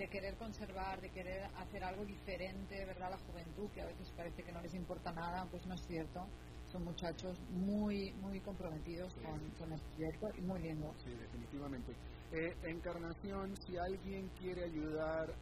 de 0.00 0.08
querer 0.08 0.34
conservar, 0.38 0.98
de 0.98 1.10
querer 1.10 1.44
hacer 1.56 1.84
algo 1.84 2.06
diferente, 2.06 2.86
¿verdad? 2.86 3.10
La 3.10 3.18
juventud, 3.18 3.70
que 3.70 3.82
a 3.82 3.86
veces 3.86 4.10
parece 4.16 4.42
que 4.42 4.50
no 4.50 4.62
les 4.62 4.72
importa 4.72 5.12
nada, 5.12 5.46
pues 5.50 5.66
no 5.66 5.74
es 5.74 5.82
cierto 5.86 6.26
son 6.72 6.84
muchachos 6.84 7.36
muy 7.50 8.12
muy 8.22 8.40
comprometidos 8.40 9.12
con, 9.16 9.40
con 9.58 9.72
el 9.72 9.80
proyecto 9.80 10.28
y 10.38 10.42
muy 10.42 10.60
lindo. 10.60 10.94
Sí, 10.98 11.10
definitivamente. 11.10 11.92
Eh, 12.32 12.54
Encarnación, 12.62 13.56
si 13.56 13.76
alguien 13.76 14.28
quiere 14.38 14.64
ayudar 14.64 15.34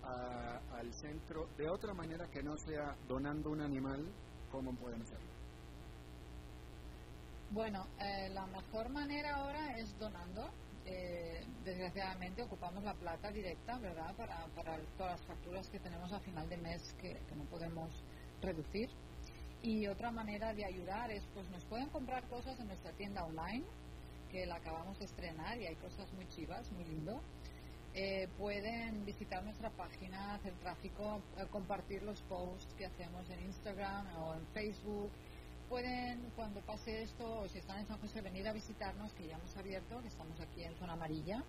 al 0.73 0.93
centro 0.95 1.47
de 1.59 1.69
otra 1.69 1.93
manera 1.93 2.27
que 2.33 2.43
no 2.43 2.57
sea 2.57 2.97
donando 3.07 3.51
un 3.51 3.61
animal, 3.61 4.11
¿cómo 4.51 4.75
pueden 4.77 5.03
hacerlo? 5.03 5.29
Bueno, 7.51 7.87
eh, 8.01 8.31
la 8.31 8.47
mejor 8.47 8.89
manera 8.91 9.37
ahora 9.37 9.77
es 9.77 9.99
donando. 9.99 10.51
Eh, 10.91 11.45
desgraciadamente 11.65 12.43
ocupamos 12.43 12.83
la 12.83 12.95
plata 12.95 13.31
directa, 13.31 13.79
¿verdad? 13.79 14.15
Para, 14.17 14.47
para 14.57 14.79
todas 14.97 15.21
las 15.21 15.27
facturas 15.27 15.69
que 15.69 15.79
tenemos 15.79 16.11
a 16.13 16.21
final 16.21 16.49
de 16.49 16.57
mes 16.57 16.95
que, 16.95 17.13
que 17.29 17.37
no 17.37 17.45
podemos 17.45 17.91
reducir. 18.41 18.89
Y 19.61 19.87
otra 19.87 20.11
manera 20.11 20.55
de 20.55 20.65
ayudar 20.65 21.11
es, 21.11 21.23
pues 21.35 21.49
nos 21.51 21.63
pueden 21.65 21.89
comprar 21.91 22.27
cosas 22.29 22.59
en 22.59 22.69
nuestra 22.69 22.93
tienda 22.93 23.25
online, 23.25 23.65
que 24.31 24.47
la 24.47 24.57
acabamos 24.57 24.99
de 24.99 25.05
estrenar 25.05 25.61
y 25.61 25.67
hay 25.67 25.75
cosas 25.77 26.11
muy 26.15 26.27
chivas, 26.29 26.71
muy 26.73 26.85
lindo. 26.85 27.21
Eh, 27.95 28.29
pueden 28.39 29.05
visitar 29.05 29.43
nuestra 29.43 29.71
página, 29.71 30.35
hacer 30.35 30.55
tráfico, 30.61 31.21
eh, 31.37 31.47
compartir 31.51 32.03
los 32.03 32.23
posts 32.23 32.73
que 32.75 32.87
hacemos 32.87 33.29
en 33.29 33.41
Instagram 33.41 34.07
o 34.19 34.35
en 34.35 34.47
Facebook. 34.49 35.11
Pueden, 35.69 36.31
cuando 36.35 36.61
pase 36.63 37.03
esto, 37.03 37.41
o 37.41 37.49
si 37.49 37.59
están 37.59 37.81
en 37.81 37.87
San 37.87 37.99
José, 37.99 38.23
venir 38.23 38.49
a 38.49 38.53
visitarnos, 38.53 39.13
que 39.13 39.27
ya 39.27 39.37
hemos 39.37 39.55
abierto, 39.57 40.01
que 40.01 40.09
estamos 40.09 40.41
aquí 40.41 40.65
en 40.65 40.75
Zona 40.77 40.95
Amarilla, 40.95 41.45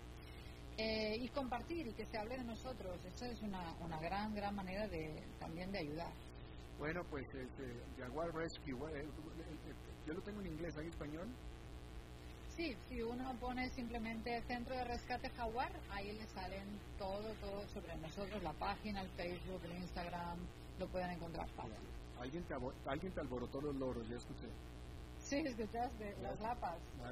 eh, 0.78 1.17
y 1.20 1.30
compartir 1.30 1.88
y 1.88 1.93
que 1.93 2.05
se 2.05 2.17
hable 2.17 2.38
de 2.38 2.43
nosotros. 2.43 2.99
Esa 3.05 3.28
es 3.28 3.41
una, 3.41 3.74
una 3.80 3.99
gran, 3.99 4.36
gran 4.36 4.55
manera 4.55 4.88
de, 4.88 5.24
también 5.39 5.72
de 5.72 5.80
ayudar. 5.80 6.11
Bueno, 6.78 7.01
pues 7.09 7.26
este, 7.34 7.74
Jaguar 7.97 8.34
Rescue, 8.34 8.74
eh, 8.93 9.07
yo 10.05 10.13
lo 10.13 10.22
tengo 10.22 10.41
en 10.41 10.47
inglés, 10.47 10.78
¿hay 10.78 10.88
español? 10.88 11.28
Sí, 12.55 12.76
si 12.89 13.01
uno 13.01 13.34
pone 13.39 13.70
simplemente 13.70 14.41
Centro 14.47 14.76
de 14.76 14.84
Rescate 14.84 15.30
Jaguar, 15.30 15.72
ahí 15.91 16.11
le 16.11 16.26
salen 16.28 16.80
todo, 16.97 17.34
todo 17.41 17.65
sobre 17.70 17.95
nosotros, 17.97 18.43
la 18.43 18.53
página, 18.53 19.01
el 19.01 19.09
Facebook, 19.11 19.61
el 19.63 19.78
Instagram, 19.78 20.39
lo 20.78 20.88
pueden 20.88 21.11
encontrar 21.11 21.47
fácil. 21.51 21.99
¿Alguien 22.20 22.43
te, 22.43 22.53
alguien 22.86 23.13
te 23.13 23.22
alborotó 23.22 23.61
los 23.61 23.76
loros, 23.76 24.07
ya 24.09 24.17
escuché. 24.17 24.47
Sí, 25.20 25.38
escuchaste, 25.45 26.15
las 26.22 26.39
lapas. 26.41 26.80
Ah, 27.01 27.11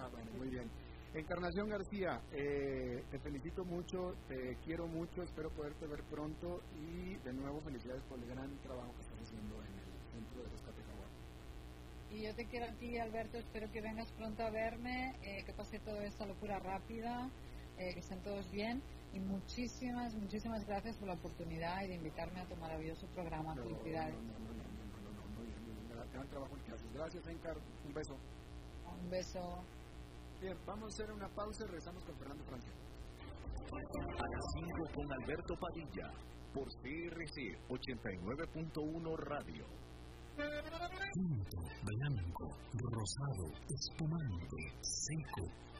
ah, 0.00 0.08
bueno, 0.10 0.30
muy 0.38 0.48
bien. 0.48 0.70
Encarnación 1.14 1.68
García, 1.68 2.20
eh, 2.32 3.02
te 3.10 3.18
felicito 3.20 3.64
mucho, 3.64 4.14
te 4.28 4.56
quiero 4.64 4.86
mucho, 4.86 5.22
espero 5.22 5.50
poderte 5.50 5.86
ver 5.86 6.02
pronto 6.04 6.60
y 6.74 7.14
de 7.16 7.32
nuevo 7.32 7.60
felicidades 7.62 8.02
por 8.04 8.18
el 8.18 8.26
gran 8.28 8.54
trabajo 8.58 8.92
que 8.94 9.00
estás 9.00 9.18
haciendo 9.20 9.56
en 9.64 9.72
el 9.72 9.96
Centro 10.12 10.42
de 10.42 10.48
Rescate 10.50 10.82
Jaguar. 10.82 11.08
Y 12.10 12.22
yo 12.22 12.34
te 12.34 12.44
quiero 12.46 12.66
a 12.66 12.72
ti, 12.76 12.98
Alberto, 12.98 13.38
espero 13.38 13.70
que 13.72 13.80
vengas 13.80 14.12
pronto 14.12 14.42
a 14.42 14.50
verme, 14.50 15.16
eh, 15.22 15.42
que 15.44 15.52
pase 15.54 15.78
toda 15.80 16.04
esta 16.04 16.26
locura 16.26 16.58
rápida, 16.58 17.30
eh, 17.78 17.94
que 17.94 18.00
estén 18.00 18.22
todos 18.22 18.50
bien 18.50 18.82
y 19.12 19.20
muchísimas, 19.20 20.14
muchísimas 20.14 20.66
gracias 20.66 20.96
por 20.98 21.08
la 21.08 21.14
oportunidad 21.14 21.82
y 21.84 21.88
de 21.88 21.94
invitarme 21.94 22.40
a 22.40 22.46
tu 22.46 22.56
maravilloso 22.56 23.06
programa. 23.08 23.54
Felicidades. 23.54 24.14
No, 24.14 24.38
no, 24.38 24.52
no, 24.52 26.12
gran 26.12 26.28
trabajo 26.28 26.54
que 26.64 26.72
haces. 26.72 26.92
Gracias, 26.92 27.26
Encar, 27.26 27.56
un 27.84 27.92
beso. 27.94 28.16
Un 29.00 29.10
beso. 29.10 29.64
Bien, 30.40 30.56
vamos 30.66 30.84
a 30.84 30.88
hacer 30.88 31.12
una 31.12 31.28
pausa 31.28 31.64
y 31.64 31.66
regresamos 31.66 32.04
con 32.04 32.18
Fernando 32.18 32.44
Francia. 32.44 32.72
A 33.66 34.28
las 34.28 34.44
5 34.54 34.94
con 34.94 35.12
Alberto 35.12 35.54
Padilla, 35.58 36.10
por 36.52 36.68
CRC 36.82 37.58
89.1 37.68 39.16
Radio. 39.18 39.66
Tinto, 40.36 41.58
blanco, 41.82 42.48
rosado, 42.92 43.46
espumante, 43.70 44.56
seco 44.82 45.66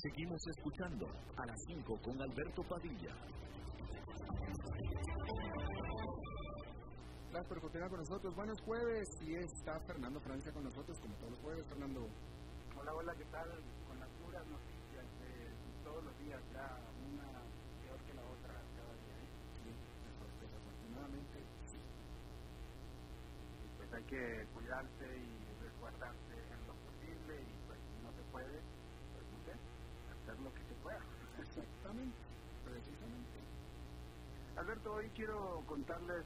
Seguimos 0.00 0.40
escuchando 0.46 1.06
a 1.36 1.46
las 1.46 1.56
5 1.66 1.98
con 2.02 2.22
Alberto 2.22 2.62
Padilla. 2.62 3.14
Gracias 7.30 7.48
por 7.48 7.60
continuar 7.60 7.90
con 7.90 7.98
nosotros. 7.98 8.34
Buenos 8.36 8.60
jueves 8.62 9.08
y 9.22 9.34
está 9.34 9.80
Fernando 9.80 10.20
Francia 10.20 10.52
con 10.52 10.64
nosotros 10.64 10.98
como 11.00 11.14
todos 11.16 11.30
los 11.32 11.40
jueves. 11.40 11.66
Fernando. 11.68 12.06
Hola, 12.80 12.94
hola, 12.94 13.14
¿qué 13.16 13.24
tal? 13.26 13.50
Con 13.86 13.98
las 13.98 14.08
puras 14.22 14.46
noticias 14.46 15.04
de 15.20 15.84
todos 15.84 16.04
los 16.04 16.18
días 16.18 16.40
ya 16.52 16.78
una 17.04 17.28
peor 17.82 17.98
que 18.06 18.14
la 18.14 18.22
otra 18.22 18.54
cada 18.76 18.94
día. 19.02 19.18
¿eh? 19.18 19.28
Sí, 19.54 19.70
desafortunadamente 20.40 21.38
hay 23.98 24.04
que 24.04 24.46
cuidarse 24.54 25.06
y 25.18 25.44
resguardarse 25.60 26.34
en 26.52 26.66
lo 26.68 26.74
posible 26.86 27.34
y 27.42 27.66
pues 27.66 27.78
si 27.82 28.02
no 28.02 28.12
se 28.12 28.22
puede, 28.30 28.60
pues 29.12 29.26
no 29.32 29.38
sé, 29.44 29.52
hacer 30.14 30.38
lo 30.38 30.54
que 30.54 30.62
se 30.62 30.74
pueda. 30.74 31.02
Exactamente, 31.40 32.18
precisamente. 32.64 33.38
Alberto, 34.56 34.92
hoy 34.92 35.10
quiero 35.10 35.64
contarles 35.66 36.24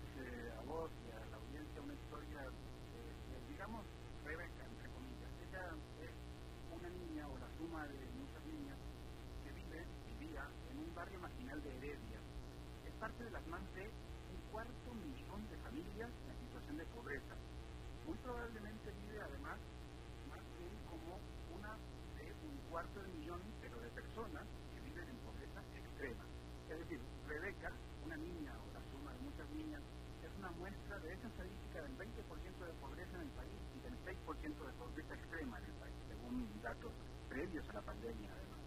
millones, 23.12 23.46
pero 23.60 23.78
de 23.80 23.88
personas 23.90 24.44
que 24.74 24.80
viven 24.80 25.08
en 25.08 25.16
pobreza 25.24 25.60
extrema. 25.76 26.24
Es 26.68 26.78
decir, 26.78 27.00
Rebeca, 27.28 27.70
una 28.04 28.16
niña 28.16 28.52
o 28.56 28.66
la 28.72 28.82
suma 28.90 29.12
de 29.12 29.20
muchas 29.20 29.48
niñas, 29.50 29.82
es 30.22 30.32
una 30.38 30.50
muestra 30.52 30.98
de 31.00 31.12
esa 31.12 31.28
estadística 31.28 31.82
del 31.82 31.94
20% 31.98 32.66
de 32.66 32.74
pobreza 32.80 33.14
en 33.16 33.22
el 33.22 33.34
país 33.36 33.60
y 33.76 33.78
del 33.84 33.96
6% 34.04 34.66
de 34.66 34.72
pobreza 34.78 35.14
extrema 35.14 35.58
en 35.58 35.64
el 35.64 35.76
país, 35.82 35.98
según 36.08 36.62
datos 36.62 36.92
previos 37.28 37.68
a 37.68 37.72
la 37.72 37.82
pandemia 37.82 38.30
además. 38.32 38.60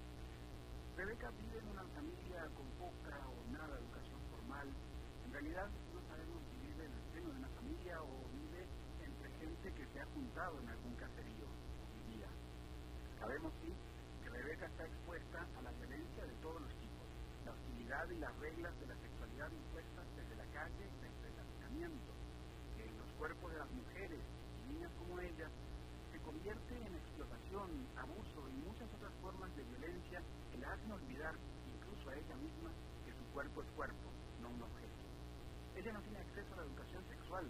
Rebeca 0.97 1.29
vive 1.31 1.59
en 1.59 1.67
una 1.69 1.85
familia 1.95 2.39
con 2.55 2.67
poca 2.79 3.17
o 3.27 3.37
nada 3.51 3.77
educación 3.77 4.19
formal. 4.31 4.67
En 5.25 5.31
realidad 5.33 5.67
no 5.93 6.01
sabemos 6.07 6.39
si 6.49 6.55
vive 6.67 6.85
en 6.85 6.93
el 6.93 7.03
seno 7.13 7.29
de 7.33 7.39
una 7.39 7.51
familia 7.55 8.01
o 8.01 8.13
vive 8.31 8.61
entre 9.03 9.29
gente 9.39 9.67
que 9.73 9.85
se 9.93 9.99
ha 9.99 10.05
juntado 10.13 10.59
en 10.59 10.69
algún 10.69 10.95
caserío 10.95 11.45
o 11.45 11.83
vivía. 11.99 12.29
Sabemos 13.19 13.51
sí 13.61 13.73
está 14.63 14.85
expuesta 14.85 15.45
a 15.59 15.61
la 15.61 15.71
violencia 15.71 16.23
de 16.23 16.35
todos 16.39 16.61
los 16.61 16.71
tipos, 16.79 17.07
la 17.43 17.51
hostilidad 17.51 18.09
y 18.09 18.17
las 18.19 18.39
reglas 18.39 18.79
de 18.79 18.87
la 18.87 18.95
sexualidad 18.95 19.51
impuestas 19.51 20.05
desde 20.15 20.35
la 20.35 20.47
calle 20.55 20.85
y 20.87 20.97
desde 21.03 21.27
el 21.27 21.39
hacinamiento, 21.43 22.11
que 22.77 22.87
en 22.87 22.97
los 22.97 23.11
cuerpos 23.19 23.51
de 23.51 23.59
las 23.59 23.71
mujeres 23.71 24.21
y 24.63 24.71
niñas 24.71 24.91
como 24.97 25.19
ella 25.19 25.49
se 26.11 26.19
convierte 26.19 26.73
en 26.79 26.95
explotación, 26.95 27.69
abuso 27.99 28.47
y 28.47 28.55
muchas 28.63 28.87
otras 28.95 29.13
formas 29.21 29.53
de 29.57 29.63
violencia 29.63 30.23
que 30.51 30.57
la 30.57 30.71
hacen 30.71 30.91
olvidar, 30.91 31.35
incluso 31.75 32.09
a 32.09 32.15
ella 32.15 32.35
misma, 32.39 32.71
que 33.03 33.11
su 33.11 33.25
cuerpo 33.35 33.61
es 33.61 33.69
cuerpo, 33.75 34.07
no 34.39 34.49
un 34.49 34.61
objeto. 34.63 35.03
Ella 35.75 35.91
no 35.91 36.01
tiene 36.01 36.19
acceso 36.19 36.53
a 36.53 36.57
la 36.57 36.63
educación 36.63 37.03
sexual, 37.11 37.45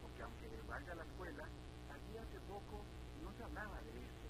porque 0.00 0.22
aunque 0.22 0.48
vaya 0.66 0.92
a 0.92 0.96
la 0.96 1.04
escuela, 1.04 1.44
allí 1.92 2.16
hace 2.16 2.40
poco 2.48 2.80
no 3.22 3.30
se 3.36 3.44
hablaba 3.44 3.76
de 3.82 3.92
eso. 4.00 4.26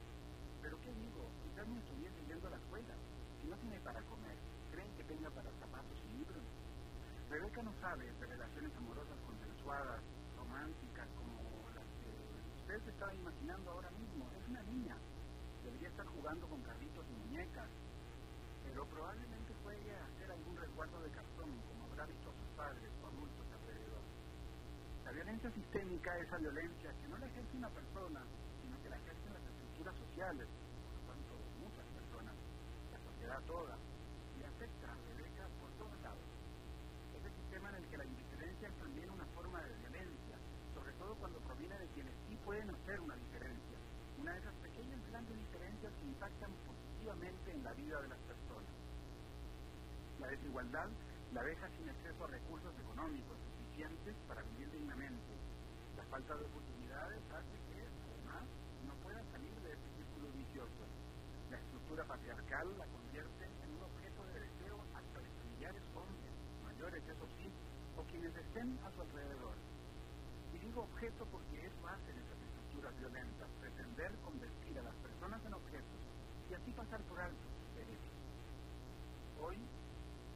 Pero 0.67 0.81
¿qué 0.81 0.93
digo? 0.95 1.23
Quizás 1.45 1.69
no 1.69 1.79
estuviese 1.79 2.27
yendo 2.27 2.49
a 2.49 2.51
la 2.51 2.57
escuela. 2.57 2.95
Si 3.41 3.47
no 3.47 3.57
tiene 3.59 3.79
para 3.81 4.03
comer, 4.03 4.37
¿creen 4.73 4.91
que 4.97 5.05
tenga 5.05 5.31
para 5.31 5.51
zapatos 5.61 5.99
y 6.03 6.19
libros? 6.19 6.43
Rebeca 7.47 7.63
no 7.63 7.75
sabe 7.81 8.11
de 8.11 8.27
relaciones 8.27 8.75
amorosas 8.77 9.19
consensuadas, 9.25 10.03
románticas, 10.37 11.07
como 11.15 11.39
las 11.79 11.87
que 12.03 12.11
usted 12.59 12.83
se 12.83 12.91
está 12.91 13.15
imaginando 13.15 13.71
ahora 13.71 13.91
mismo. 13.93 14.27
Es 14.35 14.49
una 14.49 14.63
niña. 14.63 14.97
Debería 15.63 15.89
estar 15.89 16.07
jugando 16.07 16.47
con 16.49 16.61
carritos 16.63 17.07
y 17.07 17.15
muñecas. 17.23 17.71
Pero 18.67 18.85
probablemente 18.87 19.47
a 19.67 20.07
hacer 20.07 20.31
algún 20.31 20.57
resguardo 20.57 21.01
de 21.03 21.11
cartón, 21.11 21.51
como 21.71 21.85
habrá 21.87 22.07
visto 22.07 22.31
a 22.31 22.35
sus 22.35 22.51
padres 22.57 22.91
o 23.03 23.07
adultos 23.07 23.47
alrededor. 23.51 24.05
La 25.05 25.13
violencia 25.13 25.51
sistémica 25.51 26.19
es 26.19 26.27
esa 26.27 26.39
violencia 26.39 26.91
que 26.91 27.09
no 27.09 27.19
la 27.19 27.27
ejerce 27.27 27.57
una 27.57 27.71
persona, 27.71 28.21
sino 28.63 28.75
que 28.83 28.91
la 28.91 28.97
ejercen 28.97 29.33
las 29.35 29.43
estructuras 29.43 29.95
sociales, 29.97 30.47
por 30.47 31.15
tanto 31.15 31.33
muchas 31.63 31.87
personas, 31.95 32.35
la 32.91 32.99
sociedad 33.11 33.41
toda, 33.47 33.75
y 34.39 34.43
afecta 34.43 34.87
a 34.87 34.97
Rebeca 35.15 35.45
por 35.59 35.71
todos 35.79 35.99
lados. 36.03 36.27
Es 37.15 37.25
el 37.25 37.35
sistema 37.43 37.69
en 37.71 37.77
el 37.77 37.87
que 37.91 37.97
la 37.97 38.05
indiferencia 38.05 38.69
es 38.69 38.77
también 38.79 39.11
una 39.11 39.27
forma 39.35 39.63
de 39.63 39.75
violencia, 39.83 40.37
sobre 40.75 40.93
todo 40.95 41.15
cuando 41.17 41.39
proviene 41.41 41.79
de 41.79 41.89
quienes 41.89 42.15
sí 42.29 42.37
pueden 42.45 42.71
hacer 42.87 43.01
una 43.01 43.17
diferencia, 43.17 43.79
una 44.23 44.31
de 44.31 44.39
esas 44.39 44.55
pequeñas 44.63 45.01
grandes 45.11 45.35
diferencias 45.35 45.93
que 45.99 46.07
impactan 46.07 46.53
positivamente 46.71 47.51
en 47.51 47.65
la 47.65 47.73
vida 47.75 48.01
de 48.01 48.09
las 48.15 48.19
personas. 48.31 48.75
La 50.21 50.29
desigualdad 50.29 50.89
la 51.35 51.43
deja 51.43 51.67
sin 51.75 51.91
acceso 51.91 52.25
a 52.25 52.29
recursos 52.31 52.71
económicos 52.79 53.35
suficientes 53.43 54.15
para 54.29 54.43
vivir 54.55 54.71
dignamente. 54.71 55.35
La 55.99 56.05
falta 56.15 56.37
de 56.39 56.47
oportunidades 56.47 57.19
hace 57.35 57.59
que, 57.67 57.83
además, 57.83 58.47
no 58.87 58.95
pueda 59.03 59.19
salir 59.35 59.55
de 59.67 59.73
este 59.75 59.89
círculo 59.99 60.31
vicioso. 60.39 60.87
La 61.51 61.59
estructura 61.59 62.05
patriarcal 62.07 62.71
la 62.79 62.87
convierte 62.87 63.45
en 63.67 63.71
un 63.75 63.83
objeto 63.83 64.23
de 64.31 64.47
deseo 64.47 64.79
hasta 64.95 65.19
de 65.27 65.31
familiares 65.43 65.83
hombres, 65.91 66.35
mayores, 66.63 67.03
eso 67.03 67.27
sí, 67.35 67.51
o 67.99 68.07
quienes 68.07 68.31
estén 68.31 68.79
a 68.87 68.95
su 68.95 69.03
alrededor. 69.03 69.59
Y 70.55 70.59
digo 70.59 70.87
objeto 70.87 71.27
porque 71.27 71.67
eso 71.67 71.83
hacen 71.83 72.15
esas 72.15 72.36
violentas, 72.95 73.49
pretender 73.61 74.13
convertir 74.23 74.79
a 74.79 74.83
las 74.83 74.95
personas 74.97 75.45
en 75.45 75.55
objetos 75.55 76.01
y 76.51 76.55
así 76.55 76.73
pasar 76.73 77.01
por 77.03 77.19
alto 77.21 77.47
derechos. 77.75 78.17
Hoy, 79.43 79.59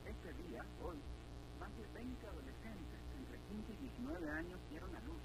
este 0.05 0.33
día, 0.49 0.65
hoy, 0.83 0.99
más 1.61 1.71
de 1.77 1.87
20 1.95 2.27
adolescentes 2.27 3.01
entre 3.17 3.39
15 3.39 3.73
y 3.73 3.77
19 3.77 4.31
años 4.31 4.59
dieron 4.69 4.95
a 4.97 5.01
luz. 5.01 5.23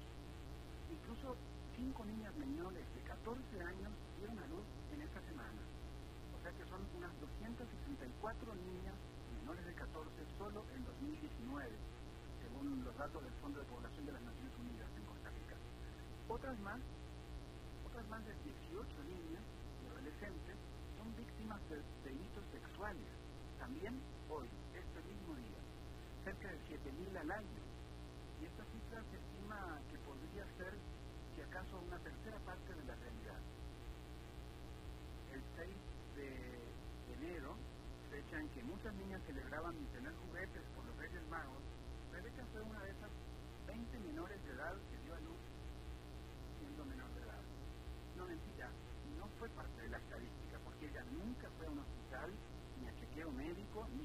Incluso 0.92 1.36
cinco 1.74 2.04
niñas 2.04 2.34
menores 2.36 2.84
de 2.94 3.00
14 3.02 3.60
años 3.60 3.92
dieron 4.18 4.38
a 4.38 4.46
luz 4.46 4.66
en 4.94 5.02
esta 5.02 5.20
semana. 5.22 5.62
O 6.32 6.38
sea 6.42 6.52
que 6.52 6.64
son 6.70 6.80
unas 6.96 7.12
264 7.20 8.54
niñas 8.54 8.94
menores 9.40 9.66
de 9.66 9.74
14 9.74 10.10
solo 10.38 10.64
en 10.74 10.84
2019, 10.84 11.70
según 12.42 12.84
los 12.84 12.96
datos 12.96 13.22
del 13.22 13.32
Fondo 13.42 13.60
de 13.60 13.66
Población 13.66 14.06
de 14.06 14.12
las 14.12 14.22
Naciones 14.22 14.52
Unidas 14.58 14.88
en 14.96 15.04
Costa 15.04 15.30
Rica. 15.30 15.56
Otras 16.28 16.58
más, 16.60 16.80
más 18.16 18.24
de 18.24 18.34
18 18.48 19.04
niñas 19.04 19.44
y 19.84 19.86
adolescentes 19.92 20.56
son 20.96 21.14
víctimas 21.16 21.60
de 21.68 21.76
delitos 22.00 22.44
sexuales. 22.48 23.04
También 23.58 24.00
hoy, 24.30 24.48
este 24.72 25.00
mismo 25.04 25.36
día, 25.36 25.60
cerca 26.24 26.48
de 26.48 26.58
7.000 26.64 27.12
al 27.12 27.30
año. 27.30 27.60
Y 28.40 28.46
esta 28.46 28.64
cifra 28.72 29.04
se 29.10 29.16
estima 29.20 29.80
que 29.92 29.98
podría 30.00 30.48
ser, 30.56 30.72
si 31.34 31.42
acaso, 31.42 31.76
una 31.76 31.98
tercera 31.98 32.38
parte 32.40 32.72
de 32.72 32.84
la 32.88 32.94
realidad. 32.96 33.42
El 35.36 35.42
6 35.60 35.76
de 36.16 36.32
enero, 37.20 37.52
fecha 38.08 38.40
en 38.40 38.48
que 38.48 38.62
muchas 38.64 38.94
niñas 38.94 39.20
celebraban 39.26 39.76
tener 39.92 40.14
juguetes 40.24 40.64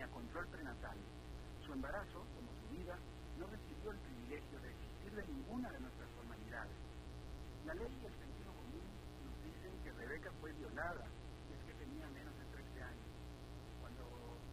control 0.09 0.47
prenatal. 0.47 0.97
Su 1.65 1.73
embarazo, 1.73 2.25
como 2.35 2.49
su 2.61 2.67
vida, 2.75 2.97
no 3.37 3.47
recibió 3.47 3.91
el 3.91 3.99
privilegio 3.99 4.59
de 4.61 4.71
existir 4.71 5.11
de 5.13 5.27
ninguna 5.27 5.71
de 5.71 5.79
nuestras 5.79 6.09
formalidades. 6.11 6.77
La 7.65 7.73
ley 7.75 7.91
y 8.01 8.05
el 8.05 8.15
sentido 8.17 8.51
común 8.53 8.85
nos 9.25 9.37
dicen 9.45 9.71
que 9.83 9.91
Rebeca 9.91 10.31
fue 10.41 10.51
violada 10.53 11.05
es 11.53 11.59
que 11.65 11.73
tenía 11.73 12.07
menos 12.09 12.33
de 12.37 12.45
13 12.45 12.83
años. 12.83 13.09
Cuando 13.81 14.03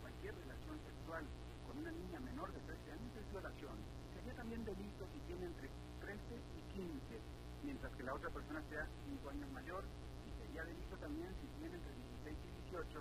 cualquier 0.00 0.34
relación 0.36 0.76
sexual 0.84 1.24
con 1.66 1.78
una 1.78 1.92
niña 1.92 2.20
menor 2.20 2.52
de 2.52 2.60
13 2.60 2.92
años 2.92 3.12
es 3.16 3.30
violación. 3.30 3.76
Sería 4.14 4.34
también 4.34 4.64
delito 4.64 5.06
si 5.12 5.18
tiene 5.28 5.46
entre 5.46 5.68
13 6.00 6.20
y 6.56 6.60
15, 6.72 7.20
mientras 7.64 7.92
que 7.96 8.02
la 8.02 8.14
otra 8.14 8.30
persona 8.30 8.62
sea 8.68 8.88
5 9.04 9.30
años 9.30 9.50
mayor, 9.52 9.84
y 10.26 10.30
sería 10.42 10.64
delito 10.64 10.96
también 10.96 11.28
si 11.40 11.46
tiene 11.58 11.76
entre 11.76 11.92
16 12.24 12.38
y 12.44 12.50
18, 12.72 13.00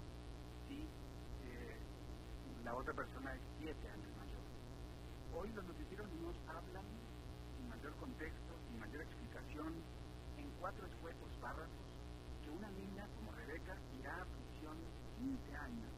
si 0.67 0.87
la 2.68 2.76
otra 2.76 2.91
persona 2.91 3.34
es 3.34 3.39
7 3.63 3.72
años 3.80 4.11
mayor. 4.20 4.43
Hoy 5.39 5.47
los 5.55 5.63
noticieros 5.63 6.05
nos 6.20 6.36
hablan 6.51 6.84
sin 7.55 7.70
mayor 7.70 7.95
contexto, 7.95 8.51
sin 8.68 8.78
mayor 8.78 9.01
explicación, 9.07 9.72
en 10.36 10.51
cuatro 10.59 10.86
escuetos 10.86 11.32
párrafos, 11.39 11.88
que 12.43 12.49
una 12.51 12.70
niña 12.72 13.07
como 13.15 13.32
Rebeca 13.39 13.72
irá 13.95 14.20
a 14.20 14.26
prisión 14.28 14.76
15 15.15 15.55
años, 15.55 15.93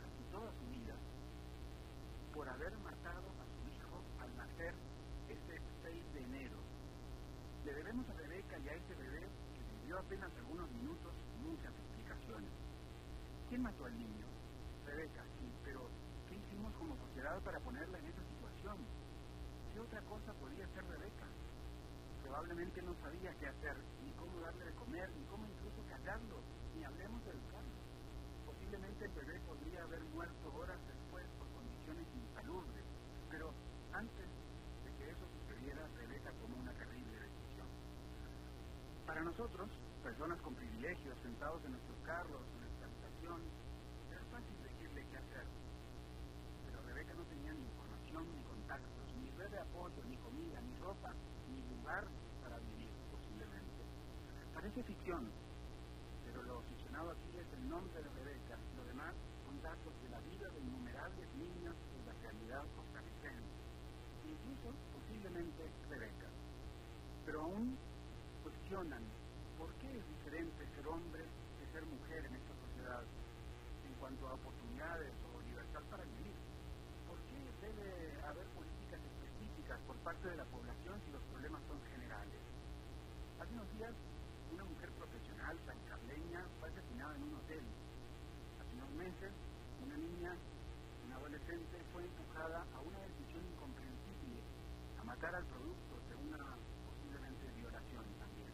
casi 0.00 0.24
toda 0.32 0.48
su 0.56 0.64
vida, 0.72 0.96
por 2.32 2.48
haber 2.48 2.72
matado 2.80 3.28
a 3.36 3.44
su 3.44 3.60
hijo 3.68 4.00
al 4.24 4.32
nacer 4.40 4.72
ese 5.28 5.60
6 5.84 6.14
de 6.14 6.20
enero. 6.24 6.56
Le 7.66 7.74
debemos 7.74 8.08
a 8.08 8.14
Rebeca 8.14 8.56
y 8.56 8.68
a 8.70 8.72
ese 8.72 8.94
bebé, 8.96 9.28
que 9.52 9.62
vivió 9.76 9.98
apenas 9.98 10.32
algunos 10.32 10.64
minutos, 10.72 11.12
muchas 11.44 11.76
explicaciones. 11.76 12.52
¿Quién 13.50 13.60
mató 13.60 13.84
al 13.84 13.98
niño? 13.98 14.30
Rebeca, 14.86 15.22
sí, 15.38 15.46
pero 15.64 15.86
¿qué 16.28 16.34
para 17.20 17.60
ponerla 17.60 17.98
en 17.98 18.06
esa 18.06 18.24
situación? 18.32 18.78
¿Qué 19.72 19.80
otra 19.80 20.00
cosa 20.08 20.32
podía 20.40 20.64
hacer 20.64 20.84
Rebeca? 20.88 21.28
Probablemente 22.22 22.80
no 22.80 22.94
sabía 23.02 23.34
qué 23.36 23.46
hacer, 23.46 23.76
ni 24.04 24.10
cómo 24.12 24.40
darle 24.40 24.64
de 24.64 24.72
comer, 24.72 25.10
ni 25.12 25.24
cómo 25.26 25.44
incluso 25.44 25.84
callarlo, 25.90 26.40
ni 26.74 26.82
hablemos 26.82 27.22
de 27.24 27.30
educarlo. 27.32 27.76
Posiblemente 28.46 29.04
el 29.04 29.12
bebé 29.12 29.40
podría 29.46 29.82
haber 29.84 30.00
muerto 30.16 30.54
horas 30.56 30.80
después 30.88 31.24
por 31.36 31.46
condiciones 31.60 32.06
insalubres, 32.08 32.84
pero 33.30 33.52
antes 33.92 34.28
de 34.84 34.90
que 34.96 35.10
eso 35.12 35.24
sucediera, 35.28 35.86
Rebeca 36.00 36.32
tomó 36.40 36.56
una 36.56 36.72
terrible 36.72 37.20
decisión. 37.20 37.68
Para 39.06 39.20
nosotros, 39.22 39.68
personas 40.02 40.40
con 40.40 40.54
privilegios, 40.54 41.18
sentados 41.22 41.62
en 41.64 41.72
nuestros 41.72 41.98
carros, 42.00 42.40
en 42.48 42.60
nuestra 42.64 42.86
habitación, 42.88 43.40
era 44.08 44.24
fácil 44.32 44.56
decirle 44.64 45.04
qué 45.04 45.16
hacer. 45.20 45.46
Pero 46.66 46.82
Rebeca 46.82 47.14
no 47.14 47.24
tenía 47.24 47.52
ni 47.52 47.62
información, 47.62 48.24
ni 48.36 48.42
contactos, 48.44 49.06
ni 49.18 49.30
red 49.32 49.50
de 49.50 49.58
apoyo, 49.58 50.04
ni 50.08 50.16
comida, 50.18 50.60
ni 50.60 50.76
ropa, 50.78 51.12
ni 51.48 51.62
lugar 51.76 52.04
para 52.42 52.58
vivir, 52.58 52.90
posiblemente. 53.10 53.82
Parece 54.80 54.96
ficción, 54.96 55.28
pero 56.24 56.40
lo 56.40 56.60
aficionado 56.60 57.10
aquí 57.10 57.36
es 57.36 57.44
el 57.52 57.68
nombre 57.68 58.00
de 58.00 58.08
Rebeca, 58.16 58.56
lo 58.80 58.84
demás 58.88 59.12
son 59.44 59.60
datos 59.60 59.92
de 60.00 60.08
la 60.08 60.20
vida 60.24 60.48
de 60.48 60.60
innumerables 60.60 61.28
niños 61.36 61.76
en 62.00 62.06
la 62.08 62.16
realidad 62.24 62.64
costarricense, 62.72 63.60
incluso 64.24 64.72
posiblemente 64.96 65.68
Rebeca. 65.84 66.32
Pero 67.26 67.42
aún 67.44 67.76
cuestionan 68.40 69.04
por 69.60 69.68
qué 69.84 70.00
es 70.00 70.04
diferente 70.16 70.64
ser 70.72 70.88
hombre 70.88 71.28
que 71.28 71.64
ser 71.76 71.84
mujer 71.84 72.24
en 72.24 72.40
esta 72.40 72.54
sociedad 72.64 73.04
en 73.84 73.92
cuanto 74.00 74.32
a 74.32 74.32
oportunidades 74.32 75.12
o 75.28 75.44
libertad 75.44 75.84
para 75.92 76.08
vivir. 76.08 76.32
¿Por 77.04 77.20
qué 77.28 77.36
debe 77.68 78.16
haber 78.24 78.48
políticas 78.56 79.00
específicas 79.04 79.76
por 79.84 79.96
parte 80.08 80.24
de 80.24 80.40
la 80.40 80.48
población 80.48 80.96
si 81.04 81.12
los 81.12 81.24
problemas 81.28 81.60
son 81.68 81.76
generales? 81.92 82.40
Al 83.36 83.44
Hace 83.44 83.52
unos 83.60 83.68
días, 83.76 83.92
profesional 85.50 85.58
sancarleña 85.66 86.46
fue 86.60 86.68
asesinada 86.68 87.16
en 87.16 87.22
un 87.24 87.34
hotel. 87.34 87.64
Hace 88.60 88.72
unos 88.74 88.90
meses, 88.94 89.32
una 89.82 89.96
niña, 89.96 90.32
una 91.06 91.16
adolescente, 91.16 91.76
fue 91.92 92.04
empujada 92.04 92.66
a 92.74 92.80
una 92.80 92.98
decisión 93.00 93.42
incomprensible, 93.46 94.42
a 95.00 95.04
matar 95.04 95.34
al 95.34 95.44
producto 95.46 95.94
de 96.08 96.14
una 96.14 96.38
posiblemente 96.86 97.50
violación 97.56 98.04
también. 98.18 98.52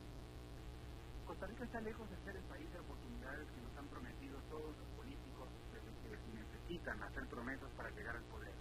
Costa 1.27 1.47
Rica 1.47 1.65
está 1.65 1.81
lejos 1.81 2.09
de 2.09 2.17
ser 2.25 2.37
el 2.37 2.45
país 2.45 2.73
de 2.73 2.81
oportunidades 2.81 3.47
que 3.51 3.61
nos 3.61 3.77
han 3.77 3.89
prometido 3.89 4.39
todos 4.49 4.73
los 4.77 4.89
políticos 4.97 5.49
desde 5.73 5.93
que 6.01 6.09
necesitan 6.33 7.03
hacer 7.03 7.27
promesas 7.29 7.71
para 7.77 7.91
llegar 7.91 8.17
al 8.17 8.25
poder. 8.25 8.55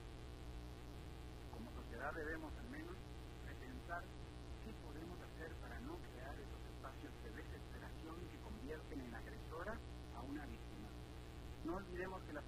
Como 1.53 1.71
sociedad 1.71 2.13
debemos 2.13 2.51
al 2.57 2.69
menos 2.69 2.95
repensar 3.47 4.03
qué 4.65 4.73
podemos 4.83 5.19
hacer 5.21 5.53
para 5.61 5.79
no 5.81 5.95
crear 6.09 6.35
esos 6.35 6.61
espacios 6.73 7.13
de 7.23 7.29
desesperación 7.31 8.15
que 8.29 8.37
convierten 8.39 9.01
en 9.01 9.13
agresora 9.15 9.77
a 10.15 10.21
una 10.21 10.45
víctima. 10.45 10.89
No 11.75 11.81
olvidemos 11.81 12.23
que 12.23 12.31
la 12.31 12.41